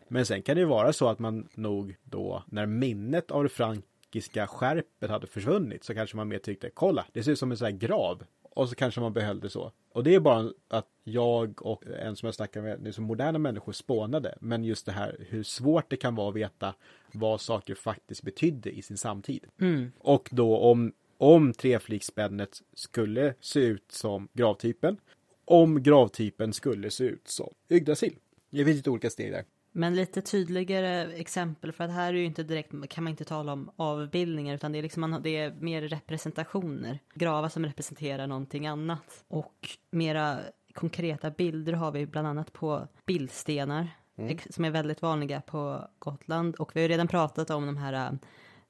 Men 0.09 0.27
sen 0.27 0.43
kan 0.43 0.55
det 0.57 0.61
ju 0.61 0.67
vara 0.67 0.93
så 0.93 1.09
att 1.09 1.19
man 1.19 1.49
nog 1.55 1.97
då, 2.05 2.43
när 2.47 2.67
minnet 2.67 3.31
av 3.31 3.43
det 3.43 3.49
frank 3.49 3.85
grekiska 4.13 4.47
skärpet 4.47 5.11
hade 5.11 5.27
försvunnit 5.27 5.85
så 5.85 5.95
kanske 5.95 6.17
man 6.17 6.29
mer 6.29 6.39
tyckte 6.39 6.71
kolla, 6.71 7.07
det 7.13 7.23
ser 7.23 7.33
ut 7.33 7.39
som 7.39 7.51
en 7.51 7.57
sån 7.57 7.65
här 7.65 7.73
grav. 7.73 8.25
Och 8.55 8.69
så 8.69 8.75
kanske 8.75 9.01
man 9.01 9.13
behöll 9.13 9.41
det 9.41 9.51
så. 9.51 9.73
Och 9.93 10.05
det 10.05 10.15
är 10.15 10.21
bara 10.21 10.53
att 10.69 10.87
jag 11.05 11.67
och 11.67 11.87
en 11.87 12.17
som 12.17 12.27
jag 12.27 12.35
snackar 12.35 12.63
med, 12.63 12.95
så 12.95 13.03
moderna 13.03 13.39
människor 13.39 13.73
spånade. 13.73 14.35
Men 14.41 14.65
just 14.65 14.87
det 14.87 14.93
här 14.93 15.17
hur 15.29 15.43
svårt 15.43 15.91
det 15.91 15.97
kan 15.97 16.15
vara 16.15 16.29
att 16.29 16.35
veta 16.35 16.75
vad 17.13 17.41
saker 17.41 17.75
faktiskt 17.75 18.23
betydde 18.23 18.71
i 18.71 18.83
sin 18.83 18.97
samtid. 18.97 19.47
Mm. 19.61 19.93
Och 19.99 20.29
då 20.33 20.59
om, 20.59 20.93
om 21.19 21.53
trefliksspännet 21.53 22.63
skulle 22.75 23.35
se 23.41 23.61
ut 23.61 23.93
som 23.93 24.29
gravtypen. 24.33 24.97
Om 25.45 25.83
gravtypen 25.83 26.53
skulle 26.53 26.91
se 26.91 27.05
ut 27.05 27.29
som 27.29 27.55
Yggdrasil. 27.71 28.17
Det 28.51 28.65
finns 28.65 28.77
lite 28.77 28.91
olika 28.91 29.11
steg 29.11 29.33
där. 29.33 29.45
Men 29.73 29.95
lite 29.95 30.23
tydligare 30.23 31.13
exempel, 31.13 31.73
för 31.73 31.85
att 31.85 31.91
här 31.91 32.15
är 32.15 32.19
ju 32.19 32.25
inte 32.25 32.43
direkt, 32.43 32.73
kan 32.89 33.05
man 33.05 33.11
inte 33.11 33.25
tala 33.25 33.53
om 33.53 33.71
avbildningar, 33.77 34.55
utan 34.55 34.73
det 34.73 34.79
är, 34.79 34.83
liksom, 34.83 35.21
det 35.23 35.37
är 35.37 35.55
mer 35.55 35.83
representationer. 35.83 36.99
Gravar 37.15 37.49
som 37.49 37.67
representerar 37.67 38.27
någonting 38.27 38.67
annat. 38.67 39.25
Och 39.29 39.69
mera 39.91 40.39
konkreta 40.75 41.31
bilder 41.31 41.73
har 41.73 41.93
vi 41.93 42.07
bland 42.07 42.29
annat 42.29 42.53
på 42.53 42.89
bildstenar, 43.07 43.89
mm. 44.19 44.39
som 44.51 44.65
är 44.65 44.71
väldigt 44.71 45.03
vanliga 45.03 45.41
på 45.41 45.89
Gotland. 45.99 46.55
Och 46.55 46.77
vi 46.77 46.81
har 46.81 46.89
ju 46.89 46.93
redan 46.93 47.09
pratat 47.09 47.51
om 47.51 47.67
de 47.67 47.77
här 47.77 47.93
äh, 47.93 48.19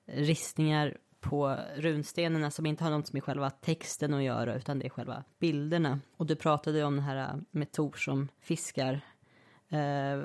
ristningar 0.07 0.97
på 1.21 1.57
runstenarna 1.77 2.51
som 2.51 2.67
inte 2.67 2.85
har 2.85 2.91
något 2.91 3.13
med 3.13 3.25
själva 3.25 3.51
texten 3.51 4.15
att 4.15 4.23
göra 4.23 4.55
utan 4.55 4.79
det 4.79 4.87
är 4.87 4.91
själva 4.91 5.25
bilderna. 5.39 6.01
Och 6.17 6.27
du 6.27 6.37
pratade 6.37 6.85
om 6.85 6.97
den 6.97 7.05
här 7.05 7.17
äh, 7.17 7.41
med 7.51 7.73
Tor 7.73 7.93
som 7.93 8.29
fiskar 8.41 9.01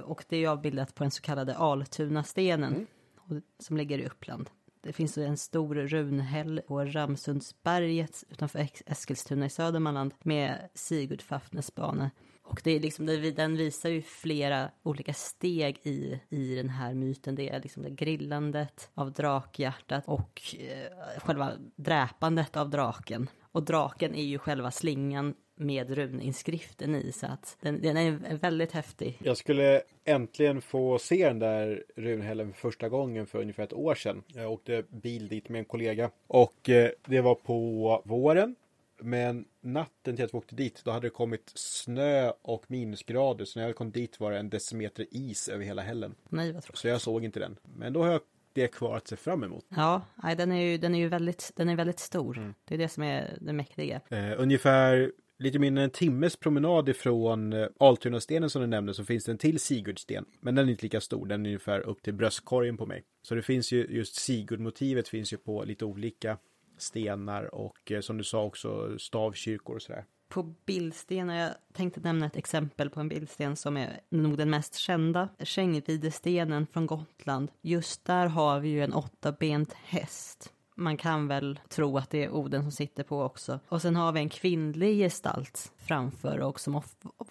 och 0.04 0.26
det 0.30 0.38
är 0.38 0.48
avbildat 0.48 0.96
på 0.96 1.04
den 1.04 1.12
så 1.12 1.22
kallade 1.22 1.58
Altunastenen 1.58 2.88
mm. 3.30 3.42
som 3.60 3.78
ligger 3.78 4.00
i 4.00 4.06
Uppland. 4.06 4.50
Det 4.82 4.94
finns 4.94 5.18
en 5.18 5.38
stor 5.38 5.76
runhäll 5.76 6.62
på 6.68 6.86
Ramsundsberget 6.86 8.24
utanför 8.30 8.68
Eskilstuna 8.86 9.46
i 9.46 9.50
Södermanland 9.50 10.14
med 10.24 10.70
Sigurd 10.74 11.22
Fafnes 11.22 11.76
bana. 11.76 12.12
Och 12.44 12.62
det 12.64 12.72
är 12.72 12.80
liksom, 12.80 13.06
den 13.36 13.58
visar 13.58 13.90
ju 13.90 14.02
flera 14.02 14.72
olika 14.84 15.14
steg 15.14 15.80
i, 15.84 16.22
i 16.30 16.56
den 16.56 16.70
här 16.70 16.94
myten. 16.94 17.36
Det 17.36 17.50
är 17.50 17.62
liksom 17.62 17.84
det 17.84 17.90
grillandet 17.90 18.90
av 18.94 19.12
drakhjärtat 19.12 20.04
och 20.08 20.56
eh, 20.60 21.20
själva 21.20 21.52
dräpandet 21.76 22.58
av 22.58 22.70
draken. 22.70 23.30
Och 23.42 23.64
draken 23.64 24.16
är 24.16 24.24
ju 24.24 24.38
själva 24.38 24.72
slingan 24.72 25.34
med 25.58 25.90
runinskriften 25.90 26.96
i 26.96 27.12
så 27.12 27.26
att 27.26 27.58
den, 27.62 27.82
den, 27.82 27.98
är 27.98 28.38
väldigt 28.38 28.72
häftig. 28.72 29.18
Jag 29.24 29.38
skulle 29.38 29.82
äntligen 30.06 30.62
få 30.62 31.00
se 31.00 31.28
den 31.28 31.40
där 31.40 31.84
runhällen 31.96 32.54
för 32.54 32.60
första 32.60 32.90
gången 32.90 33.28
för 33.28 33.42
ungefär 33.42 33.64
ett 33.64 33.74
år 33.74 33.96
sedan. 33.96 34.24
Jag 34.28 34.52
åkte 34.52 34.84
bil 34.90 35.28
dit 35.28 35.50
med 35.50 35.60
en 35.60 35.66
kollega 35.66 36.10
och 36.28 36.70
eh, 36.70 36.90
det 37.06 37.22
var 37.22 37.36
på 37.36 38.02
våren. 38.06 38.56
Men 39.00 39.46
natten 39.62 40.16
till 40.16 40.26
att 40.26 40.34
vi 40.34 40.38
åkte 40.38 40.56
dit, 40.56 40.82
då 40.84 40.92
hade 40.92 41.08
det 41.08 41.12
kommit 41.12 41.52
snö 41.56 42.32
och 42.42 42.64
minusgrader. 42.68 43.46
Så 43.46 43.60
när 43.60 43.66
jag 43.66 43.76
kom 43.76 43.92
dit 43.92 44.20
var 44.20 44.32
det 44.32 44.40
en 44.40 44.50
decimeter 44.50 45.06
is 45.12 45.50
över 45.50 45.66
hela 45.66 45.82
hällen. 45.82 46.16
Nej, 46.30 46.52
vad 46.52 46.64
tråkigt. 46.64 46.80
Så 46.80 46.88
jag 46.88 47.02
såg 47.02 47.24
inte 47.26 47.40
den. 47.40 47.58
Men 47.64 47.94
då 47.94 48.04
har 48.04 48.12
jag 48.12 48.22
det 48.54 48.68
kvar 48.68 48.98
att 48.98 49.08
se 49.08 49.16
fram 49.16 49.44
emot. 49.44 49.66
Ja, 49.70 50.02
nej, 50.16 50.36
den 50.36 50.52
är 50.52 50.62
ju, 50.62 50.78
den 50.78 50.96
är 50.96 51.00
ju 51.00 51.08
väldigt, 51.08 51.52
den 51.56 51.70
är 51.70 51.76
väldigt 51.76 52.00
stor. 52.00 52.38
Mm. 52.38 52.54
Det 52.66 52.74
är 52.74 52.78
det 52.78 52.90
som 52.90 53.04
är 53.04 53.38
det 53.42 53.54
mäktiga. 53.54 54.02
Eh, 54.10 54.34
ungefär 54.38 55.12
lite 55.40 55.60
mindre 55.60 55.84
än 55.84 55.90
en 55.90 55.92
timmes 55.92 56.36
promenad 56.36 56.90
ifrån 56.90 57.54
eh, 57.54 57.68
Altunastenen 57.80 58.50
som 58.50 58.62
du 58.62 58.68
nämnde 58.68 58.94
så 58.94 59.06
finns 59.06 59.26
det 59.26 59.32
en 59.32 59.38
till 59.38 59.60
Sigurdsten. 59.60 60.26
Men 60.40 60.56
den 60.56 60.68
är 60.68 60.72
inte 60.72 60.86
lika 60.86 61.02
stor, 61.02 61.26
den 61.26 61.46
är 61.46 61.50
ungefär 61.50 61.80
upp 61.80 62.02
till 62.02 62.14
bröstkorgen 62.14 62.78
på 62.78 62.86
mig. 62.86 63.04
Så 63.22 63.36
det 63.36 63.42
finns 63.42 63.72
ju 63.72 63.86
just 63.90 64.16
Sigurdmotivet 64.16 65.08
finns 65.08 65.34
ju 65.34 65.38
på 65.38 65.64
lite 65.64 65.86
olika 65.86 66.38
stenar 66.78 67.56
och 67.56 67.92
eh, 67.92 68.02
som 68.02 68.18
du 68.18 68.24
sa 68.24 68.44
också 68.44 69.00
stavkyrkor 69.00 69.76
och 69.76 69.82
sådär. 69.82 70.06
På 70.30 70.44
bildstenar, 70.44 71.36
jag 71.36 71.52
tänkte 71.74 72.00
nämna 72.00 72.26
ett 72.26 72.36
exempel 72.36 72.90
på 72.90 73.00
en 73.00 73.10
bildsten 73.10 73.56
som 73.56 73.78
är 73.78 74.00
nog 74.10 74.38
den 74.38 74.50
mest 74.50 74.76
kända. 74.76 75.30
Kängvidestenen 75.40 76.68
från 76.68 76.86
Gotland. 76.86 77.52
Just 77.62 78.06
där 78.06 78.28
har 78.28 78.60
vi 78.60 78.70
ju 78.70 78.84
en 78.84 78.94
åttabent 78.94 79.74
häst 79.74 80.54
man 80.78 80.98
kan 80.98 81.28
väl 81.28 81.60
tro 81.70 81.98
att 81.98 82.10
det 82.10 82.24
är 82.24 82.30
Oden 82.30 82.62
som 82.62 82.72
sitter 82.72 83.04
på 83.04 83.22
också. 83.22 83.60
Och 83.70 83.82
sen 83.82 83.96
har 83.96 84.12
vi 84.12 84.20
en 84.20 84.30
kvinnlig 84.30 84.98
gestalt 84.98 85.72
framför 85.78 86.40
och 86.40 86.60
som 86.60 86.82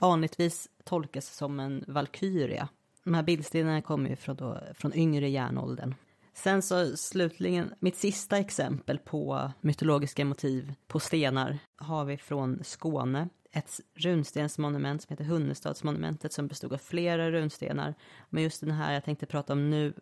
vanligtvis 0.00 0.68
tolkas 0.84 1.36
som 1.36 1.60
en 1.60 1.84
valkyria. 1.88 2.68
De 3.04 3.14
här 3.14 3.22
bildstenarna 3.22 3.82
kommer 3.82 4.10
ju 4.10 4.16
från, 4.16 4.36
då, 4.36 4.60
från 4.74 4.94
yngre 4.94 5.28
järnåldern. 5.28 5.94
Sen 6.34 6.62
så 6.62 6.96
slutligen, 6.96 7.74
mitt 7.80 7.96
sista 7.96 8.38
exempel 8.38 8.98
på 8.98 9.52
mytologiska 9.60 10.24
motiv 10.24 10.74
på 10.86 11.00
stenar 11.00 11.58
har 11.76 12.04
vi 12.04 12.16
från 12.16 12.64
Skåne. 12.64 13.28
Ett 13.52 13.80
runstensmonument 13.94 15.02
som 15.02 15.12
heter 15.12 15.24
Hunnestadsmonumentet 15.24 16.32
som 16.32 16.48
bestod 16.48 16.72
av 16.72 16.78
flera 16.78 17.30
runstenar. 17.30 17.94
Men 18.30 18.42
just 18.42 18.60
den 18.60 18.70
här 18.70 18.92
jag 18.92 19.04
tänkte 19.04 19.26
prata 19.26 19.52
om 19.52 19.70
nu 19.70 19.94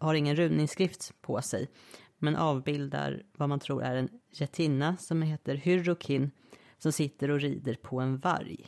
har 0.00 0.14
ingen 0.14 0.36
runinskrift 0.36 1.12
på 1.20 1.42
sig 1.42 1.68
men 2.20 2.36
avbildar 2.36 3.22
vad 3.32 3.48
man 3.48 3.60
tror 3.60 3.82
är 3.82 3.96
en 3.96 4.08
retinna 4.30 4.96
som 4.96 5.22
heter 5.22 5.54
Hyrrokin 5.54 6.30
som 6.78 6.92
sitter 6.92 7.30
och 7.30 7.40
rider 7.40 7.74
på 7.74 8.00
en 8.00 8.18
varg. 8.18 8.66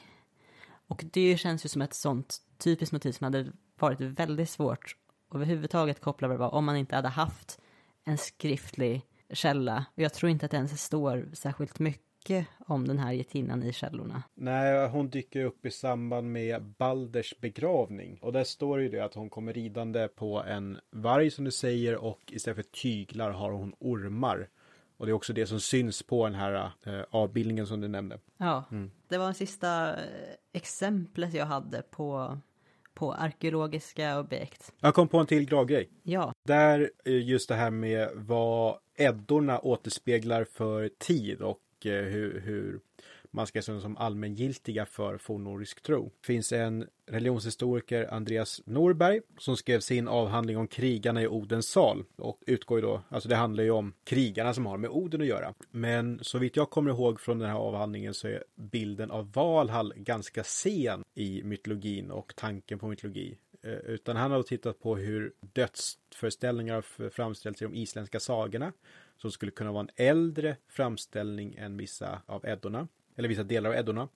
Och 0.87 1.05
det 1.13 1.37
känns 1.37 1.65
ju 1.65 1.69
som 1.69 1.83
ett 1.83 1.95
sånt 1.95 2.39
typiskt 2.59 2.93
motiv 2.93 3.13
som 3.13 3.25
hade 3.25 3.53
varit 3.79 4.01
väldigt 4.01 4.51
svårt 4.51 4.97
överhuvudtaget 5.35 6.01
koppla 6.01 6.49
om 6.49 6.65
man 6.65 6.77
inte 6.77 6.97
hade 6.97 7.09
haft 7.09 7.61
en 8.05 8.19
skriftlig 8.19 9.03
källa. 9.31 9.85
Och 9.95 10.03
jag 10.03 10.15
tror 10.15 10.31
inte 10.31 10.45
att 10.45 10.51
det 10.51 10.57
ens 10.57 10.83
står 10.83 11.31
särskilt 11.33 11.79
mycket 11.79 12.12
mycket 12.23 12.47
om 12.67 12.89
den 12.89 12.99
här 12.99 13.13
getinnan 13.13 13.63
i 13.63 13.73
källorna. 13.73 14.23
Nej, 14.35 14.89
hon 14.89 15.11
dyker 15.11 15.45
upp 15.45 15.67
i 15.67 15.71
samband 15.71 16.33
med 16.33 16.63
Balders 16.63 17.35
begravning. 17.41 18.19
Och 18.23 18.33
där 18.33 18.45
står 18.45 18.79
det 18.79 18.83
ju 18.85 18.91
det 18.91 19.05
att 19.05 19.15
hon 19.15 19.31
kommer 19.31 19.53
ridande 19.53 20.09
på 20.09 20.43
en 20.43 20.79
varg 20.91 21.31
som 21.31 21.45
du 21.45 21.51
säger 21.51 21.97
och 21.97 22.21
istället 22.27 22.57
för 22.57 22.73
tyglar 22.73 23.31
har 23.31 23.51
hon 23.51 23.75
ormar. 23.79 24.49
Och 24.97 25.07
det 25.07 25.13
är 25.13 25.15
också 25.15 25.33
det 25.33 25.47
som 25.47 25.61
syns 25.61 26.03
på 26.03 26.25
den 26.25 26.35
här 26.35 26.71
eh, 26.87 27.01
avbildningen 27.11 27.67
som 27.67 27.81
du 27.81 27.89
nämnde. 27.89 28.19
Ja, 28.37 28.65
mm. 28.71 28.91
det 29.09 29.19
var 29.19 29.29
det 29.29 29.35
sista 29.35 29.91
eh, 29.91 30.05
exemplet 30.53 31.35
jag 31.35 31.47
hade 31.47 31.83
på 31.83 32.39
på 32.95 33.13
arkeologiska 33.13 34.19
objekt. 34.21 34.73
Jag 34.81 34.95
kom 34.95 35.09
på 35.09 35.19
en 35.19 35.27
till 35.27 35.47
grej. 35.47 35.89
Ja. 36.03 36.33
Där 36.45 36.91
just 37.05 37.49
det 37.49 37.55
här 37.55 37.71
med 37.71 38.09
vad 38.15 38.79
Eddorna 38.97 39.59
återspeglar 39.59 40.45
för 40.45 40.89
tid 40.89 41.41
och 41.41 41.59
Eh, 41.72 41.72
Eh, 41.87 42.05
hur, 42.05 42.41
hur 42.41 42.81
man 43.33 43.47
ska 43.47 43.63
se 43.63 43.81
som 43.81 43.97
allmängiltiga 43.97 44.87
för 44.87 45.19
fornnordisk 45.19 45.83
tro. 45.83 46.13
Det 46.21 46.27
finns 46.27 46.53
en 46.53 46.87
religionshistoriker, 47.07 48.15
Andreas 48.15 48.63
Norberg, 48.65 49.21
som 49.39 49.57
skrev 49.57 49.81
sin 49.81 50.09
avhandling 50.09 50.57
om 50.57 50.69
krigarna 50.69 51.23
i 51.23 51.29
Odens 51.29 51.69
sal 51.69 52.05
och 52.17 52.43
utgår 52.47 52.79
ju 52.79 52.87
då, 52.87 53.03
alltså 53.09 53.29
det 53.29 53.37
handlar 53.37 53.65
ju 53.65 53.71
om 53.71 53.95
krigarna 54.05 54.55
som 54.55 54.67
har 54.67 54.77
med 54.77 54.91
Oden 54.91 55.21
att 55.21 55.27
göra. 55.27 55.55
Men 55.71 56.19
så 56.23 56.39
vitt 56.39 56.57
jag 56.57 56.71
kommer 56.71 56.91
ihåg 56.91 57.21
från 57.21 57.39
den 57.39 57.51
här 57.51 57.57
avhandlingen 57.57 58.15
så 58.15 58.29
är 58.29 58.45
bilden 58.55 59.11
av 59.11 59.33
Valhall 59.33 59.93
ganska 59.97 60.45
sen 60.45 61.05
i 61.15 61.43
mytologin 61.43 62.11
och 62.11 62.33
tanken 62.37 62.79
på 62.79 62.89
mytologi. 62.89 63.39
Eh, 63.63 63.73
utan 63.73 64.17
han 64.17 64.31
har 64.31 64.43
tittat 64.43 64.81
på 64.81 64.97
hur 64.97 65.33
dödsföreställningar 65.41 66.75
har 66.75 67.11
framställts 67.11 67.63
i 67.63 67.65
de 67.65 67.75
isländska 67.75 68.21
sagorna 68.21 68.73
som 69.17 69.31
skulle 69.31 69.53
kunna 69.53 69.73
vara 69.73 69.81
en 69.81 70.07
äldre 70.07 70.57
framställning 70.69 71.55
än 71.55 71.77
vissa 71.77 72.23
av 72.27 72.47
Eddorna, 72.47 72.89
eller 73.17 73.29
vissa 73.29 73.43
delar 73.43 73.71
av 73.71 73.77
Eddorna. 73.77 74.09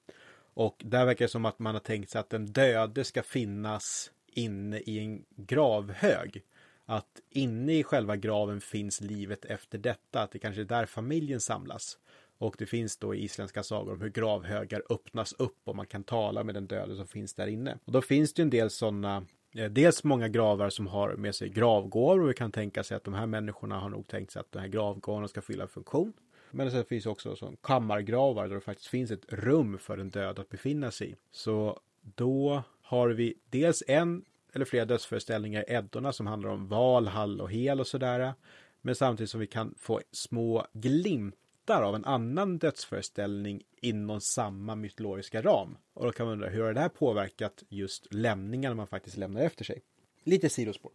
Och 0.55 0.83
där 0.85 1.07
verkar 1.07 1.25
det 1.25 1.29
som 1.29 1.45
att 1.45 1.59
man 1.59 1.75
har 1.75 1.81
tänkt 1.81 2.11
sig 2.11 2.19
att 2.19 2.31
den 2.31 2.47
döde 2.47 3.05
ska 3.05 3.23
finnas 3.23 4.13
inne 4.27 4.79
i 4.79 4.99
en 4.99 5.25
gravhög. 5.37 6.43
Att 6.85 7.21
inne 7.31 7.79
i 7.79 7.83
själva 7.83 8.17
graven 8.17 8.61
finns 8.61 9.01
livet 9.01 9.45
efter 9.45 9.79
detta, 9.79 10.23
att 10.23 10.31
det 10.31 10.39
kanske 10.39 10.61
är 10.61 10.65
där 10.65 10.87
familjen 10.87 11.41
samlas. 11.41 11.99
Och 12.39 12.57
det 12.59 12.67
finns 12.67 12.97
då 12.97 13.15
i 13.15 13.25
isländska 13.25 13.63
sagor 13.63 13.93
om 13.93 14.01
hur 14.01 14.09
gravhögar 14.09 14.83
öppnas 14.91 15.33
upp 15.33 15.59
och 15.65 15.77
man 15.77 15.87
kan 15.87 16.05
tala 16.05 16.45
med 16.45 16.55
den 16.55 16.67
döde 16.67 16.97
som 16.97 17.07
finns 17.07 17.35
där 17.35 17.47
inne. 17.47 17.79
Och 17.85 17.93
då 17.93 18.03
finns 18.03 18.35
det 18.35 18.43
en 18.43 18.51
del 18.51 18.71
sådana 18.71 19.27
Eh, 19.57 19.71
dels 19.71 20.05
många 20.05 20.29
gravar 20.29 20.71
som 20.71 20.87
har 20.87 21.17
med 21.17 21.35
sig 21.35 21.49
gravgård 21.49 22.21
och 22.21 22.31
vi 22.31 22.35
kan 22.35 22.53
tänka 22.53 22.85
sig 22.85 22.97
att 22.97 23.05
de 23.05 23.15
här 23.15 23.27
människorna 23.27 23.79
har 23.79 23.89
nog 23.89 24.09
tänkt 24.09 24.31
sig 24.31 24.41
att 24.41 24.53
den 24.53 24.63
här 24.63 24.69
gravgården 24.69 25.29
ska 25.29 25.43
fylla 25.43 25.63
en 25.63 25.69
funktion. 25.69 26.13
Men 26.51 26.71
sen 26.71 26.85
finns 26.85 27.07
också 27.07 27.37
som 27.37 27.57
kammargravar 27.57 28.49
där 28.49 28.55
det 28.55 28.61
faktiskt 28.61 28.89
finns 28.89 29.11
ett 29.11 29.33
rum 29.33 29.79
för 29.79 29.99
en 29.99 30.11
död 30.11 30.39
att 30.39 30.49
befinna 30.49 30.91
sig 30.91 31.11
i. 31.11 31.15
Så 31.31 31.81
då 32.01 32.63
har 32.83 33.09
vi 33.09 33.35
dels 33.51 33.83
en 33.87 34.25
eller 34.53 34.65
flera 34.65 34.85
dödsföreställningar 34.85 35.61
i 35.71 35.73
Eddorna 35.73 36.13
som 36.13 36.27
handlar 36.27 36.51
om 36.51 36.69
Valhall 36.69 37.41
och 37.41 37.51
Hel 37.51 37.81
och 37.81 37.87
sådär. 37.87 38.35
Men 38.81 38.95
samtidigt 38.95 39.31
som 39.31 39.41
vi 39.41 39.47
kan 39.47 39.75
få 39.79 40.01
små 40.13 40.67
glimtar 40.73 41.46
bitar 41.67 41.83
av 41.83 41.95
en 41.95 42.05
annan 42.05 42.59
dödsföreställning 42.59 43.63
inom 43.83 44.21
samma 44.21 44.75
mytologiska 44.75 45.43
ram. 45.43 45.77
Och 45.95 46.05
då 46.05 46.13
kan 46.13 46.27
man 46.27 46.33
undra, 46.33 46.49
hur 46.49 46.63
har 46.63 46.73
det 46.73 46.81
här 46.81 46.89
påverkat 46.89 47.63
just 47.69 48.15
lämningarna 48.15 48.75
man 48.75 48.87
faktiskt 48.87 49.17
lämnar 49.17 49.41
efter 49.41 49.65
sig? 49.65 49.83
Lite 50.25 50.49
sidospår. 50.49 50.93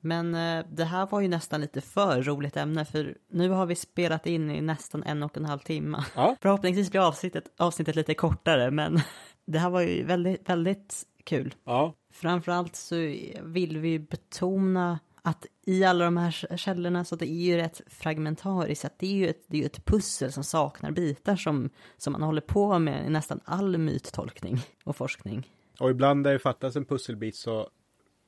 Men 0.00 0.34
eh, 0.34 0.66
det 0.70 0.84
här 0.84 1.06
var 1.06 1.20
ju 1.20 1.28
nästan 1.28 1.60
lite 1.60 1.80
för 1.80 2.22
roligt 2.22 2.56
ämne 2.56 2.84
för 2.84 3.16
nu 3.30 3.48
har 3.48 3.66
vi 3.66 3.74
spelat 3.74 4.26
in 4.26 4.50
i 4.50 4.60
nästan 4.60 5.02
en 5.02 5.22
och 5.22 5.36
en 5.36 5.44
halv 5.44 5.58
timme. 5.58 6.04
Ja. 6.16 6.36
Förhoppningsvis 6.42 6.90
blir 6.90 7.08
avsnittet, 7.08 7.44
avsnittet 7.56 7.96
lite 7.96 8.14
kortare 8.14 8.70
men 8.70 9.00
det 9.46 9.58
här 9.58 9.70
var 9.70 9.80
ju 9.80 10.04
väldigt, 10.04 10.48
väldigt 10.48 11.02
kul. 11.24 11.54
Ja, 11.64 11.94
Framförallt 12.14 12.76
så 12.76 12.94
vill 13.42 13.78
vi 13.78 13.98
betona 13.98 14.98
att 15.22 15.46
i 15.66 15.84
alla 15.84 16.04
de 16.04 16.16
här 16.16 16.56
källorna 16.56 17.04
så 17.04 17.16
det 17.16 17.30
är 17.30 17.44
ju 17.44 17.56
rätt 17.56 17.80
fragmentariskt, 17.86 18.84
att 18.84 18.98
det 18.98 19.06
är 19.06 19.12
ju 19.12 19.28
ett, 19.28 19.44
det 19.46 19.62
är 19.62 19.66
ett 19.66 19.84
pussel 19.84 20.32
som 20.32 20.44
saknar 20.44 20.90
bitar 20.90 21.36
som, 21.36 21.70
som 21.96 22.12
man 22.12 22.22
håller 22.22 22.40
på 22.40 22.78
med 22.78 23.06
i 23.06 23.10
nästan 23.10 23.40
all 23.44 23.78
myttolkning 23.78 24.60
och 24.84 24.96
forskning. 24.96 25.50
och 25.80 25.90
ibland 25.90 26.24
där 26.24 26.32
det 26.32 26.38
fattas 26.38 26.76
en 26.76 26.84
pusselbit 26.84 27.36
så 27.36 27.68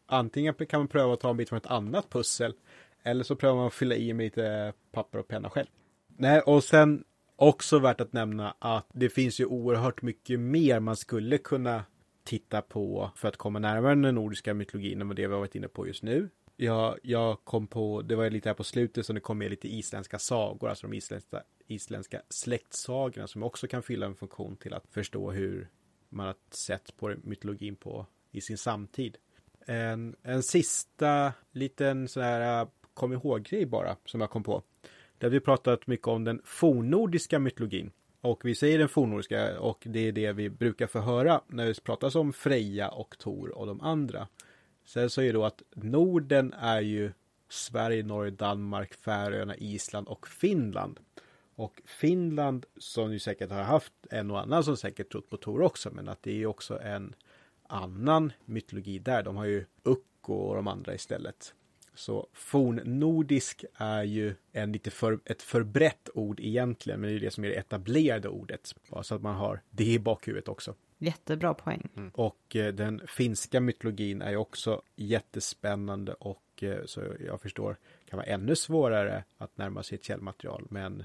antingen 0.07 0.55
kan 0.55 0.80
man 0.80 0.89
pröva 0.89 1.12
att 1.12 1.20
ta 1.20 1.30
en 1.30 1.37
bit 1.37 1.49
från 1.49 1.57
ett 1.57 1.66
annat 1.66 2.11
pussel 2.11 2.55
eller 3.03 3.24
så 3.24 3.37
prövar 3.37 3.57
man 3.57 3.66
att 3.66 3.74
fylla 3.74 3.95
i 3.95 4.12
med 4.12 4.24
lite 4.24 4.72
papper 4.93 5.18
och 5.18 5.28
penna 5.28 5.51
själv. 5.51 5.66
Nej, 6.16 6.41
och 6.41 6.64
sen 6.64 7.05
också 7.37 7.78
värt 7.78 8.01
att 8.01 8.12
nämna 8.12 8.55
att 8.59 8.87
det 8.93 9.09
finns 9.09 9.41
ju 9.41 9.45
oerhört 9.45 10.03
mycket 10.03 10.41
mer 10.41 10.80
man 10.80 10.97
skulle 10.97 11.39
kunna 11.39 11.84
titta 12.27 12.62
på 12.62 13.11
för 13.16 13.29
att 13.29 13.37
komma 13.37 13.59
närmare 13.59 13.95
den 13.95 14.14
nordiska 14.14 14.55
mytologin 14.55 15.01
än 15.01 15.09
vad 15.09 15.16
det 15.16 15.27
vi 15.27 15.33
har 15.33 15.41
varit 15.41 15.55
inne 15.55 15.68
på 15.68 15.87
just 15.87 16.03
nu. 16.03 16.29
Jag, 16.57 16.99
jag 17.03 17.45
kom 17.45 17.66
på, 17.66 18.03
det 18.03 18.16
var 18.16 18.31
lite 18.31 18.49
här 18.49 18.55
på 18.55 18.64
slutet 18.64 19.07
som 19.07 19.14
det 19.14 19.20
kom 19.20 19.39
med 19.39 19.51
lite 19.51 19.68
isländska 19.68 20.18
sagor, 20.18 20.68
alltså 20.68 20.87
de 20.87 20.97
isländska, 20.97 21.43
isländska 21.66 22.22
släktsagorna 22.29 23.27
som 23.27 23.43
också 23.43 23.66
kan 23.66 23.83
fylla 23.83 24.07
en 24.07 24.14
funktion 24.14 24.57
till 24.57 24.74
att 24.74 24.87
förstå 24.91 25.31
hur 25.31 25.68
man 26.09 26.27
har 26.27 26.35
sett 26.51 26.97
på 26.97 27.14
mytologin 27.22 27.77
på 27.77 28.07
i 28.33 28.41
sin 28.41 28.59
samtid. 28.59 29.16
En, 29.66 30.16
en 30.22 30.43
sista 30.43 31.33
liten 31.53 32.09
sån 32.09 32.22
här 32.22 32.66
kom 32.95 33.12
ihåg-grej 33.12 33.66
bara 33.66 33.97
som 34.05 34.20
jag 34.20 34.31
kom 34.31 34.43
på. 34.43 34.62
Där 35.18 35.29
vi 35.29 35.41
pratat 35.41 35.87
mycket 35.87 36.07
om 36.07 36.24
den 36.24 36.41
fornnordiska 36.45 37.39
mytologin. 37.39 37.91
Och 38.27 38.45
vi 38.45 38.55
säger 38.55 38.79
den 38.79 38.89
fornnordiska 38.89 39.61
och 39.61 39.83
det 39.87 40.01
är 40.01 40.12
det 40.12 40.33
vi 40.33 40.51
brukar 40.51 40.87
få 40.87 41.01
höra 41.01 41.41
när 41.47 41.66
det 41.66 41.85
pratas 41.85 42.14
om 42.14 42.33
Freja 42.33 42.89
och 42.89 43.18
Tor 43.18 43.59
och 43.59 43.66
de 43.66 43.81
andra. 43.81 44.29
Sen 44.85 45.11
så 45.11 45.20
är 45.20 45.27
det 45.27 45.33
då 45.33 45.45
att 45.45 45.62
Norden 45.74 46.53
är 46.53 46.81
ju 46.81 47.12
Sverige, 47.49 48.03
Norge, 48.03 48.31
Danmark, 48.31 48.95
Färöarna, 48.95 49.57
Island 49.57 50.09
och 50.09 50.29
Finland. 50.29 51.01
Och 51.55 51.83
Finland 51.85 52.66
som 52.77 53.12
ju 53.12 53.18
säkert 53.18 53.51
har 53.51 53.62
haft 53.62 53.93
en 54.11 54.31
och 54.31 54.41
annan 54.41 54.64
som 54.64 54.77
säkert 54.77 55.12
trott 55.12 55.31
på 55.31 55.37
Tor 55.37 55.62
också 55.62 55.91
men 55.91 56.09
att 56.09 56.22
det 56.22 56.31
är 56.31 56.37
ju 56.37 56.47
också 56.47 56.81
en 56.81 57.14
annan 57.68 58.33
mytologi 58.45 58.99
där. 58.99 59.22
De 59.22 59.37
har 59.37 59.45
ju 59.45 59.64
Ukko 59.83 60.35
och 60.35 60.57
de 60.57 60.68
andra 60.68 60.95
istället. 60.95 61.55
Så 61.97 62.29
fornnordisk 62.33 63.65
är 63.75 64.03
ju 64.03 64.35
en 64.53 64.73
lite 64.73 64.91
för, 64.91 65.19
ett 65.25 65.43
för 65.43 65.63
brett 65.63 66.09
ord 66.15 66.41
egentligen, 66.41 67.01
men 67.01 67.11
det 67.11 67.17
är 67.17 67.21
det 67.21 67.31
som 67.31 67.45
är 67.45 67.49
det 67.49 67.55
etablerade 67.55 68.29
ordet. 68.29 68.75
Bara 68.91 69.03
så 69.03 69.15
att 69.15 69.23
man 69.23 69.35
har 69.35 69.61
det 69.71 69.85
i 69.85 69.99
bakhuvudet 69.99 70.49
också. 70.49 70.75
Jättebra 70.99 71.55
poäng. 71.55 71.89
Och 72.15 72.57
eh, 72.57 72.75
den 72.75 73.01
finska 73.07 73.61
mytologin 73.61 74.23
är 74.23 74.31
ju 74.31 74.37
också 74.37 74.83
jättespännande 74.97 76.15
och 76.15 76.63
eh, 76.63 76.85
så 76.85 77.03
jag 77.27 77.41
förstår 77.41 77.77
kan 78.09 78.17
vara 78.17 78.27
ännu 78.27 78.57
svårare 78.57 79.25
att 79.39 79.59
närma 79.59 79.83
sig 79.83 79.97
ett 79.97 80.05
källmaterial, 80.05 80.67
men 80.71 81.05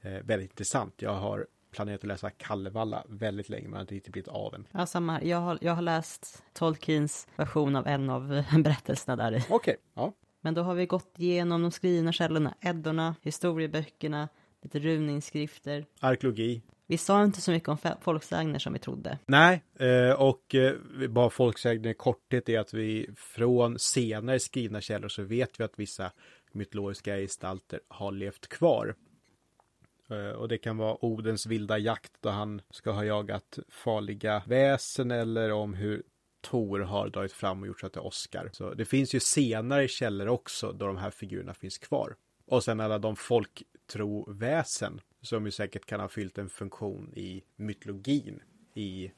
eh, 0.00 0.12
väldigt 0.12 0.50
intressant. 0.50 1.02
Jag 1.02 1.14
har 1.14 1.46
planerat 1.72 2.00
att 2.00 2.08
läsa 2.08 2.30
Kalevala 2.30 3.04
väldigt 3.08 3.48
länge, 3.48 3.64
men 3.64 3.74
har 3.74 3.80
inte 3.80 3.94
riktigt 3.94 4.12
blivit 4.12 4.28
av 4.28 4.54
än. 4.54 4.66
Ja, 4.72 4.86
samma 4.86 5.12
här. 5.12 5.22
Jag 5.22 5.38
har, 5.38 5.58
jag 5.60 5.74
har 5.74 5.82
läst 5.82 6.42
Tolkiens 6.52 7.26
version 7.36 7.76
av 7.76 7.86
en 7.86 8.10
av 8.10 8.28
berättelserna 8.62 9.16
där 9.16 9.36
i. 9.36 9.44
Okej, 9.50 9.76
ja. 9.94 10.12
Men 10.40 10.54
då 10.54 10.62
har 10.62 10.74
vi 10.74 10.86
gått 10.86 11.14
igenom 11.18 11.62
de 11.62 11.70
skrivna 11.70 12.12
källorna, 12.12 12.54
Eddorna, 12.60 13.14
historieböckerna, 13.22 14.28
lite 14.62 14.78
runinskrifter. 14.78 15.86
Arkeologi. 16.00 16.62
Vi 16.86 16.98
sa 16.98 17.24
inte 17.24 17.40
så 17.40 17.50
mycket 17.50 17.68
om 17.68 17.78
folksägner 18.00 18.58
som 18.58 18.72
vi 18.72 18.78
trodde. 18.78 19.18
Nej, 19.26 19.62
eh, 19.78 20.20
och 20.20 20.54
eh, 20.54 20.74
bara 21.08 21.30
folksägnen 21.30 21.90
i 21.90 21.94
korthet 21.94 22.48
är 22.48 22.58
att 22.60 22.74
vi 22.74 23.10
från 23.16 23.78
senare 23.78 24.38
skrivna 24.38 24.80
källor 24.80 25.08
så 25.08 25.22
vet 25.22 25.60
vi 25.60 25.64
att 25.64 25.78
vissa 25.78 26.12
mytologiska 26.52 27.16
gestalter 27.16 27.80
har 27.88 28.12
levt 28.12 28.48
kvar. 28.48 28.94
Eh, 30.12 30.30
och 30.30 30.48
det 30.48 30.58
kan 30.58 30.76
vara 30.76 31.04
Odens 31.04 31.46
vilda 31.46 31.78
jakt 31.78 32.12
då 32.20 32.28
han 32.28 32.60
ska 32.70 32.90
ha 32.90 33.04
jagat 33.04 33.58
farliga 33.68 34.42
väsen 34.46 35.10
eller 35.10 35.52
om 35.52 35.74
hur 35.74 36.02
Tor 36.40 36.80
har 36.80 37.08
dragit 37.08 37.32
fram 37.32 37.60
och 37.60 37.66
gjort 37.66 37.80
så 37.80 37.86
att 37.86 37.92
det 37.92 38.00
är 38.00 38.06
Oscar. 38.06 38.50
Så 38.52 38.74
det 38.74 38.84
finns 38.84 39.14
ju 39.14 39.20
senare 39.20 39.88
källor 39.88 40.28
också 40.28 40.72
då 40.72 40.86
de 40.86 40.96
här 40.96 41.10
figurerna 41.10 41.54
finns 41.54 41.78
kvar. 41.78 42.16
Och 42.46 42.64
sen 42.64 42.80
alla 42.80 42.98
de 42.98 43.16
folktroväsen 43.16 45.00
som 45.20 45.44
ju 45.44 45.50
säkert 45.50 45.86
kan 45.86 46.00
ha 46.00 46.08
fyllt 46.08 46.38
en 46.38 46.48
funktion 46.48 47.12
i 47.16 47.42
mytologin 47.56 48.42
i 48.74 49.12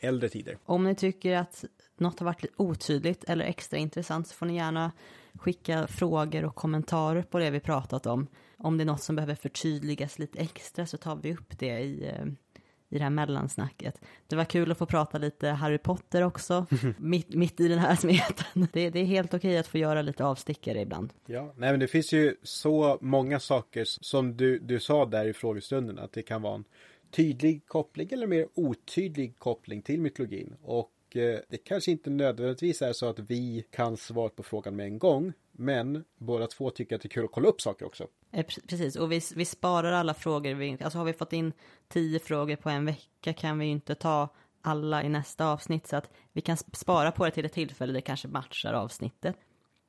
äldre 0.00 0.28
tider. 0.28 0.58
Om 0.64 0.84
ni 0.84 0.94
tycker 0.94 1.36
att 1.36 1.64
något 1.96 2.18
har 2.18 2.24
varit 2.24 2.42
lite 2.42 2.54
otydligt 2.56 3.24
eller 3.24 3.44
extra 3.44 3.78
intressant 3.78 4.28
så 4.28 4.34
får 4.34 4.46
ni 4.46 4.56
gärna 4.56 4.92
skicka 5.34 5.86
frågor 5.86 6.44
och 6.44 6.54
kommentarer 6.54 7.22
på 7.22 7.38
det 7.38 7.50
vi 7.50 7.60
pratat 7.60 8.06
om. 8.06 8.26
Om 8.62 8.78
det 8.78 8.84
är 8.84 8.86
något 8.86 9.02
som 9.02 9.16
behöver 9.16 9.34
förtydligas 9.34 10.18
lite 10.18 10.38
extra 10.38 10.86
så 10.86 10.96
tar 10.96 11.16
vi 11.16 11.32
upp 11.32 11.58
det 11.58 11.78
i, 11.78 12.08
eh, 12.08 12.26
i 12.88 12.98
det 12.98 13.02
här 13.02 13.10
mellansnacket. 13.10 14.00
Det 14.26 14.36
var 14.36 14.44
kul 14.44 14.70
att 14.70 14.78
få 14.78 14.86
prata 14.86 15.18
lite 15.18 15.48
Harry 15.48 15.78
Potter 15.78 16.22
också, 16.22 16.66
mitt, 16.98 17.34
mitt 17.34 17.60
i 17.60 17.68
den 17.68 17.78
här 17.78 17.96
smeten. 17.96 18.68
Det, 18.72 18.90
det 18.90 19.00
är 19.00 19.04
helt 19.04 19.34
okej 19.34 19.58
att 19.58 19.66
få 19.66 19.78
göra 19.78 20.02
lite 20.02 20.24
avstickare 20.24 20.80
ibland. 20.80 21.12
Ja, 21.26 21.54
nej 21.56 21.70
men 21.70 21.80
det 21.80 21.88
finns 21.88 22.12
ju 22.12 22.36
så 22.42 22.98
många 23.00 23.40
saker 23.40 23.84
som 23.84 24.36
du, 24.36 24.58
du 24.58 24.80
sa 24.80 25.06
där 25.06 25.24
i 25.24 25.32
frågestunden 25.32 25.98
att 25.98 26.12
det 26.12 26.22
kan 26.22 26.42
vara 26.42 26.54
en 26.54 26.64
tydlig 27.10 27.66
koppling 27.66 28.08
eller 28.12 28.26
mer 28.26 28.48
otydlig 28.54 29.38
koppling 29.38 29.82
till 29.82 30.00
mytologin. 30.00 30.56
Och 30.62 31.16
eh, 31.16 31.38
det 31.48 31.56
kanske 31.56 31.90
inte 31.90 32.10
nödvändigtvis 32.10 32.82
är 32.82 32.92
så 32.92 33.06
att 33.06 33.18
vi 33.18 33.64
kan 33.70 33.96
svara 33.96 34.28
på 34.28 34.42
frågan 34.42 34.76
med 34.76 34.86
en 34.86 34.98
gång. 34.98 35.32
Men 35.60 36.04
båda 36.18 36.46
två 36.46 36.70
tycker 36.70 36.96
att 36.96 37.02
det 37.02 37.06
är 37.06 37.10
kul 37.10 37.24
att 37.24 37.32
kolla 37.32 37.48
upp 37.48 37.60
saker 37.60 37.86
också. 37.86 38.06
Eh, 38.32 38.46
precis, 38.68 38.96
och 38.96 39.12
vi, 39.12 39.20
vi 39.34 39.44
sparar 39.44 39.92
alla 39.92 40.14
frågor. 40.14 40.54
Vi, 40.54 40.78
alltså 40.80 40.98
har 40.98 41.04
vi 41.04 41.12
fått 41.12 41.32
in 41.32 41.52
tio 41.88 42.18
frågor 42.18 42.56
på 42.56 42.70
en 42.70 42.86
vecka 42.86 43.32
kan 43.32 43.58
vi 43.58 43.64
ju 43.64 43.70
inte 43.70 43.94
ta 43.94 44.28
alla 44.62 45.02
i 45.02 45.08
nästa 45.08 45.46
avsnitt. 45.46 45.86
Så 45.86 45.96
att 45.96 46.10
vi 46.32 46.40
kan 46.40 46.56
spara 46.56 47.12
på 47.12 47.24
det 47.24 47.30
till 47.30 47.44
ett 47.44 47.52
tillfälle 47.52 47.92
det 47.92 48.00
kanske 48.00 48.28
matchar 48.28 48.72
avsnittet. 48.72 49.36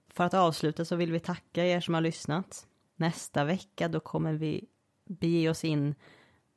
För 0.09 0.23
att 0.23 0.33
avsluta 0.33 0.85
så 0.85 0.95
vill 0.95 1.11
vi 1.11 1.19
tacka 1.19 1.65
er 1.65 1.79
som 1.79 1.93
har 1.93 2.01
lyssnat. 2.01 2.67
Nästa 2.95 3.43
vecka 3.43 3.87
då 3.87 3.99
kommer 3.99 4.33
vi 4.33 4.65
bege 5.09 5.49
oss 5.49 5.65
in 5.65 5.95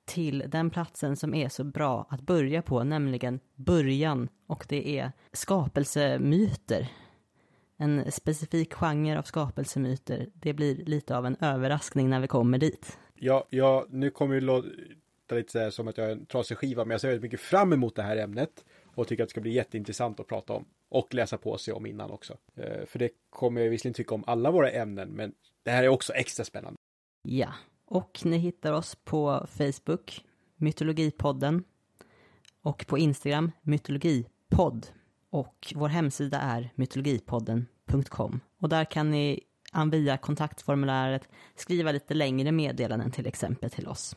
till 0.04 0.44
den 0.48 0.70
platsen 0.70 1.16
som 1.16 1.34
är 1.34 1.48
så 1.48 1.64
bra 1.64 2.06
att 2.10 2.20
börja 2.20 2.62
på, 2.62 2.84
nämligen 2.84 3.40
början. 3.54 4.28
Och 4.46 4.66
det 4.68 4.98
är 4.98 5.12
skapelsemyter. 5.32 7.03
En 7.76 8.12
specifik 8.12 8.74
genre 8.74 9.18
av 9.18 9.22
skapelsemyter. 9.22 10.28
Det 10.34 10.52
blir 10.52 10.76
lite 10.84 11.16
av 11.16 11.26
en 11.26 11.36
överraskning 11.40 12.10
när 12.10 12.20
vi 12.20 12.26
kommer 12.26 12.58
dit. 12.58 12.98
Ja, 13.14 13.46
ja 13.50 13.86
nu 13.90 14.10
kommer 14.10 14.34
det 14.34 14.40
låta 14.40 14.68
lite 15.30 15.52
så 15.52 15.58
här 15.58 15.70
som 15.70 15.88
att 15.88 15.98
jag 15.98 16.06
är 16.06 16.12
en 16.12 16.26
trasig 16.26 16.58
skiva, 16.58 16.84
men 16.84 16.90
jag 16.90 17.00
ser 17.00 17.08
väldigt 17.08 17.22
mycket 17.22 17.40
fram 17.40 17.72
emot 17.72 17.96
det 17.96 18.02
här 18.02 18.16
ämnet 18.16 18.64
och 18.94 19.08
tycker 19.08 19.22
att 19.22 19.28
det 19.28 19.30
ska 19.30 19.40
bli 19.40 19.52
jätteintressant 19.52 20.20
att 20.20 20.26
prata 20.26 20.52
om 20.52 20.64
och 20.88 21.14
läsa 21.14 21.38
på 21.38 21.58
sig 21.58 21.74
om 21.74 21.86
innan 21.86 22.10
också. 22.10 22.36
Eh, 22.56 22.86
För 22.86 22.98
det 22.98 23.10
kommer 23.30 23.60
jag 23.60 23.70
visserligen 23.70 23.94
tycka 23.94 24.14
om 24.14 24.24
alla 24.26 24.50
våra 24.50 24.70
ämnen, 24.70 25.08
men 25.08 25.32
det 25.62 25.70
här 25.70 25.82
är 25.82 25.88
också 25.88 26.12
extra 26.12 26.44
spännande. 26.44 26.76
Ja, 27.22 27.48
och 27.86 28.20
ni 28.24 28.36
hittar 28.36 28.72
oss 28.72 28.94
på 29.04 29.46
Facebook, 29.50 30.24
Mytologipodden, 30.56 31.64
och 32.62 32.86
på 32.86 32.98
Instagram, 32.98 33.52
Mytologipodd. 33.62 34.86
Och 35.34 35.72
vår 35.76 35.88
hemsida 35.88 36.38
är 36.38 36.70
mytologipodden.com. 36.74 38.40
Och 38.60 38.68
där 38.68 38.84
kan 38.84 39.10
ni 39.10 39.40
via 39.90 40.16
kontaktformuläret 40.16 41.28
skriva 41.54 41.92
lite 41.92 42.14
längre 42.14 42.52
meddelanden 42.52 43.10
till 43.10 43.26
exempel 43.26 43.70
till 43.70 43.88
oss. 43.88 44.16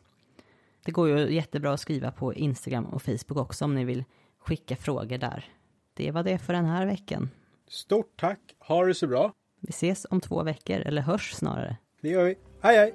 Det 0.85 0.91
går 0.91 1.09
ju 1.09 1.33
jättebra 1.33 1.73
att 1.73 1.79
skriva 1.79 2.11
på 2.11 2.33
Instagram 2.33 2.85
och 2.85 3.01
Facebook 3.01 3.37
också 3.37 3.65
om 3.65 3.75
ni 3.75 3.85
vill 3.85 4.03
skicka 4.39 4.75
frågor 4.75 5.17
där. 5.17 5.45
Det 5.93 6.11
var 6.11 6.23
det 6.23 6.37
för 6.37 6.53
den 6.53 6.65
här 6.65 6.85
veckan. 6.85 7.29
Stort 7.67 8.19
tack, 8.19 8.39
ha 8.59 8.85
det 8.85 8.93
så 8.93 9.07
bra. 9.07 9.33
Vi 9.61 9.69
ses 9.69 10.05
om 10.09 10.21
två 10.21 10.43
veckor, 10.43 10.79
eller 10.79 11.01
hörs 11.01 11.31
snarare. 11.31 11.77
Det 12.01 12.09
gör 12.09 12.23
vi. 12.23 12.35
Hej 12.61 12.77
hej! 12.77 12.93